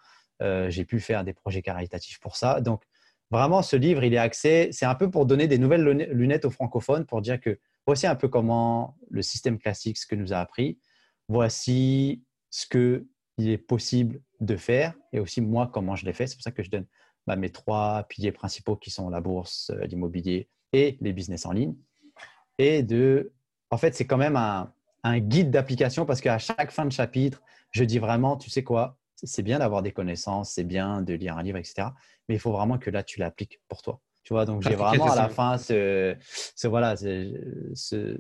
Euh, 0.43 0.69
j'ai 0.69 0.85
pu 0.85 1.01
faire 1.01 1.25
des 1.25 1.33
projets 1.33 1.63
caritatifs 1.63 2.21
pour 2.21 2.37
ça. 2.37 2.61
Donc, 2.61 2.83
vraiment, 3.31 3.63
ce 3.63 3.77
livre, 3.77 4.05
il 4.05 4.13
est 4.13 4.19
axé, 4.19 4.69
c'est 4.73 4.87
un 4.87 4.95
peu 4.95 5.11
pour 5.11 5.25
donner 5.25 5.47
des 5.49 5.59
nouvelles 5.59 5.83
lunettes 6.11 6.45
aux 6.45 6.51
francophones, 6.51 7.07
pour 7.07 7.23
dire 7.23 7.41
que 7.41 7.59
voici 7.87 8.07
un 8.07 8.17
peu 8.17 8.29
comment 8.29 8.99
le 9.09 9.23
système 9.23 9.59
classique, 9.59 9.97
ce 9.97 10.07
que 10.07 10.15
nous 10.15 10.33
a 10.33 10.39
appris, 10.39 10.79
voici 11.29 12.23
ce 12.51 13.07
qu'il 13.37 13.51
est 13.51 13.59
possible 13.59 14.21
de 14.41 14.57
faire, 14.57 14.95
et 15.13 15.21
aussi 15.21 15.41
moi, 15.41 15.71
comment 15.73 15.97
je 15.97 16.05
l'ai 16.05 16.13
fait. 16.13 16.27
C'est 16.27 16.37
pour 16.37 16.43
ça 16.43 16.51
que 16.51 16.63
je 16.63 16.71
donne 16.71 16.87
bah, 17.27 17.37
mes 17.37 17.51
trois 17.51 18.05
piliers 18.05 18.33
principaux 18.33 18.77
qui 18.77 18.91
sont 18.91 19.09
la 19.11 19.21
bourse, 19.21 19.71
euh, 19.71 19.85
l'immobilier 19.87 20.49
et 20.73 20.97
les 21.01 21.13
business 21.13 21.47
en 21.47 21.53
ligne. 21.53 21.75
Et 22.59 22.83
de, 22.83 23.33
en 23.71 23.77
fait, 23.77 23.95
c'est 23.95 24.07
quand 24.07 24.17
même 24.17 24.37
un, 24.37 24.73
guide 25.19 25.53
d'application 25.53 26.05
parce 26.05 26.21
qu'à 26.21 26.39
chaque 26.39 26.73
fin 26.73 26.85
de 26.85 26.91
chapitre, 26.91 27.41
je 27.71 27.85
dis 27.85 28.01
vraiment, 28.01 28.37
tu 28.37 28.51
sais 28.51 28.65
quoi, 28.65 28.99
c'est 29.15 29.45
bien 29.45 29.61
d'avoir 29.61 29.83
des 29.83 29.93
connaissances, 29.93 30.51
c'est 30.51 30.65
bien 30.65 31.01
de 31.01 31.15
lire 31.15 31.37
un 31.37 31.45
livre, 31.45 31.59
etc. 31.59 31.89
Mais 32.29 32.35
il 32.35 32.41
faut 32.41 32.51
vraiment 32.51 32.77
que 32.77 32.91
là, 32.91 33.05
tu 33.05 33.21
l'appliques 33.21 33.61
pour 33.69 33.83
toi. 33.83 34.01
Tu 34.25 34.33
vois, 34.33 34.45
donc 34.45 34.63
j'ai 34.63 34.75
vraiment 34.75 35.13
à 35.13 35.15
la 35.15 35.29
fin 35.29 35.59
ce, 35.59 36.17
ce 36.21 36.67
voilà, 36.67 36.97
ce, 36.97 38.19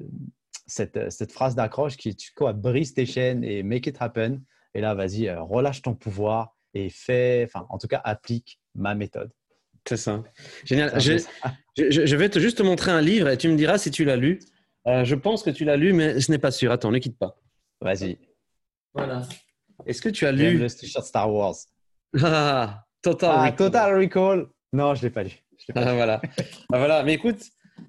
cette, 0.68 1.10
cette, 1.10 1.32
phrase 1.32 1.56
d'accroche 1.56 1.96
qui, 1.96 2.14
tu 2.14 2.32
quoi, 2.32 2.52
brise 2.52 2.94
tes 2.94 3.06
chaînes 3.06 3.42
et 3.42 3.64
make 3.64 3.88
it 3.88 3.96
happen. 4.00 4.40
Et 4.74 4.80
là, 4.80 4.94
vas-y, 4.94 5.28
euh, 5.28 5.40
relâche 5.42 5.82
ton 5.82 5.94
pouvoir 5.94 6.56
et 6.74 6.90
fais, 6.90 7.44
enfin, 7.46 7.66
en 7.70 7.78
tout 7.78 7.88
cas, 7.88 8.00
applique 8.04 8.60
ma 8.74 8.94
méthode. 8.94 9.32
C'est 9.88 9.96
ça. 9.96 10.22
Génial. 10.64 11.00
Je, 11.00 11.18
je, 11.76 12.16
vais 12.16 12.28
te 12.28 12.38
juste 12.38 12.58
te 12.58 12.62
montrer 12.62 12.90
un 12.90 13.00
livre 13.00 13.28
et 13.28 13.36
tu 13.36 13.48
me 13.48 13.56
diras 13.56 13.78
si 13.78 13.90
tu 13.90 14.04
l'as 14.04 14.16
lu. 14.16 14.40
Euh, 14.86 15.04
je 15.04 15.14
pense 15.14 15.42
que 15.42 15.50
tu 15.50 15.64
l'as 15.64 15.76
lu, 15.76 15.92
mais 15.92 16.20
ce 16.20 16.30
n'est 16.30 16.38
pas 16.38 16.50
sûr. 16.50 16.72
Attends, 16.72 16.90
ne 16.90 16.98
quitte 16.98 17.18
pas. 17.18 17.36
Vas-y. 17.80 18.18
Voilà. 18.94 19.22
Est-ce 19.84 20.02
que 20.02 20.08
tu 20.08 20.26
as 20.26 20.32
lu 20.32 20.58
le 20.58 20.68
t-shirt 20.68 21.04
Star 21.04 21.32
Wars 21.32 21.54
Ah, 22.22 22.84
Total 23.02 23.30
ah, 23.32 23.44
Recall. 23.44 23.56
Total 23.56 23.98
Recall. 23.98 24.46
Non, 24.72 24.94
je 24.94 25.00
ne 25.00 25.06
l'ai 25.06 25.10
pas 25.10 25.22
lu. 25.22 25.32
Ah, 25.74 25.94
voilà. 25.94 26.20
Ah, 26.72 26.78
voilà. 26.78 27.02
Mais 27.02 27.14
écoute, 27.14 27.40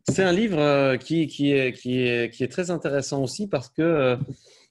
c'est 0.07 0.23
un 0.23 0.31
livre 0.31 0.59
euh, 0.59 0.97
qui, 0.97 1.27
qui, 1.27 1.51
est, 1.51 1.73
qui, 1.73 2.01
est, 2.01 2.33
qui 2.33 2.43
est 2.43 2.51
très 2.51 2.71
intéressant 2.71 3.23
aussi 3.23 3.47
parce 3.47 3.69
que 3.69 4.17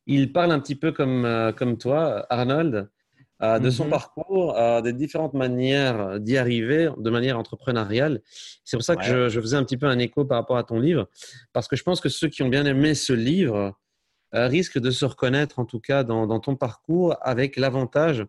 il 0.07 0.33
parle 0.33 0.53
un 0.53 0.61
petit 0.61 0.77
peu 0.77 0.93
comme, 0.93 1.53
comme 1.57 1.79
toi, 1.79 2.27
Arnold, 2.31 2.89
euh, 3.43 3.59
de 3.59 3.69
son 3.69 3.85
mhm. 3.85 3.91
parcours, 3.91 4.57
euh, 4.57 4.81
des 4.81 4.95
différentes 4.95 5.35
manières 5.35 6.19
d'y 6.19 6.39
arriver 6.39 6.89
de 6.97 7.11
manière 7.11 7.39
entrepreneuriale. 7.39 8.23
C'est 8.65 8.79
pour 8.79 8.85
ça 8.85 8.97
que 8.97 9.29
je, 9.29 9.41
faisais 9.41 9.59
un 9.59 9.63
petit 9.63 9.77
peu 9.77 9.85
un 9.87 9.99
écho 9.99 10.25
par 10.25 10.39
rapport 10.39 10.57
à 10.57 10.65
ton 10.65 10.81
livre, 10.81 11.07
parce 11.53 11.69
que 11.69 11.77
je 11.77 11.83
pense 11.83 12.01
que 12.01 12.09
ceux 12.09 12.29
qui 12.29 12.43
ont 12.43 12.49
bien 12.49 12.65
aimé 12.65 12.95
ce 12.95 13.13
livre 13.13 13.57
euh, 13.57 13.71
risquent 14.49 14.79
de 14.79 14.91
se 14.91 15.05
reconnaître, 15.05 15.59
en 15.59 15.65
tout 15.65 15.81
cas, 15.81 16.05
dans 16.05 16.41
ton 16.41 16.57
parcours, 16.57 17.17
avec 17.23 17.57
l'avantage 17.57 18.27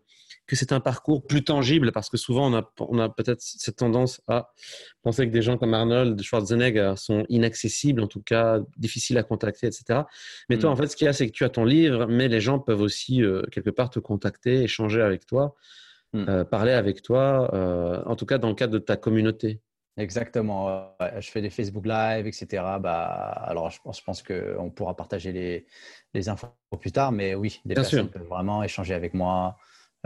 que 0.48 0.56
c'est 0.56 0.72
un 0.72 0.80
parcours 0.80 1.24
plus 1.26 1.44
tangible 1.44 1.92
parce 1.92 2.08
que 2.08 2.16
souvent 2.16 2.50
on 2.50 2.56
a, 2.56 2.72
on 2.80 2.98
a 2.98 3.10
peut-être 3.10 3.40
cette 3.42 3.76
tendance 3.76 4.22
à 4.26 4.50
penser 5.02 5.26
que 5.26 5.32
des 5.32 5.42
gens 5.42 5.58
comme 5.58 5.74
Arnold 5.74 6.20
Schwarzenegger 6.20 6.94
sont 6.96 7.24
inaccessibles, 7.28 8.02
en 8.02 8.06
tout 8.06 8.22
cas 8.22 8.60
difficiles 8.78 9.18
à 9.18 9.22
contacter, 9.22 9.66
etc. 9.66 10.00
Mais 10.48 10.58
toi, 10.58 10.70
mm. 10.70 10.72
en 10.72 10.76
fait, 10.76 10.86
ce 10.88 10.96
qu'il 10.96 11.04
y 11.04 11.08
a, 11.08 11.12
c'est 11.12 11.26
que 11.26 11.32
tu 11.32 11.44
as 11.44 11.50
ton 11.50 11.64
livre, 11.64 12.06
mais 12.06 12.28
les 12.28 12.40
gens 12.40 12.58
peuvent 12.58 12.80
aussi 12.80 13.22
euh, 13.22 13.42
quelque 13.52 13.70
part 13.70 13.90
te 13.90 13.98
contacter, 13.98 14.62
échanger 14.62 15.02
avec 15.02 15.26
toi, 15.26 15.54
mm. 16.14 16.24
euh, 16.28 16.44
parler 16.44 16.72
avec 16.72 17.02
toi, 17.02 17.50
euh, 17.52 18.02
en 18.06 18.16
tout 18.16 18.26
cas 18.26 18.38
dans 18.38 18.48
le 18.48 18.54
cadre 18.54 18.72
de 18.72 18.78
ta 18.78 18.96
communauté. 18.96 19.60
Exactement. 19.98 20.94
Je 21.18 21.28
fais 21.28 21.42
des 21.42 21.50
Facebook 21.50 21.84
Live, 21.84 22.26
etc. 22.26 22.46
Bah, 22.80 22.96
alors, 23.46 23.70
je 23.70 23.80
pense, 23.82 23.98
je 23.98 24.04
pense 24.04 24.22
qu'on 24.22 24.70
pourra 24.70 24.94
partager 24.96 25.32
les, 25.32 25.66
les, 26.14 26.28
infos 26.28 26.48
plus 26.80 26.92
tard, 26.92 27.10
mais 27.10 27.34
oui, 27.34 27.60
des 27.64 27.74
personnes 27.74 28.08
peuvent 28.08 28.22
vraiment 28.22 28.62
échanger 28.62 28.94
avec 28.94 29.12
moi. 29.12 29.56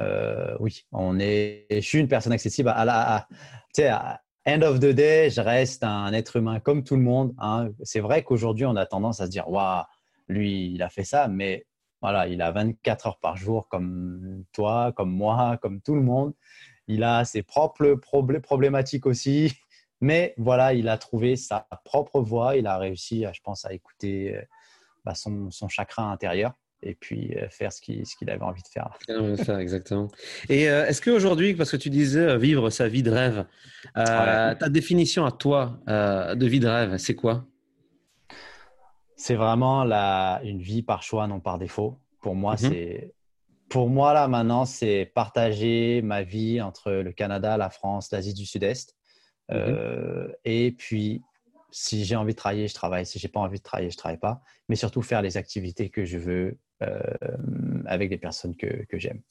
Euh, 0.01 0.57
oui, 0.61 0.87
on 0.93 1.19
est, 1.21 1.67
je 1.71 1.81
suis 1.81 1.99
une 1.99 2.09
personne 2.09 2.33
accessible 2.33 2.71
à 2.71 2.85
la, 2.87 3.29
tu 3.75 3.83
sais, 3.83 3.91
end 4.47 4.63
of 4.63 4.81
the 4.81 4.87
day, 4.87 5.29
je 5.29 5.41
reste 5.41 5.85
un 5.85 6.13
être 6.15 6.37
humain 6.37 6.59
comme 6.59 6.83
tout 6.83 6.97
le 6.97 7.03
monde. 7.03 7.35
Hein. 7.39 7.69
C'est 7.83 8.01
vrai 8.01 8.23
qu'aujourd'hui, 8.23 8.65
on 8.65 8.77
a 8.77 8.87
tendance 8.87 9.21
à 9.21 9.27
se 9.27 9.31
dire, 9.31 9.49
waouh, 9.49 9.85
lui, 10.29 10.73
il 10.73 10.83
a 10.83 10.89
fait 10.89 11.05
ça, 11.05 11.29
mais 11.29 11.67
voilà, 12.01 12.27
il 12.27 12.41
a 12.41 12.51
24 12.51 13.07
heures 13.07 13.19
par 13.19 13.37
jour 13.37 13.69
comme 13.69 14.45
toi, 14.53 14.93
comme 14.97 15.11
moi, 15.11 15.59
comme 15.61 15.81
tout 15.83 15.95
le 15.95 16.03
monde. 16.03 16.33
Il 16.89 17.05
a 17.05 17.25
ses 17.25 17.43
propres 17.43 17.95
problématiques 17.95 19.07
aussi, 19.07 19.53
mais 20.03 20.35
voilà, 20.37 20.75
il 20.75 20.89
a 20.89 20.99
trouvé 20.99 21.37
sa 21.37 21.67
propre 21.85 22.21
voie. 22.21 22.57
Il 22.57 22.67
a 22.67 22.77
réussi, 22.77 23.25
je 23.33 23.41
pense, 23.41 23.65
à 23.65 23.73
écouter 23.73 24.37
euh, 24.37 24.43
bah, 25.05 25.15
son, 25.15 25.51
son 25.51 25.69
chakra 25.69 26.03
intérieur 26.03 26.53
et 26.83 26.95
puis 26.95 27.35
euh, 27.37 27.49
faire 27.49 27.73
ce 27.73 27.81
qu'il 27.81 28.31
avait 28.31 28.43
envie 28.43 28.63
de 28.63 28.69
faire. 28.69 28.99
exactement. 29.59 30.09
Et 30.49 30.69
euh, 30.69 30.87
est-ce 30.87 31.01
qu'aujourd'hui, 31.01 31.55
parce 31.55 31.71
que 31.71 31.77
tu 31.77 31.91
disais 31.91 32.21
euh, 32.21 32.39
vivre 32.39 32.71
sa 32.71 32.89
vie 32.89 33.03
de 33.03 33.11
rêve, 33.11 33.47
ta 33.95 34.69
définition 34.69 35.25
à 35.25 35.33
toi 35.33 35.79
de 35.87 36.47
vie 36.47 36.61
de 36.61 36.69
rêve, 36.69 36.97
c'est 36.97 37.15
quoi? 37.15 37.45
C'est 39.17 39.37
vraiment 39.37 39.85
la, 39.85 40.41
une 40.43 40.61
vie 40.61 40.83
par 40.83 41.03
choix, 41.03 41.29
non 41.29 41.39
par 41.39 41.59
défaut. 41.59 42.01
Pour 42.21 42.35
moi, 42.35 42.55
mhm. 42.55 42.59
c'est 42.59 43.15
pour 43.69 43.89
moi 43.89 44.13
là 44.13 44.29
maintenant, 44.29 44.65
c'est 44.67 45.11
partager 45.15 46.03
ma 46.03 46.23
vie 46.23 46.61
entre 46.61 46.91
le 46.91 47.13
Canada, 47.13 47.57
la 47.57 47.71
France, 47.71 48.11
l'Asie 48.11 48.35
du 48.35 48.45
Sud-Est. 48.45 48.97
Mhm. 49.51 50.33
et 50.45 50.73
puis 50.73 51.23
si 51.73 52.05
j'ai 52.05 52.17
envie 52.17 52.35
de 52.35 52.39
travailler, 52.39 52.69
je 52.69 52.75
travaille. 52.75 53.07
Si 53.07 53.19
j'ai 53.19 53.29
pas 53.29 53.41
envie 53.41 53.59
de 53.59 53.63
travailler, 53.63 53.91
je 53.91 53.97
travaille 53.97 54.19
pas. 54.19 54.43
Mais 54.69 54.77
surtout 54.77 55.03
faire 55.03 55.23
les 55.23 55.37
activités 55.37 55.89
que 55.89 56.05
je 56.05 56.19
veux 56.19 56.59
euh, 56.83 57.83
avec 57.87 58.11
des 58.11 58.19
personnes 58.19 58.55
que, 58.55 58.85
que 58.85 58.99
j'aime. 58.99 59.23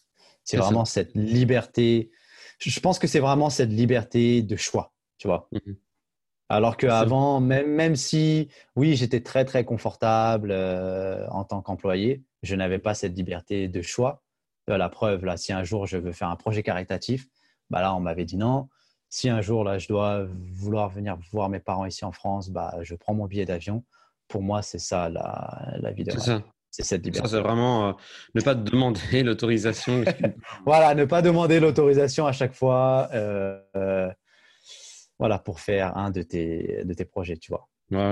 C'est 0.43 0.57
vraiment 0.57 0.85
cette 0.85 1.13
liberté. 1.15 2.11
Je 2.57 2.79
pense 2.79 2.97
que 2.99 3.07
c'est 3.07 3.19
vraiment 3.19 3.49
cette 3.49 3.69
liberté 3.69 4.41
de 4.41 4.55
choix, 4.55 4.93
tu 5.17 5.27
vois. 5.27 5.47
Mhm. 5.51 5.77
Alors 6.49 6.75
qu'avant, 6.75 7.39
même, 7.39 7.71
même 7.71 7.95
si, 7.95 8.49
oui, 8.75 8.97
j'étais 8.97 9.21
très, 9.21 9.45
très 9.45 9.63
confortable 9.63 10.51
euh, 10.51 11.25
en 11.29 11.45
tant 11.45 11.61
qu'employé, 11.61 12.23
je 12.43 12.55
n'avais 12.55 12.79
pas 12.79 12.93
cette 12.93 13.15
liberté 13.15 13.69
de 13.69 13.81
choix. 13.81 14.23
Euh, 14.69 14.77
la 14.77 14.89
preuve, 14.89 15.23
là, 15.23 15.37
si 15.37 15.53
un 15.53 15.63
jour 15.63 15.85
je 15.85 15.97
veux 15.97 16.11
faire 16.11 16.27
un 16.27 16.35
projet 16.35 16.61
caritatif, 16.61 17.27
bah 17.69 17.81
là, 17.81 17.95
on 17.95 18.01
m'avait 18.01 18.25
dit 18.25 18.35
non 18.35 18.67
si 19.11 19.29
un 19.29 19.41
jour 19.41 19.63
là 19.63 19.77
je 19.77 19.87
dois 19.87 20.25
vouloir 20.53 20.89
venir 20.89 21.17
voir 21.31 21.49
mes 21.49 21.59
parents 21.59 21.85
ici 21.85 22.03
en 22.05 22.13
France, 22.13 22.49
bah 22.49 22.73
je 22.81 22.95
prends 22.95 23.13
mon 23.13 23.27
billet 23.27 23.45
d'avion. 23.45 23.83
Pour 24.27 24.41
moi, 24.41 24.61
c'est 24.61 24.79
ça 24.79 25.09
la, 25.09 25.75
la 25.77 25.91
vie 25.91 26.05
de 26.05 26.11
C'est 26.71 26.83
cette 26.83 27.03
liberté. 27.03 27.27
Ça, 27.27 27.35
c'est 27.35 27.41
vraiment 27.41 27.89
euh, 27.89 27.93
ne 28.33 28.41
pas 28.41 28.55
demander 28.55 29.23
l'autorisation. 29.23 30.05
voilà, 30.65 30.95
ne 30.95 31.03
pas 31.03 31.21
demander 31.21 31.59
l'autorisation 31.59 32.25
à 32.25 32.31
chaque 32.31 32.53
fois. 32.53 33.09
Euh, 33.13 33.61
euh, 33.75 34.09
voilà, 35.19 35.37
pour 35.37 35.59
faire 35.59 35.97
un 35.97 36.09
de 36.09 36.21
tes, 36.21 36.83
de 36.85 36.93
tes 36.93 37.05
projets, 37.05 37.35
tu 37.35 37.51
vois. 37.51 37.67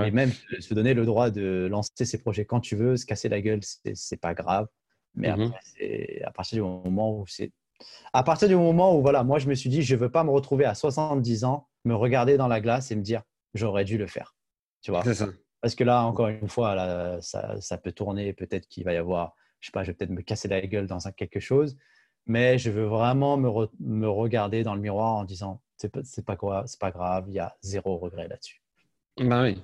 Et 0.06 0.10
même 0.10 0.30
se 0.58 0.74
donner 0.74 0.92
le 0.92 1.06
droit 1.06 1.30
de 1.30 1.66
lancer 1.70 2.04
ces 2.04 2.18
projets 2.18 2.44
quand 2.44 2.60
tu 2.60 2.76
veux, 2.76 2.98
se 2.98 3.06
casser 3.06 3.30
la 3.30 3.40
gueule, 3.40 3.60
c'est 3.94 4.20
pas 4.20 4.34
grave. 4.34 4.66
Mais 5.14 5.28
mm-hmm. 5.30 5.46
après, 5.46 6.22
à 6.26 6.30
partir 6.30 6.56
du 6.56 6.62
moment 6.62 7.18
où 7.18 7.24
c'est 7.26 7.50
à 8.12 8.22
partir 8.22 8.48
du 8.48 8.56
moment 8.56 8.96
où, 8.96 9.02
voilà, 9.02 9.24
moi, 9.24 9.38
je 9.38 9.48
me 9.48 9.54
suis 9.54 9.70
dit, 9.70 9.82
je 9.82 9.94
ne 9.94 10.00
veux 10.00 10.10
pas 10.10 10.24
me 10.24 10.30
retrouver 10.30 10.64
à 10.64 10.74
70 10.74 11.44
ans, 11.44 11.68
me 11.84 11.94
regarder 11.94 12.36
dans 12.36 12.48
la 12.48 12.60
glace 12.60 12.90
et 12.90 12.96
me 12.96 13.02
dire, 13.02 13.22
j'aurais 13.54 13.84
dû 13.84 13.98
le 13.98 14.06
faire. 14.06 14.34
Tu 14.82 14.90
vois? 14.90 15.02
Ça. 15.14 15.28
Parce 15.60 15.74
que 15.74 15.84
là, 15.84 16.04
encore 16.04 16.28
une 16.28 16.48
fois, 16.48 16.74
là, 16.74 17.20
ça, 17.20 17.60
ça 17.60 17.76
peut 17.76 17.92
tourner. 17.92 18.32
Peut-être 18.32 18.66
qu'il 18.66 18.84
va 18.84 18.92
y 18.92 18.96
avoir, 18.96 19.34
je 19.60 19.66
sais 19.66 19.72
pas, 19.72 19.82
je 19.82 19.90
vais 19.90 19.94
peut-être 19.94 20.10
me 20.10 20.22
casser 20.22 20.48
la 20.48 20.60
gueule 20.62 20.86
dans 20.86 20.98
quelque 21.16 21.40
chose. 21.40 21.76
mais 22.26 22.58
je 22.58 22.70
veux 22.70 22.86
vraiment 22.86 23.36
me, 23.36 23.68
me 23.80 24.08
regarder 24.08 24.62
dans 24.62 24.74
le 24.74 24.80
miroir 24.80 25.16
en 25.16 25.24
disant 25.24 25.60
c'est 25.76 25.90
pas, 25.90 26.00
pas, 26.26 26.36
quoi, 26.36 26.64
c'est 26.66 26.80
pas 26.80 26.90
grave, 26.90 27.24
il 27.28 27.34
y 27.34 27.38
a 27.38 27.56
zéro 27.62 27.98
regret 27.98 28.28
là-dessus. 28.28 28.62
Bah 29.18 29.42
oui. 29.42 29.62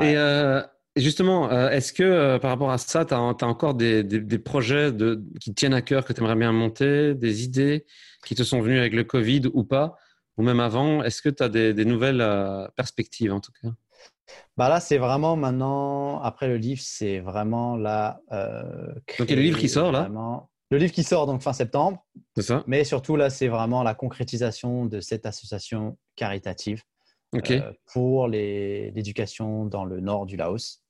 Et 0.00 0.16
euh, 0.16 0.62
justement, 0.96 1.50
euh, 1.50 1.70
est-ce 1.70 1.92
que 1.92 2.02
euh, 2.02 2.38
par 2.38 2.50
rapport 2.50 2.70
à 2.70 2.78
ça, 2.78 3.04
tu 3.04 3.14
as, 3.14 3.20
encore 3.20 3.74
des, 3.74 4.02
des, 4.02 4.38
projets 4.38 4.92
de, 4.92 5.22
qui 5.40 5.54
tiennent 5.54 5.74
à 5.74 5.82
cœur, 5.82 6.04
que 6.04 6.12
tu 6.12 6.20
aimerais 6.20 6.36
bien 6.36 6.52
monter, 6.52 7.14
des 7.14 7.44
idées 7.44 7.86
qui 8.24 8.34
te 8.34 8.42
sont 8.42 8.60
venues 8.60 8.78
avec 8.78 8.92
le 8.92 9.04
Covid 9.04 9.42
ou 9.52 9.64
pas, 9.64 9.96
ou 10.36 10.42
même 10.42 10.60
avant? 10.60 11.02
Est-ce 11.02 11.22
que 11.22 11.28
tu 11.28 11.42
as 11.42 11.48
des, 11.48 11.74
des 11.74 11.84
nouvelles 11.84 12.24
perspectives 12.76 13.32
en 13.32 13.40
tout 13.40 13.52
cas? 13.62 13.68
Bah 14.56 14.68
là, 14.68 14.80
c'est 14.80 14.98
vraiment 14.98 15.36
maintenant, 15.36 16.20
après 16.22 16.48
le 16.48 16.56
livre, 16.56 16.80
c'est 16.82 17.20
vraiment 17.20 17.76
là. 17.76 18.20
donc, 18.30 19.28
il 19.28 19.30
y 19.30 19.32
a 19.32 19.36
le 19.36 19.42
livre 19.42 19.58
qui 19.58 19.68
sort 19.68 19.92
là? 19.92 20.08
Le 20.70 20.78
livre 20.78 20.92
qui 20.92 21.04
sort 21.04 21.26
donc 21.26 21.42
fin 21.42 21.52
septembre. 21.52 22.04
C'est 22.34 22.42
ça. 22.42 22.64
Mais 22.66 22.84
surtout, 22.84 23.16
là, 23.16 23.30
c'est 23.30 23.48
vraiment 23.48 23.82
la 23.82 23.94
concrétisation 23.94 24.86
de 24.86 25.00
cette 25.00 25.26
association 25.26 25.98
caritative 26.16 26.82
euh, 27.50 27.72
pour 27.92 28.28
l'éducation 28.28 29.66
dans 29.66 29.84
le 29.84 30.00
nord 30.00 30.26
du 30.26 30.36
Laos. 30.36 30.82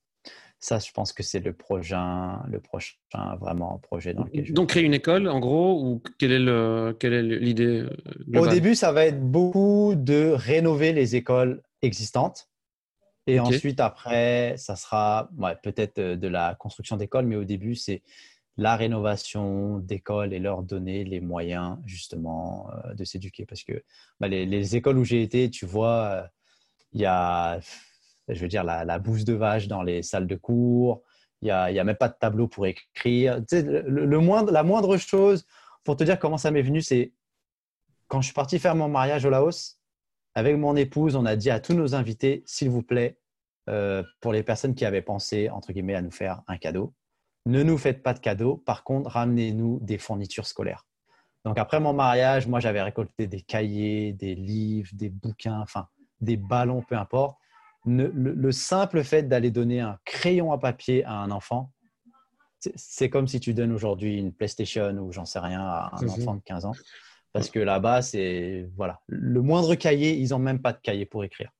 Ça, 0.64 0.78
je 0.78 0.90
pense 0.92 1.12
que 1.12 1.22
c'est 1.22 1.40
le 1.40 1.52
prochain, 1.52 2.42
le 2.48 2.58
prochain 2.58 2.96
vraiment 3.38 3.78
projet 3.80 4.14
dans 4.14 4.24
lequel 4.24 4.46
je 4.46 4.52
Donc, 4.54 4.70
créer 4.70 4.82
une 4.82 4.94
école, 4.94 5.28
en 5.28 5.38
gros, 5.38 5.78
ou 5.78 6.02
quelle 6.18 6.32
est 6.32 7.22
l'idée 7.22 7.82
euh, 7.82 8.40
Au 8.40 8.46
début, 8.46 8.74
ça 8.74 8.90
va 8.90 9.04
être 9.04 9.20
beaucoup 9.20 9.92
de 9.94 10.30
rénover 10.34 10.94
les 10.94 11.16
écoles 11.16 11.62
existantes. 11.82 12.48
Et 13.26 13.40
ensuite, 13.40 13.78
après, 13.78 14.54
ça 14.56 14.74
sera 14.74 15.28
peut-être 15.62 15.98
euh, 15.98 16.16
de 16.16 16.28
la 16.28 16.54
construction 16.54 16.96
d'écoles, 16.96 17.26
mais 17.26 17.36
au 17.36 17.44
début, 17.44 17.74
c'est 17.74 18.00
la 18.56 18.74
rénovation 18.74 19.80
d'écoles 19.80 20.32
et 20.32 20.38
leur 20.38 20.62
donner 20.62 21.04
les 21.04 21.20
moyens 21.20 21.76
justement 21.84 22.70
euh, 22.70 22.94
de 22.94 23.04
s'éduquer. 23.04 23.44
Parce 23.44 23.64
que 23.64 23.84
bah, 24.18 24.28
les, 24.28 24.76
écoles 24.76 24.96
où 24.96 25.04
j'ai 25.04 25.20
été, 25.20 25.50
tu 25.50 25.66
vois, 25.66 26.26
il 26.94 27.02
y 27.02 27.04
a, 27.04 27.60
je 28.28 28.40
veux 28.40 28.48
dire, 28.48 28.64
la, 28.64 28.98
bouse 28.98 29.24
de 29.24 29.34
vache 29.34 29.68
dans 29.68 29.82
les 29.82 30.02
salles 30.02 30.26
de 30.26 30.36
cours, 30.36 31.02
il 31.42 31.46
n'y 31.46 31.50
a, 31.50 31.84
même 31.84 31.96
pas 31.96 32.08
de 32.08 32.16
tableau 32.18 32.48
pour 32.48 32.66
écrire. 32.66 33.40
Le, 33.52 34.18
moindre, 34.18 34.50
la 34.52 34.62
moindre 34.62 34.96
chose, 34.96 35.46
pour 35.84 35.96
te 35.96 36.04
dire 36.04 36.18
comment 36.18 36.38
ça 36.38 36.50
m'est 36.50 36.62
venu, 36.62 36.80
c'est 36.80 37.12
quand 38.08 38.20
je 38.20 38.26
suis 38.26 38.34
parti 38.34 38.58
faire 38.58 38.74
mon 38.74 38.88
mariage 38.88 39.24
au 39.24 39.30
Laos, 39.30 39.78
avec 40.34 40.56
mon 40.56 40.74
épouse, 40.76 41.16
on 41.16 41.26
a 41.26 41.36
dit 41.36 41.50
à 41.50 41.60
tous 41.60 41.74
nos 41.74 41.94
invités, 41.94 42.42
s'il 42.46 42.70
vous 42.70 42.82
plaît, 42.82 43.18
euh, 43.70 44.02
pour 44.20 44.32
les 44.32 44.42
personnes 44.42 44.74
qui 44.74 44.84
avaient 44.84 45.02
pensé, 45.02 45.48
entre 45.48 45.72
guillemets, 45.72 45.94
à 45.94 46.02
nous 46.02 46.10
faire 46.10 46.42
un 46.48 46.56
cadeau, 46.56 46.94
ne 47.46 47.62
nous 47.62 47.78
faites 47.78 48.02
pas 48.02 48.14
de 48.14 48.18
cadeaux. 48.18 48.56
Par 48.56 48.84
contre, 48.84 49.10
ramenez-nous 49.10 49.78
des 49.80 49.98
fournitures 49.98 50.46
scolaires. 50.46 50.86
Donc 51.44 51.58
après 51.58 51.78
mon 51.78 51.92
mariage, 51.92 52.46
moi 52.46 52.58
j'avais 52.60 52.82
récolté 52.82 53.26
des 53.26 53.42
cahiers, 53.42 54.12
des 54.12 54.34
livres, 54.34 54.88
des 54.94 55.10
bouquins, 55.10 55.60
enfin 55.60 55.88
des 56.20 56.36
ballons, 56.36 56.82
peu 56.82 56.96
importe. 56.96 57.38
Le, 57.86 58.50
simple 58.52 59.04
fait 59.04 59.24
d'aller 59.24 59.50
donner 59.50 59.80
un 59.80 59.98
crayon 60.04 60.52
à 60.52 60.58
papier 60.58 61.04
à 61.04 61.14
un 61.14 61.30
enfant, 61.30 61.70
c'est 62.76 63.10
comme 63.10 63.28
si 63.28 63.40
tu 63.40 63.52
donnes 63.52 63.72
aujourd'hui 63.72 64.18
une 64.18 64.32
PlayStation 64.32 64.90
ou 64.98 65.12
j'en 65.12 65.26
sais 65.26 65.38
rien 65.38 65.60
à 65.60 65.90
un 65.92 66.08
enfant 66.08 66.36
de 66.36 66.42
15 66.44 66.64
ans. 66.64 66.72
Parce 67.32 67.50
que 67.50 67.58
là-bas, 67.58 68.00
c'est 68.00 68.68
voilà, 68.76 69.00
le 69.06 69.42
moindre 69.42 69.74
cahier, 69.74 70.16
ils 70.16 70.30
n'ont 70.30 70.38
même 70.38 70.62
pas 70.62 70.72
de 70.72 70.78
cahier 70.80 71.04
pour 71.04 71.24
écrire. 71.24 71.50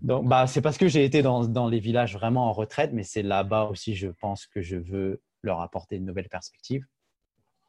Donc, 0.00 0.26
bah, 0.26 0.46
c'est 0.46 0.62
parce 0.62 0.78
que 0.78 0.88
j'ai 0.88 1.04
été 1.04 1.20
dans, 1.20 1.44
dans, 1.44 1.68
les 1.68 1.78
villages 1.78 2.14
vraiment 2.14 2.46
en 2.46 2.52
retraite, 2.52 2.92
mais 2.94 3.02
c'est 3.02 3.22
là-bas 3.22 3.64
aussi, 3.64 3.94
je 3.94 4.08
pense 4.08 4.46
que 4.46 4.62
je 4.62 4.76
veux 4.76 5.20
leur 5.42 5.60
apporter 5.60 5.96
une 5.96 6.06
nouvelle 6.06 6.28
perspective. 6.28 6.86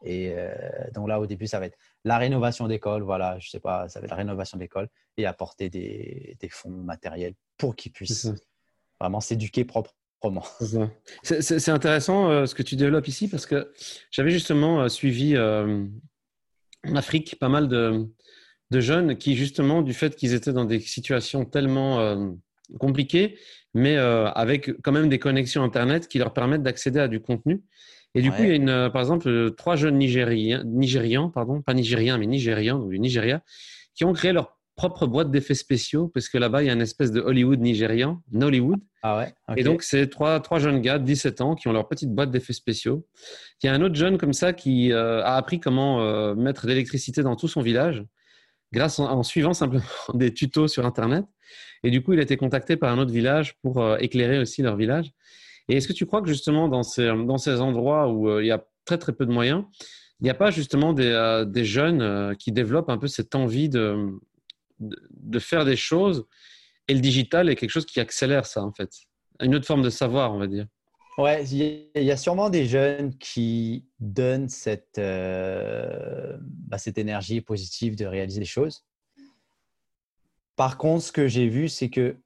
Et 0.03 0.33
euh, 0.35 0.51
donc 0.93 1.07
là, 1.07 1.19
au 1.19 1.27
début, 1.27 1.47
ça 1.47 1.59
va 1.59 1.67
être 1.67 1.77
la 2.03 2.17
rénovation 2.17 2.67
d'école, 2.67 3.03
voilà, 3.03 3.37
je 3.39 3.49
sais 3.49 3.59
pas, 3.59 3.87
ça 3.87 3.99
va 3.99 4.05
être 4.05 4.11
la 4.11 4.17
rénovation 4.17 4.57
d'école 4.57 4.87
et 5.17 5.25
apporter 5.25 5.69
des, 5.69 6.35
des 6.39 6.49
fonds 6.49 6.69
matériels 6.69 7.33
pour 7.57 7.75
qu'ils 7.75 7.91
puissent 7.91 8.31
vraiment 8.99 9.19
s'éduquer 9.19 9.65
proprement. 9.65 10.43
C'est 11.23 11.69
intéressant 11.69 12.29
euh, 12.29 12.45
ce 12.45 12.55
que 12.55 12.63
tu 12.63 12.75
développes 12.75 13.07
ici 13.07 13.27
parce 13.27 13.45
que 13.45 13.71
j'avais 14.09 14.31
justement 14.31 14.81
euh, 14.81 14.87
suivi 14.87 15.37
en 15.37 16.95
Afrique 16.95 17.37
pas 17.39 17.49
mal 17.49 17.67
de, 17.67 18.07
de 18.71 18.79
jeunes 18.79 19.17
qui, 19.17 19.35
justement, 19.35 19.83
du 19.83 19.93
fait 19.93 20.15
qu'ils 20.15 20.33
étaient 20.33 20.53
dans 20.53 20.65
des 20.65 20.79
situations 20.79 21.45
tellement 21.45 22.35
compliquées, 22.79 23.37
mais 23.75 23.97
avec 23.97 24.71
quand 24.81 24.91
même 24.91 25.09
des 25.09 25.19
connexions 25.19 25.61
Internet 25.63 26.07
qui 26.07 26.17
leur 26.17 26.33
permettent 26.33 26.63
d'accéder 26.63 26.99
à 26.99 27.07
du 27.07 27.19
contenu. 27.21 27.61
Et 28.13 28.21
du 28.21 28.31
coup, 28.31 28.41
il 28.41 28.49
y 28.49 28.51
a 28.51 28.55
une, 28.55 28.69
euh, 28.69 28.89
par 28.89 29.01
exemple 29.01 29.51
trois 29.55 29.75
jeunes 29.75 29.97
Nigériens, 29.97 30.63
Nigérians, 30.65 31.29
pardon, 31.29 31.61
pas 31.61 31.73
Nigériens, 31.73 32.17
mais 32.17 32.27
Nigérians, 32.27 32.85
du 32.87 32.99
Nigeria, 32.99 33.41
qui 33.95 34.03
ont 34.03 34.13
créé 34.13 34.33
leur 34.33 34.57
propre 34.75 35.05
boîte 35.05 35.31
d'effets 35.31 35.53
spéciaux, 35.53 36.07
parce 36.07 36.27
que 36.27 36.37
là-bas, 36.37 36.63
il 36.63 36.67
y 36.67 36.69
a 36.69 36.73
une 36.73 36.81
espèce 36.81 37.11
de 37.11 37.21
Hollywood 37.21 37.59
nigérian, 37.59 38.21
Nollywood. 38.31 38.79
Ah 39.03 39.17
ouais, 39.17 39.33
Et 39.55 39.63
donc, 39.63 39.83
c'est 39.83 40.07
trois, 40.07 40.39
trois 40.39 40.59
jeunes 40.59 40.81
gars 40.81 40.97
de 40.97 41.05
17 41.05 41.41
ans 41.41 41.55
qui 41.55 41.67
ont 41.67 41.73
leur 41.73 41.87
petite 41.87 42.09
boîte 42.09 42.31
d'effets 42.31 42.53
spéciaux. 42.53 43.05
Il 43.61 43.67
y 43.67 43.69
a 43.69 43.73
un 43.73 43.81
autre 43.81 43.95
jeune 43.95 44.17
comme 44.17 44.33
ça 44.33 44.53
qui 44.53 44.91
a 44.91 45.35
appris 45.35 45.59
comment 45.59 46.33
mettre 46.35 46.63
de 46.63 46.69
l'électricité 46.69 47.21
dans 47.21 47.35
tout 47.35 47.47
son 47.47 47.61
village 47.61 48.03
grâce 48.73 48.99
en, 48.99 49.23
suivant 49.23 49.53
simplement 49.53 49.83
des 50.13 50.33
tutos 50.33 50.67
sur 50.67 50.85
Internet. 50.85 51.25
Et 51.83 51.91
du 51.91 52.03
coup, 52.03 52.13
il 52.13 52.19
a 52.19 52.23
été 52.23 52.37
contacté 52.37 52.77
par 52.77 52.91
un 52.91 52.99
autre 52.99 53.11
village 53.11 53.55
pour 53.61 53.81
euh, 53.81 53.97
éclairer 53.97 54.39
aussi 54.39 54.61
leur 54.61 54.75
village. 54.75 55.11
Et 55.71 55.77
est-ce 55.77 55.87
que 55.87 55.93
tu 55.93 56.05
crois 56.05 56.21
que 56.21 56.27
justement 56.27 56.67
dans 56.67 56.83
ces, 56.83 57.07
dans 57.07 57.37
ces 57.37 57.61
endroits 57.61 58.09
où 58.09 58.27
euh, 58.27 58.43
il 58.43 58.47
y 58.47 58.51
a 58.51 58.61
très 58.83 58.97
très 58.97 59.13
peu 59.13 59.25
de 59.25 59.31
moyens, 59.31 59.63
il 60.19 60.25
n'y 60.25 60.29
a 60.29 60.33
pas 60.33 60.51
justement 60.51 60.91
des, 60.91 61.05
euh, 61.05 61.45
des 61.45 61.63
jeunes 61.63 62.35
qui 62.35 62.51
développent 62.51 62.89
un 62.89 62.97
peu 62.97 63.07
cette 63.07 63.35
envie 63.35 63.69
de, 63.69 64.09
de, 64.81 65.39
faire 65.39 65.63
des 65.63 65.77
choses 65.77 66.25
et 66.89 66.93
le 66.93 66.99
digital 66.99 67.47
est 67.47 67.55
quelque 67.55 67.69
chose 67.69 67.85
qui 67.85 68.01
accélère 68.01 68.45
ça 68.45 68.63
en 68.63 68.73
fait? 68.73 68.89
Une 69.39 69.55
autre 69.55 69.65
forme 69.65 69.81
de 69.81 69.89
savoir, 69.89 70.33
on 70.33 70.39
va 70.39 70.47
dire. 70.47 70.67
Ouais, 71.17 71.45
il 71.45 72.03
y 72.03 72.11
a 72.11 72.17
sûrement 72.17 72.49
des 72.49 72.65
jeunes 72.65 73.17
qui 73.17 73.85
donnent 73.99 74.49
cette, 74.49 74.97
euh, 74.97 76.37
bah, 76.41 76.79
cette 76.79 76.97
énergie 76.97 77.39
positive 77.39 77.95
de 77.95 78.05
réaliser 78.05 78.39
des 78.39 78.45
choses. 78.45 78.83
Par 80.57 80.77
contre, 80.77 81.05
ce 81.05 81.11
que 81.13 81.27
j'ai 81.27 81.47
vu, 81.47 81.69
c'est 81.69 81.89
que 81.89 82.17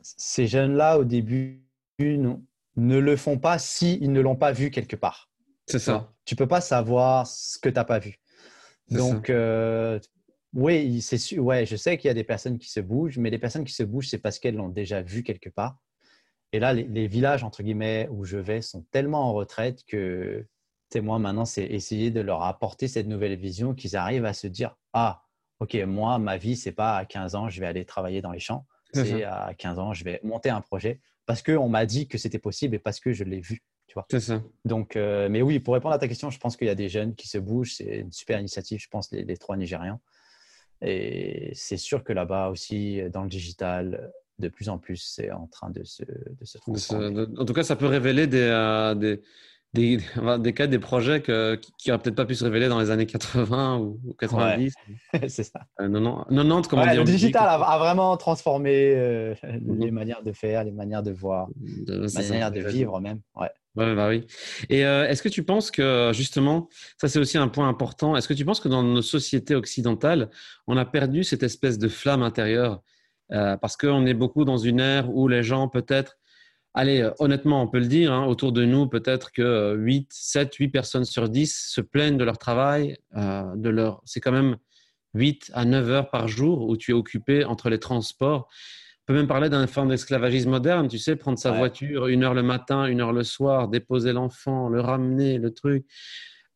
ces 0.00 0.46
jeunes-là, 0.46 0.98
au 0.98 1.04
début, 1.04 1.63
ne 1.98 2.98
le 2.98 3.16
font 3.16 3.38
pas 3.38 3.58
s'ils 3.58 4.12
ne 4.12 4.20
l'ont 4.20 4.36
pas 4.36 4.52
vu 4.52 4.70
quelque 4.70 4.96
part. 4.96 5.30
C'est 5.66 5.78
ça. 5.78 6.12
Tu 6.24 6.36
peux 6.36 6.48
pas 6.48 6.60
savoir 6.60 7.26
ce 7.26 7.58
que 7.58 7.68
tu 7.68 7.74
n'as 7.74 7.84
pas 7.84 7.98
vu. 7.98 8.18
Donc, 8.90 9.30
euh, 9.30 9.98
oui, 10.52 11.00
c'est 11.00 11.38
ouais, 11.38 11.66
je 11.66 11.76
sais 11.76 11.96
qu'il 11.96 12.08
y 12.08 12.10
a 12.10 12.14
des 12.14 12.24
personnes 12.24 12.58
qui 12.58 12.70
se 12.70 12.80
bougent, 12.80 13.18
mais 13.18 13.30
les 13.30 13.38
personnes 13.38 13.64
qui 13.64 13.72
se 13.72 13.82
bougent, 13.82 14.08
c'est 14.08 14.18
parce 14.18 14.38
qu'elles 14.38 14.56
l'ont 14.56 14.68
déjà 14.68 15.02
vu 15.02 15.22
quelque 15.22 15.48
part. 15.48 15.78
Et 16.52 16.60
là, 16.60 16.72
les, 16.72 17.08
villages, 17.08 17.42
entre 17.42 17.62
guillemets, 17.62 18.08
où 18.12 18.24
je 18.24 18.36
vais 18.36 18.62
sont 18.62 18.82
tellement 18.92 19.28
en 19.30 19.32
retraite 19.32 19.84
que, 19.86 20.46
moi, 20.96 21.18
maintenant, 21.18 21.44
c'est 21.44 21.64
essayer 21.64 22.12
de 22.12 22.20
leur 22.20 22.42
apporter 22.42 22.86
cette 22.86 23.08
nouvelle 23.08 23.34
vision 23.34 23.74
qu'ils 23.74 23.96
arrivent 23.96 24.26
à 24.26 24.32
se 24.32 24.46
dire 24.46 24.76
Ah, 24.92 25.24
OK, 25.58 25.74
moi, 25.74 26.20
ma 26.20 26.36
vie, 26.36 26.54
c'est 26.54 26.72
pas 26.72 26.96
à 26.96 27.04
15 27.04 27.34
ans, 27.34 27.48
je 27.48 27.58
vais 27.58 27.66
aller 27.66 27.84
travailler 27.84 28.22
dans 28.22 28.30
les 28.30 28.38
champs. 28.38 28.66
C'est 28.92 29.24
à 29.24 29.52
15 29.58 29.80
ans, 29.80 29.92
je 29.92 30.04
vais 30.04 30.20
monter 30.22 30.50
un 30.50 30.60
projet 30.60 31.00
parce 31.26 31.42
qu'on 31.42 31.68
m'a 31.68 31.86
dit 31.86 32.08
que 32.08 32.18
c'était 32.18 32.38
possible 32.38 32.76
et 32.76 32.78
parce 32.78 33.00
que 33.00 33.12
je 33.12 33.24
l'ai 33.24 33.40
vu. 33.40 33.62
Tu 33.86 33.94
vois. 33.94 34.06
C'est 34.10 34.20
ça. 34.20 34.42
Donc, 34.64 34.96
euh, 34.96 35.28
mais 35.28 35.42
oui, 35.42 35.60
pour 35.60 35.74
répondre 35.74 35.94
à 35.94 35.98
ta 35.98 36.08
question, 36.08 36.30
je 36.30 36.38
pense 36.38 36.56
qu'il 36.56 36.66
y 36.66 36.70
a 36.70 36.74
des 36.74 36.88
jeunes 36.88 37.14
qui 37.14 37.28
se 37.28 37.38
bougent. 37.38 37.74
C'est 37.76 37.98
une 37.98 38.12
super 38.12 38.38
initiative, 38.38 38.80
je 38.80 38.88
pense, 38.88 39.10
les, 39.12 39.24
les 39.24 39.36
trois 39.36 39.56
Nigérians. 39.56 40.00
Et 40.80 41.52
c'est 41.54 41.76
sûr 41.76 42.04
que 42.04 42.12
là-bas 42.12 42.48
aussi, 42.48 43.00
dans 43.10 43.22
le 43.22 43.28
digital, 43.28 44.12
de 44.38 44.48
plus 44.48 44.68
en 44.68 44.78
plus, 44.78 44.96
c'est 44.96 45.30
en 45.30 45.46
train 45.46 45.70
de 45.70 45.84
se, 45.84 46.02
de 46.04 46.44
se 46.44 46.58
transformer. 46.58 47.26
en 47.38 47.44
tout 47.44 47.52
cas, 47.52 47.62
ça 47.62 47.76
peut 47.76 47.86
révéler 47.86 48.26
des, 48.26 48.38
euh, 48.38 48.94
des, 48.94 49.22
des, 49.74 49.98
des, 50.38 50.52
cas, 50.54 50.66
des 50.66 50.78
projets 50.78 51.20
que, 51.20 51.60
qui 51.78 51.90
n'auraient 51.90 52.02
peut-être 52.02 52.16
pas 52.16 52.24
pu 52.24 52.34
se 52.34 52.44
révéler 52.44 52.68
dans 52.68 52.80
les 52.80 52.90
années 52.90 53.06
80 53.06 53.78
ou 53.78 53.98
90. 54.18 54.72
c'est 55.28 55.44
ça. 55.44 55.60
Euh, 55.80 55.88
90, 55.88 56.68
comment 56.68 56.86
dire. 56.86 57.00
Le 57.00 57.04
digital 57.04 57.46
a, 57.48 57.78
vraiment 57.78 58.16
transformé 58.16 58.94
euh, 58.94 59.34
mhm. 59.42 59.80
les 59.80 59.90
manières 59.90 60.22
de 60.22 60.32
faire, 60.32 60.64
les 60.64 60.72
manières 60.72 61.02
de 61.02 61.12
voir, 61.12 61.48
les 61.60 62.28
manières 62.28 62.50
de 62.50 62.60
vivre 62.60 63.00
même. 63.00 63.20
Ouais. 63.36 63.50
Ouais, 63.76 63.92
bah 63.96 64.08
oui. 64.08 64.24
Et 64.70 64.86
euh, 64.86 65.08
est-ce 65.08 65.20
que 65.20 65.28
tu 65.28 65.42
penses 65.42 65.72
que 65.72 66.12
justement, 66.14 66.68
ça 67.00 67.08
c'est 67.08 67.18
aussi 67.18 67.38
un 67.38 67.48
point 67.48 67.68
important, 67.68 68.16
est-ce 68.16 68.28
que 68.28 68.34
tu 68.34 68.44
penses 68.44 68.60
que 68.60 68.68
dans 68.68 68.84
nos 68.84 69.02
sociétés 69.02 69.56
occidentales, 69.56 70.30
on 70.68 70.76
a 70.76 70.84
perdu 70.84 71.24
cette 71.24 71.42
espèce 71.42 71.76
de 71.76 71.88
flamme 71.88 72.22
intérieure 72.22 72.82
euh, 73.32 73.56
parce 73.56 73.76
qu'on 73.76 74.06
est 74.06 74.14
beaucoup 74.14 74.44
dans 74.44 74.58
une 74.58 74.78
ère 74.78 75.10
où 75.14 75.26
les 75.26 75.42
gens 75.42 75.68
peut-être, 75.68 76.18
allez, 76.74 77.00
euh, 77.00 77.10
honnêtement, 77.18 77.62
on 77.62 77.68
peut 77.68 77.78
le 77.78 77.86
dire, 77.86 78.12
hein, 78.12 78.26
autour 78.26 78.52
de 78.52 78.64
nous, 78.64 78.86
peut-être 78.86 79.32
que 79.32 79.74
8, 79.76 80.08
7, 80.12 80.54
8 80.54 80.68
personnes 80.68 81.04
sur 81.04 81.28
10 81.28 81.68
se 81.70 81.80
plaignent 81.80 82.18
de 82.18 82.24
leur 82.24 82.38
travail, 82.38 82.98
euh, 83.16 83.44
de 83.56 83.68
leur... 83.70 84.02
c'est 84.04 84.20
quand 84.20 84.32
même 84.32 84.56
8 85.14 85.52
à 85.54 85.64
9 85.64 85.90
heures 85.90 86.10
par 86.10 86.28
jour 86.28 86.68
où 86.68 86.76
tu 86.76 86.90
es 86.90 86.94
occupé 86.94 87.44
entre 87.44 87.70
les 87.70 87.78
transports. 87.78 88.48
On 89.02 89.12
peut 89.12 89.14
même 89.14 89.28
parler 89.28 89.48
d'un 89.48 89.66
forme 89.66 89.90
d'esclavagisme 89.90 90.50
moderne, 90.50 90.88
tu 90.88 90.98
sais, 90.98 91.14
prendre 91.14 91.38
sa 91.38 91.52
voiture 91.52 92.06
une 92.06 92.24
heure 92.24 92.34
le 92.34 92.42
matin, 92.42 92.86
une 92.86 93.00
heure 93.00 93.12
le 93.12 93.22
soir, 93.22 93.68
déposer 93.68 94.12
l'enfant, 94.12 94.68
le 94.68 94.80
ramener, 94.80 95.38
le 95.38 95.52
truc. 95.52 95.86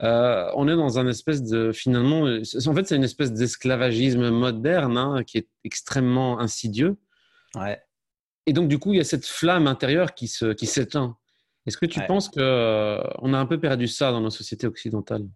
euh, 0.02 0.50
on 0.54 0.66
est 0.68 0.76
dans 0.76 0.98
un 0.98 1.06
espèce 1.08 1.42
de 1.42 1.72
finalement, 1.72 2.22
en 2.22 2.74
fait, 2.74 2.86
c'est 2.86 2.96
une 2.96 3.04
espèce 3.04 3.32
d'esclavagisme 3.32 4.30
moderne 4.30 4.96
hein, 4.96 5.24
qui 5.24 5.38
est 5.38 5.48
extrêmement 5.64 6.40
insidieux. 6.40 6.96
Ouais. 7.54 7.78
Et 8.48 8.54
donc, 8.54 8.66
du 8.66 8.78
coup, 8.78 8.94
il 8.94 8.96
y 8.96 9.00
a 9.00 9.04
cette 9.04 9.26
flamme 9.26 9.66
intérieure 9.66 10.14
qui 10.14 10.26
se, 10.26 10.54
qui 10.54 10.64
s'éteint. 10.64 11.18
Est-ce 11.66 11.76
que 11.76 11.84
tu 11.84 12.00
penses 12.06 12.30
qu'on 12.30 12.40
euh, 12.40 12.98
a 12.98 13.36
un 13.36 13.44
peu 13.44 13.60
perdu 13.60 13.86
ça 13.88 14.10
dans 14.10 14.22
nos 14.22 14.30
sociétés 14.30 14.66
occidentales? 14.66 15.28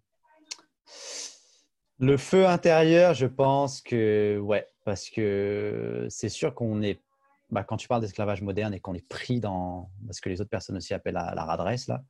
Le 1.99 2.17
feu 2.17 2.47
intérieur, 2.47 3.13
je 3.13 3.27
pense 3.27 3.81
que 3.81 4.39
ouais, 4.39 4.67
parce 4.83 5.11
que 5.11 6.07
c'est 6.09 6.27
sûr 6.27 6.55
qu'on 6.55 6.81
est, 6.81 7.03
bah, 7.51 7.63
quand 7.63 7.77
tu 7.77 7.87
parles 7.87 8.01
d'esclavage 8.01 8.41
moderne 8.41 8.73
et 8.73 8.79
qu'on 8.79 8.95
est 8.95 9.07
pris 9.07 9.39
dans 9.39 9.91
ce 10.09 10.19
que 10.19 10.29
les 10.29 10.41
autres 10.41 10.49
personnes 10.49 10.77
aussi 10.77 10.95
appellent 10.95 11.13
la, 11.13 11.35
la 11.35 11.45
radresse 11.45 11.87
là, 11.87 12.03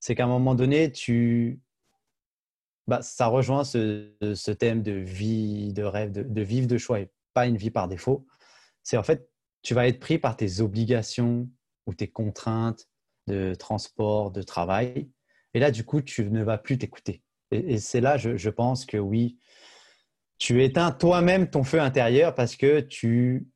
c'est 0.00 0.16
qu'à 0.16 0.24
un 0.24 0.28
moment 0.28 0.56
donné, 0.56 0.90
tu, 0.90 1.60
bah, 2.88 3.00
ça 3.00 3.28
rejoint 3.28 3.62
ce, 3.62 4.10
ce, 4.34 4.50
thème 4.50 4.82
de 4.82 4.90
vie, 4.90 5.72
de 5.72 5.84
rêve, 5.84 6.10
de, 6.10 6.24
de, 6.24 6.42
vivre 6.42 6.66
de 6.66 6.78
choix 6.78 6.98
et 6.98 7.12
pas 7.32 7.46
une 7.46 7.56
vie 7.56 7.70
par 7.70 7.86
défaut. 7.86 8.26
C'est 8.82 8.96
en 8.96 9.04
fait, 9.04 9.30
tu 9.66 9.74
vas 9.74 9.88
être 9.88 9.98
pris 9.98 10.16
par 10.16 10.36
tes 10.36 10.60
obligations 10.60 11.50
ou 11.86 11.94
tes 11.94 12.06
contraintes 12.06 12.88
de 13.26 13.52
transport, 13.56 14.30
de 14.30 14.42
travail. 14.42 15.10
Et 15.54 15.58
là, 15.58 15.72
du 15.72 15.84
coup, 15.84 16.02
tu 16.02 16.24
ne 16.30 16.44
vas 16.44 16.56
plus 16.56 16.78
t'écouter. 16.78 17.24
Et, 17.50 17.74
et 17.74 17.78
c'est 17.78 18.00
là, 18.00 18.16
je, 18.16 18.36
je, 18.36 18.48
pense 18.48 18.86
que 18.86 18.96
oui, 18.96 19.40
tu 20.38 20.62
éteins 20.62 20.92
toi-même 20.92 21.50
ton 21.50 21.64
feu 21.64 21.80
intérieur 21.80 22.32
parce 22.36 22.54
que 22.54 22.78
tu, 22.78 23.48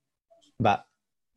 bah, 0.59 0.89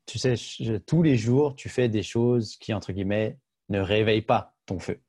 tu 0.07 0.17
sais, 0.17 0.35
je, 0.35 0.77
tous 0.77 1.03
les 1.03 1.17
jours, 1.17 1.53
tu 1.53 1.69
fais 1.69 1.87
des 1.87 2.01
choses 2.01 2.57
qui, 2.57 2.73
entre 2.73 2.93
guillemets, 2.93 3.37
ne 3.69 3.79
réveillent 3.79 4.23
pas 4.23 4.55
ton 4.65 4.79
feu. 4.79 4.99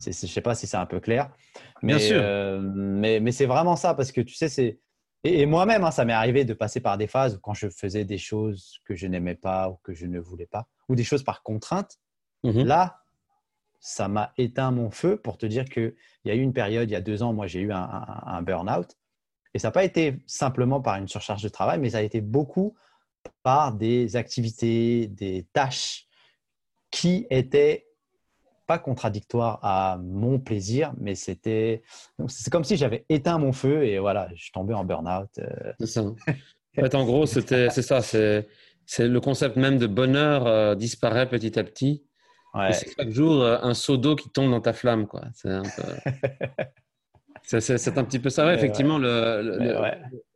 Je 0.00 0.08
ne 0.08 0.12
sais 0.14 0.40
pas 0.40 0.56
si 0.56 0.66
c'est 0.66 0.76
un 0.76 0.86
peu 0.86 0.98
clair. 0.98 1.32
Mais, 1.80 1.94
Bien 1.94 1.98
sûr. 2.00 2.20
Euh, 2.20 2.60
mais, 2.60 3.20
mais 3.20 3.30
c'est 3.30 3.46
vraiment 3.46 3.76
ça 3.76 3.94
parce 3.94 4.10
que 4.10 4.20
tu 4.20 4.34
sais, 4.34 4.48
c'est. 4.48 4.80
Et, 5.24 5.40
et 5.40 5.46
moi-même, 5.46 5.84
hein, 5.84 5.90
ça 5.90 6.04
m'est 6.04 6.12
arrivé 6.12 6.44
de 6.44 6.54
passer 6.54 6.80
par 6.80 6.98
des 6.98 7.06
phases 7.06 7.36
où 7.36 7.40
quand 7.40 7.54
je 7.54 7.68
faisais 7.68 8.04
des 8.04 8.18
choses 8.18 8.80
que 8.84 8.94
je 8.94 9.06
n'aimais 9.06 9.34
pas 9.36 9.70
ou 9.70 9.78
que 9.82 9.94
je 9.94 10.06
ne 10.06 10.18
voulais 10.18 10.46
pas, 10.46 10.66
ou 10.88 10.94
des 10.94 11.04
choses 11.04 11.22
par 11.22 11.42
contrainte, 11.42 11.98
Mhm. 12.44 12.64
là, 12.64 13.02
ça 13.78 14.08
m'a 14.08 14.32
éteint 14.36 14.70
mon 14.70 14.90
feu 14.90 15.16
pour 15.16 15.38
te 15.38 15.46
dire 15.46 15.64
qu'il 15.64 15.94
y 16.24 16.30
a 16.30 16.34
eu 16.34 16.40
une 16.40 16.52
période, 16.52 16.88
il 16.88 16.92
y 16.92 16.96
a 16.96 17.00
deux 17.00 17.22
ans, 17.22 17.32
moi 17.32 17.46
j'ai 17.46 17.60
eu 17.60 17.72
un, 17.72 17.82
un, 17.82 18.22
un 18.26 18.42
burn-out. 18.42 18.96
Et 19.54 19.58
ça 19.58 19.68
n'a 19.68 19.72
pas 19.72 19.84
été 19.84 20.22
simplement 20.26 20.80
par 20.80 20.96
une 20.96 21.08
surcharge 21.08 21.42
de 21.42 21.48
travail, 21.48 21.78
mais 21.78 21.90
ça 21.90 21.98
a 21.98 22.02
été 22.02 22.20
beaucoup 22.20 22.74
par 23.42 23.74
des 23.74 24.16
activités, 24.16 25.06
des 25.06 25.46
tâches 25.52 26.08
qui 26.90 27.26
étaient 27.30 27.86
pas 28.72 28.78
contradictoires 28.78 29.58
à 29.62 29.98
mon 30.02 30.38
plaisir, 30.38 30.94
mais 30.98 31.14
c'était 31.14 31.82
c'est 32.26 32.50
comme 32.50 32.64
si 32.64 32.78
j'avais 32.78 33.04
éteint 33.10 33.36
mon 33.36 33.52
feu 33.52 33.84
et 33.84 33.98
voilà, 33.98 34.30
je 34.34 34.44
suis 34.44 34.50
tombé 34.50 34.72
en 34.72 34.82
burn-out. 34.82 35.28
euh. 35.38 35.72
C'est 35.80 35.86
ça. 35.86 36.02
En 36.78 36.80
fait, 36.80 36.94
en 36.94 37.04
gros, 37.04 37.26
c'était, 37.26 37.68
c'est 37.68 37.82
ça. 37.82 38.00
C'est, 38.00 38.48
c'est 38.86 39.06
le 39.06 39.20
concept 39.20 39.56
même 39.56 39.76
de 39.76 39.86
bonheur 39.86 40.46
euh, 40.46 40.74
disparaît 40.74 41.28
petit 41.28 41.58
à 41.58 41.64
petit. 41.64 42.02
Ouais. 42.54 42.70
Et 42.70 42.72
c'est 42.72 42.90
chaque 42.96 43.10
jour 43.10 43.42
euh, 43.42 43.58
un 43.60 43.74
seau 43.74 43.98
d'eau 43.98 44.16
qui 44.16 44.30
tombe 44.30 44.50
dans 44.50 44.62
ta 44.62 44.72
flamme, 44.72 45.06
quoi. 45.06 45.20
C'est 45.34 45.50
un 45.50 45.64
peu. 45.64 46.10
c'est, 47.44 47.98
un 47.98 48.04
petit 48.04 48.18
peu 48.18 48.30
ça, 48.30 48.46
ouais, 48.46 48.54
effectivement. 48.54 48.98
Le- 48.98 49.42
le- 49.42 49.80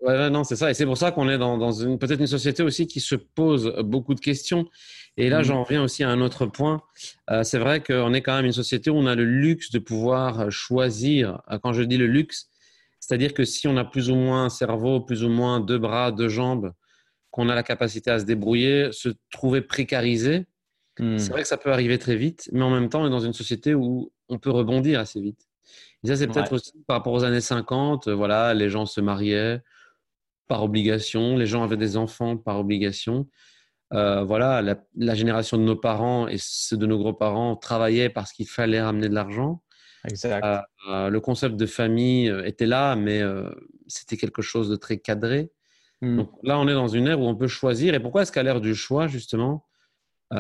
ouais. 0.04 0.30
Non, 0.30 0.44
c'est 0.44 0.56
ça. 0.56 0.70
Et 0.70 0.74
c'est 0.74 0.84
pour 0.86 0.98
ça 0.98 1.12
qu'on 1.12 1.28
est 1.28 1.38
dans, 1.38 1.56
dans 1.58 1.72
une, 1.72 1.98
peut-être 1.98 2.20
une 2.20 2.26
société 2.26 2.62
aussi 2.62 2.86
qui 2.86 3.00
se 3.00 3.14
pose 3.14 3.74
beaucoup 3.84 4.14
de 4.14 4.20
questions. 4.20 4.66
Et 5.16 5.30
là, 5.30 5.38
Mhm. 5.38 5.44
j'en 5.44 5.62
reviens 5.64 5.82
aussi 5.82 6.04
à 6.04 6.10
un 6.10 6.20
autre 6.20 6.46
point. 6.46 6.82
Euh, 7.30 7.42
c'est 7.42 7.58
vrai 7.58 7.82
qu'on 7.82 8.12
est 8.12 8.20
quand 8.20 8.36
même 8.36 8.44
une 8.46 8.52
société 8.52 8.90
où 8.90 8.96
on 8.96 9.06
a 9.06 9.14
le 9.14 9.24
luxe 9.24 9.70
de 9.70 9.78
pouvoir 9.78 10.50
choisir. 10.50 11.40
Euh, 11.50 11.58
Quand 11.62 11.72
je 11.72 11.82
dis 11.82 11.96
le 11.96 12.06
luxe, 12.06 12.48
c'est-à-dire 13.00 13.32
que 13.34 13.44
si 13.44 13.66
on 13.66 13.76
a 13.76 13.84
plus 13.84 14.10
ou 14.10 14.14
moins 14.16 14.44
un 14.44 14.48
cerveau, 14.50 15.00
plus 15.00 15.24
ou 15.24 15.28
moins 15.30 15.60
deux 15.60 15.78
bras, 15.78 16.12
deux 16.12 16.28
jambes, 16.28 16.72
qu'on 17.30 17.48
a 17.48 17.54
la 17.54 17.62
capacité 17.62 18.10
à 18.10 18.18
se 18.18 18.24
débrouiller, 18.24 18.90
se 18.92 19.10
trouver 19.30 19.60
précarisé, 19.62 20.44
Hmm. 20.98 21.18
c'est 21.18 21.30
vrai 21.30 21.42
que 21.42 21.48
ça 21.48 21.58
peut 21.58 21.70
arriver 21.70 21.98
très 21.98 22.16
vite, 22.16 22.48
mais 22.52 22.62
en 22.62 22.70
même 22.70 22.88
temps, 22.88 23.02
on 23.02 23.06
est 23.06 23.10
dans 23.10 23.20
une 23.20 23.34
société 23.34 23.74
où 23.74 24.10
on 24.30 24.38
peut 24.38 24.50
rebondir 24.50 24.98
assez 24.98 25.20
vite. 25.20 25.46
Et 26.04 26.08
ça, 26.08 26.16
c'est 26.16 26.26
peut-être 26.26 26.52
Ouais. 26.52 26.56
aussi 26.58 26.72
par 26.86 26.98
rapport 26.98 27.12
aux 27.12 27.24
années 27.24 27.40
50. 27.40 28.08
euh, 28.08 28.14
Voilà, 28.14 28.54
les 28.54 28.70
gens 28.70 28.86
se 28.86 29.00
mariaient 29.00 29.60
par 30.48 30.62
obligation, 30.62 31.36
les 31.36 31.46
gens 31.46 31.64
avaient 31.64 31.76
des 31.76 31.96
enfants 31.96 32.36
par 32.36 32.58
obligation. 32.60 33.28
Euh, 33.92 34.22
voilà, 34.24 34.62
la, 34.62 34.76
la 34.96 35.14
génération 35.14 35.56
de 35.58 35.62
nos 35.62 35.76
parents 35.76 36.26
et 36.28 36.36
ceux 36.38 36.76
de 36.76 36.86
nos 36.86 36.98
grands-parents 36.98 37.56
travaillaient 37.56 38.10
parce 38.10 38.32
qu'il 38.32 38.48
fallait 38.48 38.80
ramener 38.80 39.08
de 39.08 39.14
l'argent. 39.14 39.62
Exact. 40.04 40.44
Euh, 40.44 40.58
euh, 40.88 41.08
le 41.10 41.20
concept 41.20 41.56
de 41.56 41.66
famille 41.66 42.32
était 42.44 42.66
là, 42.66 42.94
mais 42.96 43.22
c'était 43.88 44.16
quelque 44.16 44.42
chose 44.42 44.68
de 44.68 44.76
très 44.76 44.98
cadré. 44.98 45.50
Hmm. 46.02 46.16
Donc 46.18 46.30
là, 46.42 46.58
on 46.58 46.68
est 46.68 46.74
dans 46.74 46.88
une 46.88 47.06
ère 47.08 47.20
où 47.20 47.26
on 47.26 47.34
peut 47.36 47.48
choisir. 47.48 47.94
Et 47.94 48.00
pourquoi 48.00 48.22
est-ce 48.22 48.32
qu'à 48.32 48.42
l'ère 48.42 48.60
du 48.60 48.74
choix, 48.74 49.06
justement, 49.08 49.66
il 50.32 50.38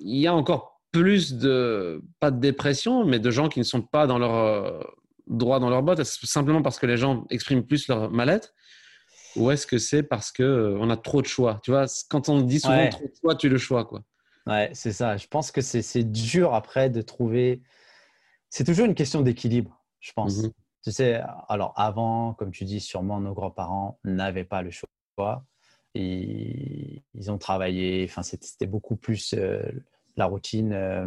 y 0.00 0.26
a 0.26 0.34
encore 0.34 0.69
plus 0.92 1.34
de, 1.34 2.02
pas 2.18 2.30
de 2.30 2.40
dépression, 2.40 3.04
mais 3.04 3.18
de 3.18 3.30
gens 3.30 3.48
qui 3.48 3.58
ne 3.58 3.64
sont 3.64 3.82
pas 3.82 4.06
dans 4.06 4.18
leur 4.18 4.34
euh, 4.34 4.80
droit 5.26 5.60
dans 5.60 5.70
leur 5.70 5.82
botte 5.82 6.02
simplement 6.04 6.62
parce 6.62 6.78
que 6.78 6.86
les 6.86 6.96
gens 6.96 7.24
expriment 7.30 7.64
plus 7.64 7.86
leur 7.88 8.10
mal-être 8.10 8.52
Ou 9.36 9.50
est-ce 9.50 9.66
que 9.66 9.78
c'est 9.78 10.02
parce 10.02 10.32
qu'on 10.32 10.90
a 10.90 10.96
trop 10.96 11.22
de 11.22 11.26
choix? 11.26 11.60
Tu 11.62 11.70
vois, 11.70 11.86
quand 12.08 12.28
on 12.28 12.40
dit 12.40 12.60
souvent 12.60 12.76
Ouais. 12.76 12.88
trop 12.88 13.04
de 13.04 13.14
choix, 13.20 13.36
tu 13.36 13.48
le 13.48 13.58
choix, 13.58 13.84
quoi. 13.84 14.02
Ouais, 14.46 14.70
c'est 14.72 14.92
ça. 14.92 15.16
Je 15.16 15.26
pense 15.28 15.52
que 15.52 15.60
c'est 15.60 15.82
c'est 15.82 16.02
dur 16.04 16.54
après 16.54 16.90
de 16.90 17.02
trouver. 17.02 17.62
C'est 18.48 18.64
toujours 18.64 18.86
une 18.86 18.94
question 18.94 19.20
d'équilibre, 19.20 19.80
je 20.00 20.12
pense. 20.12 20.38
Mhm. 20.38 20.50
Tu 20.82 20.92
sais, 20.92 21.20
alors 21.48 21.74
avant, 21.76 22.34
comme 22.34 22.50
tu 22.50 22.64
dis, 22.64 22.80
sûrement 22.80 23.20
nos 23.20 23.34
grands-parents 23.34 24.00
n'avaient 24.04 24.44
pas 24.44 24.62
le 24.62 24.70
choix. 24.70 25.44
Et 25.94 27.02
ils 27.14 27.30
ont 27.30 27.38
travaillé. 27.38 28.06
Enfin, 28.08 28.22
c'était 28.22 28.46
c'était 28.46 28.66
beaucoup 28.66 28.96
plus 28.96 29.34
euh, 29.34 29.60
la 30.20 30.26
routine 30.26 30.72
euh, 30.72 31.06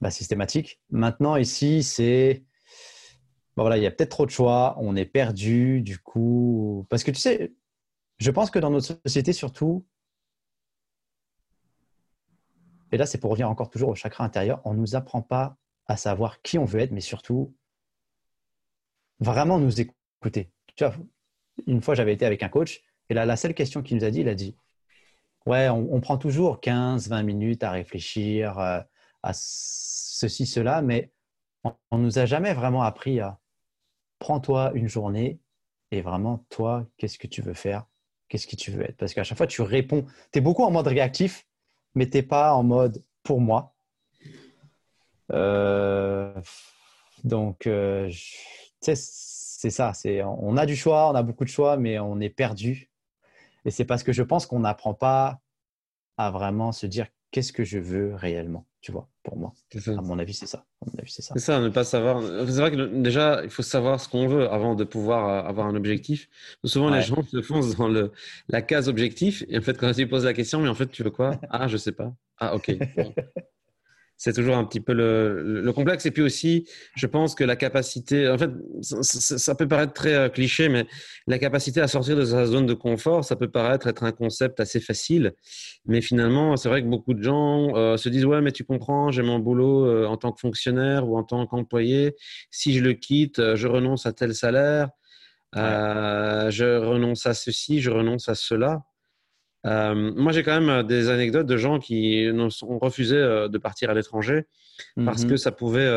bah, 0.00 0.10
systématique. 0.10 0.80
Maintenant, 0.90 1.36
ici, 1.36 1.82
c'est. 1.82 2.44
bon, 3.56 3.62
voilà, 3.64 3.76
il 3.76 3.82
y 3.82 3.86
a 3.86 3.90
peut-être 3.90 4.10
trop 4.10 4.26
de 4.26 4.30
choix. 4.30 4.76
On 4.78 4.96
est 4.96 5.04
perdu, 5.04 5.82
du 5.82 5.98
coup. 5.98 6.86
Parce 6.88 7.04
que 7.04 7.10
tu 7.10 7.20
sais, 7.20 7.52
je 8.18 8.30
pense 8.30 8.50
que 8.50 8.58
dans 8.58 8.70
notre 8.70 8.98
société, 9.06 9.32
surtout, 9.32 9.86
et 12.92 12.98
là, 12.98 13.06
c'est 13.06 13.18
pour 13.18 13.30
revenir 13.30 13.50
encore 13.50 13.70
toujours 13.70 13.88
au 13.90 13.94
chakra 13.94 14.24
intérieur, 14.24 14.60
on 14.64 14.74
ne 14.74 14.78
nous 14.78 14.96
apprend 14.96 15.22
pas 15.22 15.56
à 15.86 15.96
savoir 15.96 16.42
qui 16.42 16.58
on 16.58 16.64
veut 16.64 16.80
être, 16.80 16.92
mais 16.92 17.00
surtout 17.00 17.54
vraiment 19.18 19.58
nous 19.58 19.80
écouter. 19.80 20.50
Tu 20.76 20.84
vois, 20.84 20.94
une 21.66 21.80
fois, 21.80 21.94
j'avais 21.94 22.12
été 22.12 22.26
avec 22.26 22.42
un 22.42 22.48
coach, 22.48 22.82
et 23.08 23.14
là, 23.14 23.24
la 23.24 23.36
seule 23.36 23.54
question 23.54 23.82
qu'il 23.82 23.96
nous 23.96 24.04
a 24.04 24.10
dit, 24.10 24.20
il 24.20 24.28
a 24.28 24.34
dit 24.34 24.56
Ouais, 25.46 25.68
on, 25.68 26.00
prend 26.00 26.18
toujours 26.18 26.60
15, 26.60 27.08
20 27.08 27.22
minutes 27.24 27.64
à 27.64 27.70
réfléchir 27.70 28.58
euh, 28.58 28.80
à 29.22 29.32
ceci, 29.34 30.46
cela, 30.46 30.82
mais 30.82 31.10
on 31.90 31.98
ne 31.98 32.04
nous 32.04 32.18
a 32.18 32.26
jamais 32.26 32.54
vraiment 32.54 32.82
appris 32.82 33.20
à 33.20 33.38
prends-toi 34.18 34.70
une 34.74 34.88
journée 34.88 35.40
et 35.90 36.00
vraiment, 36.00 36.44
toi, 36.48 36.86
qu'est-ce 36.96 37.18
que 37.18 37.26
tu 37.26 37.42
veux 37.42 37.54
faire? 37.54 37.86
Qu'est-ce 38.28 38.46
que 38.46 38.56
tu 38.56 38.70
veux 38.70 38.82
être? 38.82 38.96
Parce 38.96 39.14
qu'à 39.14 39.24
chaque 39.24 39.36
fois, 39.36 39.46
tu 39.46 39.62
réponds, 39.62 40.06
tu 40.32 40.38
es 40.38 40.40
beaucoup 40.40 40.62
en 40.62 40.70
mode 40.70 40.86
réactif, 40.86 41.46
mais 41.94 42.08
tu 42.08 42.16
n'es 42.16 42.22
pas 42.22 42.54
en 42.54 42.62
mode 42.62 43.02
pour 43.22 43.40
moi. 43.40 43.74
Euh, 45.32 46.32
donc, 47.24 47.66
euh, 47.66 48.10
c'est 48.80 48.96
ça. 48.96 49.92
On 50.40 50.56
a 50.56 50.66
du 50.66 50.76
choix, 50.76 51.10
on 51.10 51.14
a 51.14 51.22
beaucoup 51.22 51.44
de 51.44 51.50
choix, 51.50 51.76
mais 51.76 51.98
on 51.98 52.20
est 52.20 52.30
perdu. 52.30 52.91
Et 53.64 53.70
c'est 53.70 53.84
parce 53.84 54.02
que 54.02 54.12
je 54.12 54.22
pense 54.22 54.46
qu'on 54.46 54.60
n'apprend 54.60 54.94
pas 54.94 55.40
à 56.16 56.30
vraiment 56.30 56.72
se 56.72 56.86
dire 56.86 57.06
qu'est-ce 57.30 57.52
que 57.52 57.64
je 57.64 57.78
veux 57.78 58.14
réellement, 58.14 58.66
tu 58.80 58.92
vois, 58.92 59.08
pour 59.22 59.36
moi. 59.36 59.54
À 59.86 60.02
mon 60.02 60.18
avis, 60.18 60.34
c'est 60.34 60.46
ça. 60.46 60.66
À 60.82 60.90
mon 60.90 60.98
avis, 60.98 61.10
c'est 61.10 61.22
ça. 61.22 61.34
C'est 61.34 61.44
ça, 61.44 61.60
ne 61.60 61.68
pas 61.70 61.84
savoir. 61.84 62.22
C'est 62.22 62.60
vrai 62.60 62.70
que 62.70 63.00
déjà, 63.00 63.42
il 63.42 63.50
faut 63.50 63.62
savoir 63.62 63.98
ce 64.00 64.08
qu'on 64.08 64.28
veut 64.28 64.50
avant 64.50 64.74
de 64.74 64.84
pouvoir 64.84 65.28
euh, 65.28 65.48
avoir 65.48 65.66
un 65.66 65.74
objectif. 65.74 66.28
Souvent, 66.64 66.90
les 66.90 67.02
gens 67.02 67.22
se 67.22 67.40
foncent 67.40 67.76
dans 67.76 67.88
le, 67.88 68.12
la 68.48 68.62
case 68.62 68.88
objectif. 68.88 69.44
Et 69.48 69.58
en 69.58 69.62
fait, 69.62 69.78
quand 69.78 69.92
tu 69.92 70.06
poses 70.06 70.24
la 70.24 70.34
question, 70.34 70.60
mais 70.60 70.68
en 70.68 70.74
fait, 70.74 70.88
tu 70.88 71.02
veux 71.02 71.10
quoi? 71.10 71.40
Ah, 71.50 71.68
je 71.68 71.76
sais 71.76 71.92
pas. 71.92 72.12
Ah, 72.38 72.54
ok. 72.54 72.76
C'est 74.24 74.32
toujours 74.34 74.56
un 74.56 74.64
petit 74.64 74.80
peu 74.80 74.92
le, 74.92 75.42
le- 75.42 75.60
le 75.62 75.72
complexe. 75.72 76.06
Et 76.06 76.10
puis 76.12 76.22
aussi, 76.22 76.68
je 76.96 77.06
pense 77.06 77.34
que 77.34 77.42
la 77.44 77.56
capacité, 77.56 78.28
en 78.28 78.38
fait, 78.38 78.50
ça, 78.82 79.54
peut 79.54 79.66
paraître 79.66 79.92
très 79.92 80.14
euh, 80.14 80.28
cliché, 80.28 80.68
mais 80.68 80.86
la 81.26 81.38
capacité 81.38 81.80
à 81.80 81.88
sortir 81.88 82.16
de 82.16 82.24
sa 82.24 82.46
zone 82.46 82.66
de 82.66 82.74
confort, 82.74 83.24
ça 83.24 83.34
peut 83.36 83.50
paraître 83.50 83.86
être 83.88 84.04
un 84.04 84.12
concept 84.12 84.60
assez 84.60 84.80
facile. 84.80 85.32
Mais 85.86 86.00
finalement, 86.00 86.56
c'est 86.56 86.68
vrai 86.68 86.82
que 86.82 86.86
beaucoup 86.88 87.14
de 87.14 87.22
gens 87.22 87.74
euh, 87.76 87.96
se 87.96 88.08
disent, 88.08 88.24
ouais, 88.24 88.40
mais 88.40 88.52
tu 88.52 88.64
comprends, 88.64 89.10
j'ai 89.10 89.22
mon 89.22 89.38
boulot 89.40 89.86
euh, 89.86 90.06
en 90.06 90.16
tant 90.16 90.32
que 90.32 90.40
fonctionnaire 90.40 91.08
ou 91.08 91.16
en 91.18 91.24
tant 91.24 91.46
qu'employé. 91.46 92.14
Si 92.50 92.74
je 92.74 92.82
le 92.82 92.92
quitte, 92.92 93.54
je 93.56 93.66
renonce 93.66 94.06
à 94.06 94.12
tel 94.12 94.34
salaire, 94.34 94.88
euh, 95.56 96.50
je 96.50 96.78
renonce 96.78 97.26
à 97.26 97.34
ceci, 97.34 97.80
je 97.80 97.90
renonce 97.90 98.28
à 98.28 98.34
cela. 98.34 98.82
Moi, 99.64 100.32
j'ai 100.32 100.42
quand 100.42 100.60
même 100.60 100.86
des 100.86 101.08
anecdotes 101.08 101.46
de 101.46 101.56
gens 101.56 101.78
qui 101.78 102.28
ont 102.32 102.78
refusé 102.78 103.16
de 103.16 103.58
partir 103.58 103.90
à 103.90 103.94
l'étranger 103.94 104.44
parce 105.04 105.24
que 105.24 105.32
mhm. 105.32 105.36
ça 105.36 105.52
pouvait 105.52 105.88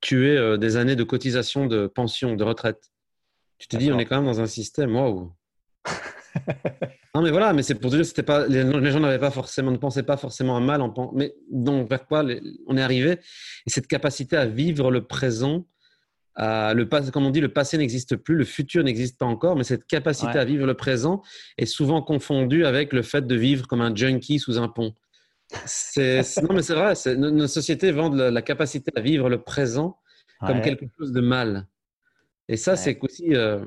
tuer 0.00 0.58
des 0.58 0.76
années 0.76 0.96
de 0.96 1.04
cotisation 1.04 1.66
de 1.66 1.86
pension, 1.86 2.34
de 2.34 2.44
retraite. 2.44 2.92
Tu 3.58 3.68
te 3.68 3.76
dis, 3.76 3.92
on 3.92 3.98
est 3.98 4.06
quand 4.06 4.16
même 4.16 4.24
dans 4.24 4.40
un 4.40 4.46
système, 4.46 4.96
waouh! 4.96 5.32
non, 7.14 7.22
mais 7.22 7.30
voilà, 7.30 7.52
mais 7.52 7.62
c'est 7.62 7.74
pour 7.74 7.90
dire, 7.90 8.04
c'était 8.04 8.22
pas, 8.22 8.46
les, 8.46 8.90
gens 8.90 9.00
n'avaient 9.00 9.18
pas 9.18 9.30
forcément, 9.30 9.70
ne 9.70 9.76
pensaient 9.76 10.02
pas 10.02 10.16
forcément 10.16 10.56
à 10.56 10.60
mal, 10.60 10.80
en, 10.80 11.12
mais 11.14 11.34
donc 11.50 11.88
vers 11.88 12.06
quoi 12.06 12.24
on 12.66 12.76
est 12.76 12.82
arrivé? 12.82 13.18
Et 13.66 13.70
cette 13.70 13.86
capacité 13.86 14.36
à 14.36 14.46
vivre 14.46 14.90
le 14.90 15.04
présent, 15.04 15.66
à, 16.34 16.74
le 16.74 16.84
comme 17.10 17.26
on 17.26 17.30
dit, 17.30 17.40
le 17.40 17.52
passé 17.52 17.76
n'existe 17.78 18.16
plus, 18.16 18.36
le 18.36 18.44
futur 18.44 18.82
n'existe 18.84 19.18
pas 19.18 19.26
encore, 19.26 19.56
mais 19.56 19.64
cette 19.64 19.86
capacité 19.86 20.38
à 20.38 20.44
vivre 20.44 20.66
le 20.66 20.74
présent 20.74 21.22
est 21.58 21.66
souvent 21.66 22.02
confondue 22.02 22.64
avec 22.64 22.92
le 22.92 23.02
fait 23.02 23.26
de 23.26 23.34
vivre 23.34 23.66
comme 23.66 23.80
un 23.80 23.94
junkie 23.94 24.38
sous 24.38 24.58
un 24.58 24.68
pont. 24.68 24.94
C'est, 25.66 26.22
non, 26.42 26.54
mais 26.54 26.62
c'est 26.62 26.74
vrai, 26.74 26.94
nos, 27.16 27.46
sociétés 27.46 27.92
vendent 27.92 28.16
la, 28.16 28.42
capacité 28.42 28.90
à 28.96 29.00
vivre 29.00 29.28
le 29.28 29.42
présent 29.42 29.98
comme 30.40 30.60
quelque 30.60 30.86
chose 30.98 31.12
de 31.12 31.20
mal. 31.20 31.68
Et 32.48 32.56
ça, 32.56 32.76
c'est 32.76 32.98
aussi 33.02 33.34
euh, 33.34 33.64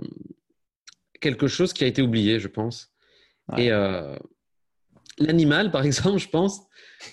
quelque 1.22 1.47
chose 1.47 1.74
qui 1.74 1.84
a 1.84 1.88
été 1.88 2.01
oublié, 2.01 2.39
je 2.39 2.47
pense. 2.47 2.91
Et 3.57 3.72
euh, 3.72 4.16
l'animal, 5.18 5.72
par 5.72 5.84
exemple, 5.86 6.18
je 6.18 6.30
pense, 6.30 6.61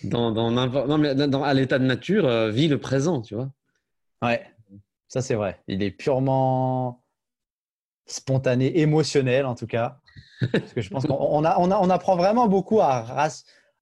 dans, 0.02 0.32
dans, 0.32 1.42
à 1.42 1.54
l'état 1.54 1.78
de 1.78 1.84
nature, 1.84 2.26
euh, 2.26 2.50
vit 2.50 2.68
le 2.68 2.78
présent, 2.78 3.20
tu 3.20 3.34
vois. 3.34 3.52
Ouais, 4.22 4.42
ça 5.12 5.20
c'est 5.20 5.34
vrai. 5.34 5.60
Il 5.68 5.82
est 5.82 5.90
purement 5.90 7.04
spontané, 8.06 8.80
émotionnel 8.80 9.44
en 9.44 9.54
tout 9.54 9.66
cas. 9.66 10.00
Parce 10.52 10.72
que 10.72 10.80
je 10.80 10.88
pense 10.88 11.04
qu'on 11.04 11.14
on, 11.14 11.44
on, 11.44 11.70
on, 11.70 11.90
apprend 11.90 12.16
vraiment 12.16 12.48
beaucoup 12.48 12.80
à, 12.80 13.28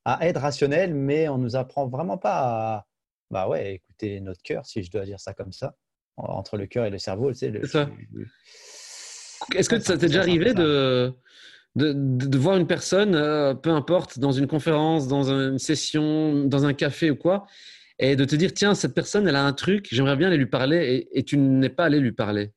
à 0.04 0.26
être 0.26 0.40
rationnel, 0.40 0.92
mais 0.92 1.28
on 1.28 1.38
nous 1.38 1.54
apprend 1.54 1.86
vraiment 1.86 2.18
pas 2.18 2.38
à 2.38 2.86
bah 3.30 3.46
ouais, 3.46 3.74
écouter 3.74 4.20
notre 4.20 4.42
cœur, 4.42 4.66
si 4.66 4.82
je 4.82 4.90
dois 4.90 5.04
dire 5.04 5.20
ça 5.20 5.32
comme 5.32 5.52
ça, 5.52 5.76
entre 6.16 6.56
le 6.56 6.66
cœur 6.66 6.84
et 6.84 6.90
le 6.90 6.98
cerveau. 6.98 7.32
Sais, 7.32 7.50
le, 7.50 7.60
Est-ce 9.54 9.68
que 9.68 9.78
ça 9.78 9.96
t'est 9.96 10.08
déjà 10.08 10.22
arrivé 10.22 10.52
de, 10.52 11.14
de, 11.76 11.92
de, 11.94 12.38
voir 12.38 12.56
une 12.56 12.66
personne, 12.66 13.14
euh, 13.14 13.54
peu 13.54 13.70
importe, 13.70 14.18
dans 14.18 14.32
une 14.32 14.48
conférence, 14.48 15.06
dans 15.06 15.30
une 15.30 15.60
session, 15.60 16.44
dans 16.46 16.64
un 16.64 16.74
café 16.74 17.12
ou 17.12 17.16
quoi, 17.16 17.46
et 18.02 18.16
de 18.16 18.24
te 18.24 18.34
dire, 18.34 18.52
tiens, 18.54 18.74
cette 18.74 18.94
personne, 18.94 19.28
elle 19.28 19.36
a 19.36 19.44
un 19.44 19.52
truc, 19.52 19.88
j'aimerais 19.90 20.16
bien 20.16 20.28
aller 20.28 20.38
lui 20.38 20.46
parler, 20.46 21.08
et, 21.12 21.24
tu 21.24 21.36
n'es 21.36 21.68
pas 21.68 21.84
allé 21.84 22.00
lui 22.00 22.12
parler 22.12 22.52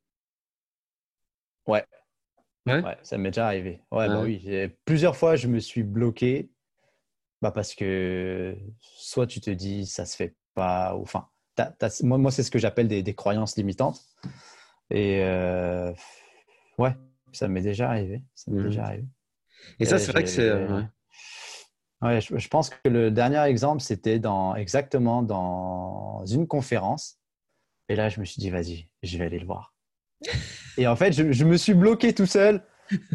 Ouais. 1.68 1.86
Ouais, 2.66 2.98
ça 3.04 3.18
m'est 3.18 3.30
déjà 3.30 3.48
arrivé. 3.48 3.82
Ouais, 3.92 4.08
bah 4.08 4.22
oui. 4.22 4.42
Plusieurs 4.86 5.18
fois, 5.18 5.36
je 5.36 5.48
me 5.48 5.60
suis 5.60 5.84
bloqué 5.84 6.50
bah 7.42 7.52
parce 7.52 7.76
que 7.76 8.56
soit 8.80 9.28
tu 9.28 9.42
te 9.42 9.50
dis, 9.50 9.86
ça 9.86 10.06
se 10.06 10.16
fait 10.16 10.34
pas, 10.54 10.96
enfin, 10.96 11.28
moi, 12.02 12.18
moi 12.18 12.32
c'est 12.32 12.42
ce 12.42 12.50
que 12.50 12.58
j'appelle 12.58 12.88
des, 12.88 13.04
des, 13.04 13.14
croyances 13.14 13.58
limitantes. 13.58 14.00
Et 14.90 15.20
euh, 15.24 15.92
ouais, 16.78 16.96
ça 17.34 17.50
m'est 17.50 17.62
déjà 17.62 17.90
arrivé. 17.90 18.24
Ça 18.34 18.50
m'est 18.50 18.64
déjà 18.64 18.82
mmh. 18.82 18.86
arrivé. 18.86 19.08
Et, 19.80 19.86
ça, 19.86 20.00
c'est 20.00 20.14
vrai 20.14 20.24
que 20.24 20.30
c'est. 20.30 20.48
Euh, 20.48 20.68
ouais. 20.68 20.88
Je, 22.04 22.48
pense 22.48 22.70
que 22.70 22.90
le 22.90 23.12
dernier 23.12 23.42
exemple, 23.44 23.82
c'était 23.82 24.20
dans, 24.20 24.56
exactement 24.56 25.22
dans 25.22 26.26
une 26.26 26.48
conférence. 26.48 27.18
Et 27.90 27.96
là, 27.96 28.10
je 28.10 28.20
me 28.20 28.26
suis 28.26 28.40
dit, 28.40 28.50
vas-y, 28.50 28.88
je 29.04 29.18
vais 29.18 29.26
aller 29.26 29.40
le 29.40 29.46
voir. 29.46 29.74
Et 30.78 30.88
en 30.88 30.96
fait, 30.96 31.12
je, 31.14 31.44
me 31.44 31.58
suis 31.58 31.74
bloqué 31.74 32.14
tout 32.14 32.26
seul. 32.26 32.64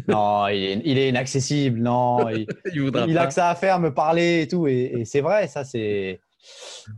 Non, 0.07 0.47
il 0.47 0.63
est, 0.63 0.81
il 0.85 0.97
est 0.97 1.09
inaccessible. 1.09 1.79
Non, 1.79 2.29
il, 2.29 2.47
il, 2.73 3.17
a 3.17 3.27
que 3.27 3.33
ça 3.33 3.49
à 3.49 3.55
faire, 3.55 3.79
me 3.79 3.93
parler 3.93 4.41
et 4.41 4.47
tout. 4.47 4.67
Et, 4.67 4.91
et 4.99 5.05
c'est 5.05 5.21
vrai, 5.21 5.47
ça, 5.47 5.63
c'est 5.63 6.19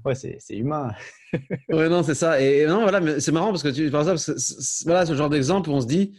ouais, 0.06 0.16
c'est 0.16 0.40
humain. 0.50 0.94
ouais, 1.70 1.90
non, 1.90 2.04
c'est 2.04 2.16
ça. 2.16 2.42
Et, 2.42 2.66
non, 2.66 2.82
voilà, 2.82 3.20
c'est 3.20 3.32
marrant 3.32 3.50
parce 3.50 3.64
que 3.64 3.70
tu, 3.70 3.90
par 3.90 4.02
exemple, 4.02 4.20
voilà, 4.86 5.06
ce 5.06 5.16
genre 5.16 5.30
d'exemple 5.30 5.70
où 5.70 5.74
on 5.74 5.82
se 5.82 5.88
dit, 5.88 6.18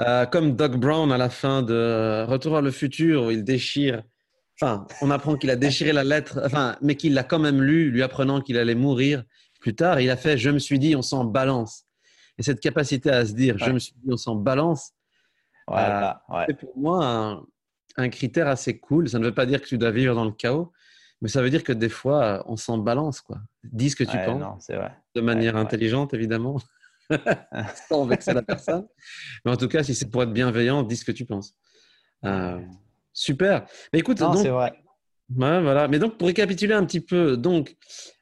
euh, 0.00 0.26
comme 0.26 0.56
Doc 0.56 0.76
Brown 0.76 1.10
à 1.12 1.18
la 1.18 1.30
fin 1.30 1.62
de 1.62 2.24
Retour 2.28 2.52
vers 2.52 2.62
le 2.62 2.70
futur, 2.70 3.24
où 3.24 3.30
il 3.30 3.44
déchire. 3.44 4.02
Enfin, 4.60 4.86
on 5.02 5.10
apprend 5.10 5.36
qu'il 5.36 5.50
a 5.50 5.56
déchiré 5.56 5.92
la 5.92 6.02
lettre, 6.02 6.40
enfin, 6.44 6.76
mais 6.82 6.96
qu'il 6.96 7.14
l'a 7.14 7.22
quand 7.22 7.38
même 7.38 7.62
lu, 7.62 7.90
lui 7.90 8.02
apprenant 8.02 8.40
qu'il 8.40 8.58
allait 8.58 8.74
mourir 8.74 9.22
plus 9.60 9.74
tard. 9.74 10.00
Il 10.00 10.10
a 10.10 10.16
fait 10.16 10.36
Je 10.36 10.50
me 10.50 10.58
suis 10.58 10.78
dit, 10.78 10.96
on 10.96 11.02
s'en 11.02 11.24
balance. 11.24 11.84
Et 12.38 12.42
cette 12.42 12.60
capacité 12.60 13.10
à 13.10 13.24
se 13.24 13.32
dire 13.32 13.56
Je 13.58 13.70
me 13.70 13.78
suis 13.78 13.94
dit, 14.02 14.12
on 14.12 14.16
s'en 14.16 14.34
balance, 14.34 14.92
euh, 15.70 16.12
c'est 16.46 16.58
pour 16.58 16.76
moi 16.76 17.04
un, 17.04 17.46
un, 17.96 18.08
critère 18.08 18.48
assez 18.48 18.78
cool. 18.78 19.08
Ça 19.08 19.18
ne 19.18 19.24
veut 19.24 19.34
pas 19.34 19.46
dire 19.46 19.60
que 19.60 19.66
tu 19.66 19.78
dois 19.78 19.90
vivre 19.90 20.14
dans 20.14 20.24
le 20.24 20.32
chaos, 20.32 20.72
mais 21.20 21.28
ça 21.28 21.42
veut 21.42 21.50
dire 21.50 21.62
que 21.62 21.72
des 21.72 21.88
fois, 21.88 22.44
on 22.46 22.56
s'en 22.56 22.78
balance. 22.78 23.20
Quoi. 23.20 23.38
Dis 23.64 23.90
ce 23.90 23.96
que 23.96 24.04
tu 24.04 24.16
penses. 24.24 24.68
De 25.14 25.20
manière 25.20 25.56
intelligente, 25.56 26.14
évidemment. 26.14 26.60
sans 27.88 28.06
vexer 28.06 28.34
la 28.34 28.42
personne. 28.42 28.86
Mais 29.44 29.50
en 29.50 29.56
tout 29.56 29.68
cas, 29.68 29.82
si 29.82 29.94
c'est 29.94 30.10
pour 30.10 30.22
être 30.22 30.32
bienveillant, 30.32 30.82
dis 30.82 30.96
ce 30.96 31.04
que 31.04 31.12
tu 31.12 31.24
penses. 31.24 31.54
Euh, 32.24 32.60
super. 33.18 33.66
Mais 33.92 33.98
écoute, 33.98 34.20
non, 34.20 34.34
c'est 34.34 34.48
vrai. 34.48 34.72
voilà. 35.28 35.88
Mais 35.88 35.98
donc, 35.98 36.16
pour 36.18 36.28
récapituler 36.28 36.74
un 36.74 36.84
petit 36.84 37.00
peu, 37.00 37.36
donc, 37.36 37.76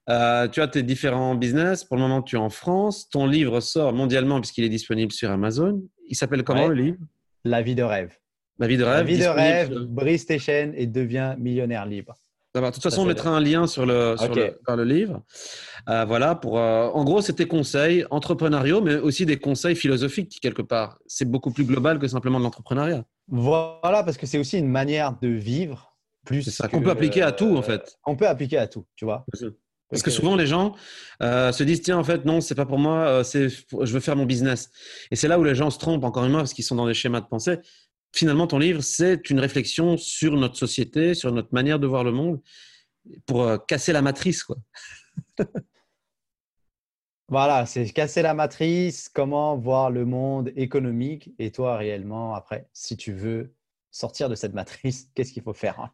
euh, 0.09 0.49
tu 0.49 0.61
as 0.61 0.69
tes 0.69 0.83
différents 0.83 1.35
business. 1.35 1.85
Pour 1.85 1.97
le 1.97 2.03
moment, 2.03 2.23
tu 2.23 2.37
es 2.37 2.39
en 2.39 2.51
France. 2.51 3.09
Ton 3.09 3.27
livre 3.27 3.61
sort 3.61 3.93
mondialement 3.93 4.41
puisqu'il 4.41 4.65
est 4.65 4.69
disponible 4.69 5.13
sur 5.13 5.31
Amazon. 5.31 5.83
Il 6.09 6.17
s'appelle 6.17 6.45
comment 6.45 6.69
le 6.69 6.75
livre? 6.75 6.99
La 7.45 7.63
vie 7.63 7.75
de 7.75 7.83
rêve. 7.83 8.17
La 8.59 8.67
vie 8.67 8.77
de 8.77 8.85
rêve. 8.85 8.97
La 8.97 9.03
vie 9.03 9.19
de 9.19 9.27
rêve, 9.27 9.75
brise 9.81 10.27
tes 10.27 10.39
chaînes 10.39 10.73
et 10.77 10.87
deviens 10.87 11.37
millionnaire 11.37 11.87
libre. 11.87 12.15
De 12.55 12.71
toute 12.71 12.83
façon, 12.83 13.03
on 13.03 13.05
mettra 13.05 13.31
un 13.31 13.41
lien 13.41 13.67
sur 13.67 13.85
le, 13.85 14.17
sur 14.17 14.35
le, 14.35 14.85
livre. 14.85 15.23
Euh, 15.91 16.07
voilà, 16.07 16.35
pour, 16.35 16.59
euh, 16.59 16.89
en 16.89 17.05
gros, 17.05 17.21
c'était 17.21 17.47
conseils 17.47 18.07
entrepreneuriaux, 18.11 18.81
mais 18.81 18.95
aussi 18.95 19.27
des 19.27 19.37
conseils 19.37 19.77
philosophiques, 19.77 20.39
quelque 20.41 20.63
part. 20.63 20.99
C'est 21.07 21.31
beaucoup 21.31 21.53
plus 21.53 21.65
global 21.65 21.99
que 21.99 22.09
simplement 22.09 22.39
de 22.39 22.45
l'entrepreneuriat. 22.45 23.05
Voilà, 23.29 24.03
parce 24.05 24.17
que 24.17 24.27
c'est 24.27 24.39
aussi 24.39 24.59
une 24.59 24.69
manière 24.69 25.19
de 25.21 25.29
vivre. 25.29 25.97
Plus 26.25 26.43
c'est 26.43 26.51
ça 26.51 26.69
qu'on 26.69 26.81
peut 26.81 26.91
appliquer 26.91 27.23
à 27.23 27.33
tout, 27.33 27.57
en 27.57 27.63
fait. 27.63 27.97
On 28.05 28.17
peut 28.17 28.27
appliquer 28.27 28.59
à 28.59 28.67
tout, 28.67 28.87
tu 28.97 29.05
vois. 29.05 29.25
Parce 29.89 30.03
que 30.03 30.11
souvent 30.11 30.35
les 30.35 30.49
gens 30.49 30.75
euh, 31.23 31.53
se 31.53 31.63
disent 31.63 31.81
tiens 31.81 31.97
en 31.97 32.03
fait 32.03 32.25
non 32.25 32.41
c'est 32.41 32.57
pas 32.57 32.67
pour 32.67 32.81
moi 32.81 33.23
c'est 33.23 33.49
je 33.49 33.93
veux 33.93 34.01
faire 34.01 34.17
mon 34.17 34.27
business 34.27 34.69
et 35.13 35.17
c'est 35.17 35.29
là 35.29 35.39
où 35.39 35.45
les 35.45 35.55
gens 35.55 35.71
se 35.71 35.79
trompent 35.79 36.03
encore 36.03 36.25
une 36.25 36.33
fois 36.33 36.41
parce 36.41 36.55
qu'ils 36.55 36.65
sont 36.65 36.75
dans 36.75 36.89
des 36.89 36.95
schémas 36.95 37.21
de 37.21 37.27
pensée 37.27 37.61
finalement, 38.17 38.47
ton 38.47 38.59
livre, 38.59 38.83
c'est 38.83 39.31
une 39.31 39.41
réflexion 39.41 39.97
sur 39.97 40.37
notre 40.37 40.57
société, 40.57 41.15
sur 41.15 41.33
notre 41.33 41.53
manière 41.53 41.79
de 41.79 41.87
voir 41.87 42.03
le 42.03 42.13
monde, 42.13 42.41
pour 43.27 43.43
euh, 43.43 43.59
casser 43.59 43.93
la 43.93 44.03
matrice. 44.03 44.43
Quoi. 44.43 44.57
voilà, 47.29 47.67
c'est 47.67 47.89
casser 47.91 48.23
la 48.23 48.35
matrice, 48.35 49.09
comment 49.09 49.57
voir 49.57 49.91
le 49.91 50.05
monde 50.05 50.53
économique, 50.57 51.31
et 51.39 51.51
toi, 51.51 51.77
réellement, 51.77 52.35
après, 52.35 52.69
si 52.73 52.97
tu 52.97 53.13
veux 53.13 53.53
sortir 53.91 54.29
de 54.29 54.35
cette 54.35 54.55
matrice, 54.55 55.09
qu'est-ce 55.15 55.33
qu'il 55.33 55.43
faut 55.43 55.55
faire 55.55 55.81
hein? 55.81 55.91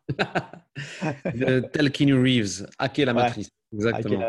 Tel 1.72 1.90
Keanu 1.90 2.20
Reeves, 2.20 2.66
hacker 2.78 3.06
la 3.06 3.14
matrice. 3.14 3.50
Exactement. 3.72 4.20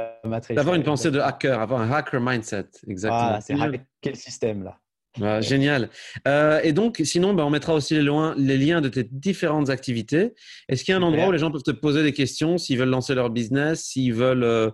D'avoir 0.52 0.76
une 0.76 0.84
pensée 0.84 1.12
de 1.12 1.20
hacker, 1.20 1.60
avoir 1.60 1.82
un 1.82 1.92
hacker 1.92 2.22
mindset. 2.22 2.68
Exactement. 2.88 3.24
Voilà, 3.24 3.42
c'est 3.42 3.54
hacker 3.54 3.82
le 4.06 4.16
système 4.16 4.64
là? 4.64 4.80
Bah, 5.20 5.42
génial. 5.42 5.90
Euh, 6.28 6.60
et 6.64 6.74
donc, 6.74 7.00
sinon, 7.04 7.34
bah, 7.34 7.46
on 7.46 7.52
mettra 7.52 7.74
aussi 7.74 7.94
les, 7.94 8.58
liens 8.58 8.82
de 8.82 8.90
tes 8.90 9.04
différentes 9.04 9.70
activités. 9.70 10.34
Est-ce 10.70 10.84
qu'il 10.84 10.92
y 10.92 10.96
a 10.96 10.98
un 10.98 11.04
endroit 11.04 11.28
où 11.28 11.32
les 11.32 11.38
gens 11.38 11.52
peuvent 11.52 11.62
te 11.62 11.72
poser 11.72 12.02
des 12.02 12.14
questions 12.14 12.58
s'ils 12.58 12.80
veulent 12.80 12.90
lancer 12.90 13.14
leur 13.14 13.30
business, 13.30 13.84
s'ils 13.84 14.14
veulent 14.14 14.44
euh, 14.44 14.72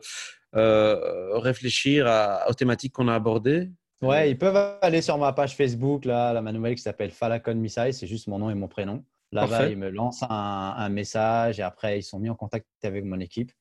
euh, 0.56 1.38
réfléchir 1.38 2.08
aux 2.48 2.54
thématiques 2.54 2.94
qu'on 2.94 3.08
a 3.08 3.16
abordées 3.16 3.72
Ouais, 4.02 4.32
ils 4.32 4.38
peuvent 4.38 4.78
aller 4.82 5.02
sur 5.02 5.18
ma 5.18 5.34
page 5.34 5.56
Facebook, 5.56 6.06
là, 6.06 6.32
la 6.32 6.42
manuelle 6.42 6.76
qui 6.76 6.82
s'appelle 6.82 7.12
Falacon 7.12 7.56
Misai, 7.56 7.92
c'est 7.92 8.08
juste 8.08 8.28
mon 8.28 8.40
nom 8.40 8.50
et 8.50 8.56
mon 8.56 8.70
prénom. 8.70 9.04
Là-bas, 9.34 9.68
ils 9.68 9.78
me 9.78 9.90
lancent 9.90 10.24
un, 10.30 10.90
message 10.90 11.60
et 11.60 11.64
après, 11.64 12.00
ils 12.00 12.04
sont 12.04 12.18
mis 12.18 12.30
en 12.30 12.36
contact 12.36 12.66
avec 12.84 13.04
mon 13.04 13.20
équipe. 13.20 13.52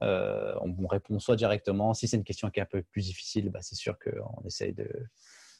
on, 0.00 0.74
on, 0.78 0.86
répond 0.88 1.18
soit 1.20 1.36
directement. 1.36 1.94
Si 1.94 2.08
c'est 2.08 2.16
une 2.16 2.24
question 2.24 2.50
qui 2.50 2.58
est 2.58 2.64
un 2.64 2.66
peu 2.66 2.82
plus 2.82 3.02
difficile, 3.02 3.48
bah, 3.48 3.60
c'est 3.62 3.76
sûr 3.76 3.96
qu'on 3.98 4.44
essaye 4.44 4.74
de, 4.74 4.88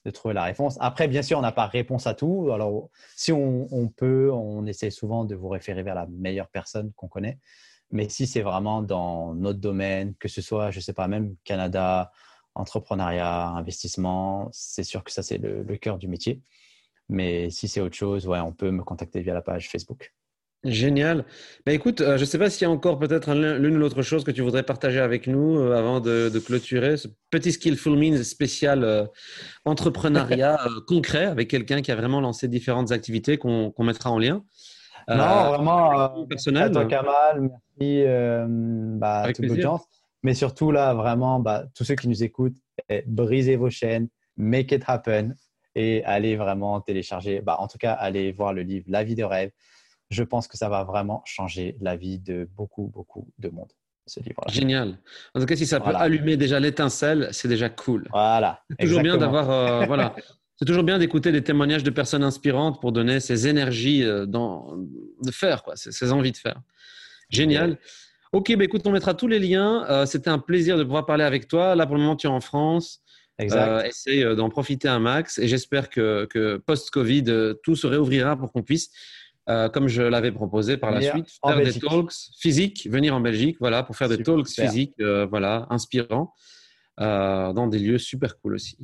de 0.07 0.11
trouver 0.13 0.35
la 0.35 0.45
réponse. 0.45 0.79
Après, 0.81 1.09
bien 1.09 1.23
sûr, 1.23 1.37
on 1.37 1.43
n'a 1.43 1.53
pas 1.53 1.67
réponse 1.67 2.07
à 2.07 2.15
tout. 2.15 2.51
Alors, 2.53 2.91
si 3.17 3.33
on, 3.33 3.89
peut, 3.89 4.31
on 4.33 4.65
essaie 4.67 4.91
souvent 4.91 5.25
de 5.25 5.35
vous 5.35 5.49
référer 5.49 5.83
vers 5.83 5.97
la 5.97 6.07
meilleure 6.07 6.49
personne 6.49 6.93
qu'on 6.95 7.09
connaît. 7.09 7.39
Mais 7.91 8.09
si 8.09 8.27
c'est 8.27 8.43
vraiment 8.43 8.83
dans 8.83 9.35
notre 9.35 9.61
domaine, 9.61 10.15
que 10.17 10.29
ce 10.29 10.43
soit, 10.43 10.71
je 10.71 10.79
ne 10.79 10.83
sais 10.83 10.93
pas, 10.93 11.09
même 11.09 11.37
Canada, 11.45 12.11
entrepreneuriat, 12.55 13.49
investissement, 13.49 14.49
c'est 14.53 14.83
sûr 14.83 15.05
que 15.05 15.13
ça, 15.13 15.23
c'est 15.23 15.39
le, 15.39 15.65
cœur 15.77 15.99
du 15.99 16.09
métier. 16.09 16.41
Mais 17.09 17.51
si 17.51 17.69
c'est 17.69 17.81
autre 17.81 17.95
chose, 17.95 18.27
ouais, 18.27 18.41
on 18.41 18.53
peut 18.53 18.71
me 18.71 18.83
contacter 18.83 19.21
via 19.21 19.35
la 19.35 19.43
page 19.43 19.71
Facebook. 19.71 20.13
Génial. 20.65 21.25
Bah, 21.65 21.73
écoute, 21.73 22.01
euh, 22.01 22.17
je 22.17 22.23
ne 22.23 22.25
sais 22.25 22.39
pas 22.39 22.51
s'il 22.51 22.63
y 22.63 22.65
a 22.65 22.71
encore 22.71 22.99
peut-être 22.99 23.33
l'une 23.35 23.77
ou 23.77 23.79
l'autre 23.79 24.03
chose 24.03 24.25
que 24.25 24.33
tu 24.33 24.43
voudrais 24.43 24.65
partager 24.65 24.99
avec 24.99 25.29
nous 25.29 25.59
euh, 25.59 25.77
avant 25.77 26.01
de, 26.01 26.33
clôturer 26.45 26.97
ce 26.97 27.07
petit 27.31 27.53
Skillful 27.53 27.97
Means 27.97 28.25
spécial 28.25 28.83
euh, 28.83 29.05
entrepreneuriat 29.65 30.59
concret 30.89 31.27
avec 31.27 31.49
quelqu'un 31.49 31.83
qui 31.83 31.93
a 31.93 31.97
vraiment 31.97 32.21
lancé 32.21 32.49
différentes 32.49 32.91
activités 32.91 33.39
qu'on 33.39 33.73
mettra 33.79 34.11
en 34.11 34.19
lien. 34.19 34.43
Non, 35.09 35.49
vraiment, 35.49 36.27
personnel. 36.27 36.65
À 36.65 36.71
toi, 36.71 36.85
Kamal, 36.87 37.51
merci 37.79 38.05
bah, 38.99 39.23
à 39.23 39.33
toute 39.33 39.47
l'audience. 39.47 39.83
Mais 40.23 40.35
surtout, 40.35 40.73
là, 40.73 40.93
vraiment, 40.95 41.39
bah, 41.39 41.65
tous 41.75 41.85
ceux 41.85 41.95
qui 41.95 42.09
nous 42.09 42.25
écoutent, 42.25 42.57
eh, 42.89 43.05
brisez 43.07 43.57
vos 43.57 43.71
chaînes, 43.71 44.09
make 44.37 44.73
it 44.73 44.83
happen 44.87 45.35
et 45.77 46.03
allez 46.05 46.37
vraiment 46.37 46.81
télécharger, 46.81 47.41
bah, 47.41 47.57
en 47.61 47.69
tout 47.69 47.79
cas, 47.79 47.93
allez 47.93 48.33
voir 48.33 48.53
le 48.53 48.63
livre 48.63 48.87
La 48.89 49.05
vie 49.05 49.15
de 49.15 49.23
rêve. 49.23 49.51
Je 50.11 50.23
pense 50.23 50.49
que 50.49 50.57
ça 50.57 50.69
va 50.69 50.85
vraiment 50.85 51.23
changer 51.27 51.77
la 51.81 51.97
vie 51.97 52.19
de 52.19 52.49
beaucoup, 52.57 52.91
beaucoup 52.93 53.29
de 53.39 53.49
monde. 53.51 53.71
Ce 54.07 54.21
livre 54.21 54.43
Génial. 54.49 54.99
En 55.35 55.41
tout 55.41 55.47
cas, 55.47 55.57
si 55.57 55.67
ça 55.67 55.81
peut 55.81 55.95
allumer 55.95 56.37
déjà 56.37 56.61
l'étincelle, 56.61 57.29
c'est 57.33 57.49
déjà 57.49 57.69
cool. 57.69 58.09
Voilà. 58.11 58.63
C'est 58.71 58.87
toujours 58.87 59.03
bien 59.03 59.17
d'avoir, 59.17 59.51
euh, 59.51 59.85
voilà. 59.87 60.15
C'est 60.59 60.65
toujours 60.65 60.85
bien 60.85 60.99
d'écouter 60.99 61.33
des 61.33 61.43
témoignages 61.43 61.85
de 61.85 61.91
personnes 61.91 62.23
inspirantes 62.23 62.81
pour 62.81 62.93
donner 62.93 63.21
ces 63.21 63.47
énergies 63.47 64.03
euh, 64.03 64.25
dans, 64.25 64.75
de 65.23 65.31
faire, 65.31 65.63
quoi, 65.63 65.77
ces, 65.77 66.13
envies 66.13 66.33
de 66.33 66.39
faire. 66.39 66.61
Génial. 67.29 67.79
Ok, 68.33 68.55
bah 68.57 68.65
écoute, 68.65 68.83
on 68.87 68.91
mettra 68.91 69.13
tous 69.15 69.29
les 69.29 69.39
liens. 69.39 69.85
Euh, 69.89 70.07
c'était 70.07 70.31
un 70.31 70.39
plaisir 70.39 70.79
de 70.79 70.85
pouvoir 70.85 71.05
parler 71.05 71.25
avec 71.25 71.47
toi. 71.47 71.75
Là, 71.75 71.87
pour 71.87 71.97
le 71.97 72.03
moment, 72.03 72.17
tu 72.17 72.27
es 72.27 72.31
en 72.31 72.41
France. 72.41 73.03
Exact. 73.39 73.69
Euh, 73.69 73.83
essaye 73.83 74.37
d'en 74.37 74.49
profiter 74.49 74.89
un 74.89 74.99
max 74.99 75.39
et 75.39 75.47
j'espère 75.47 75.91
que, 75.91 76.27
que 76.31 76.57
post-Covid, 76.57 77.55
tout 77.63 77.77
se 77.77 77.87
réouvrira 77.87 78.35
pour 78.37 78.51
qu'on 78.51 78.63
puisse, 78.63 78.91
comme 79.47 79.89
je 79.89 80.01
l'avais 80.01 80.33
proposé 80.33 80.79
par 80.79 80.91
la 80.91 81.03
suite, 81.03 81.29
faire 81.47 81.61
des 81.61 81.79
talks 81.79 82.13
physiques, 82.41 82.89
venir 82.91 83.15
en 83.15 83.21
Belgique, 83.21 83.59
voilà, 83.61 83.83
pour 83.83 83.95
faire 83.95 84.09
des 84.09 84.23
talks 84.23 84.49
physiques, 84.49 84.95
voilà, 85.29 85.67
inspirants, 85.69 86.33
dans 86.99 87.67
des 87.67 87.79
lieux 87.79 87.99
super 87.99 88.41
cool 88.41 88.55
aussi. 88.55 88.79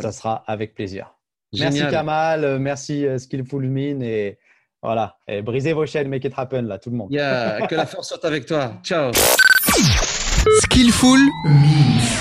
Ça 0.00 0.12
sera 0.12 0.44
avec 0.46 0.74
plaisir. 0.74 1.14
Merci 1.58 1.82
Kamal, 1.90 2.58
merci 2.58 3.06
Skillful 3.18 3.64
Mine 3.64 4.02
et 4.02 4.38
voilà, 4.82 5.16
et 5.28 5.40
brisez 5.40 5.72
vos 5.72 5.86
chaînes, 5.86 6.08
make 6.08 6.24
it 6.24 6.32
happen 6.36 6.62
là, 6.62 6.78
tout 6.78 6.90
le 6.90 6.96
monde. 6.96 7.10
Yeah, 7.10 7.66
que 7.68 7.74
la 7.74 7.86
force 7.86 8.08
soit 8.08 8.24
avec 8.24 8.44
toi. 8.44 8.74
Ciao. 8.82 9.12
Skillful 10.62 11.20
Mine. 11.46 12.13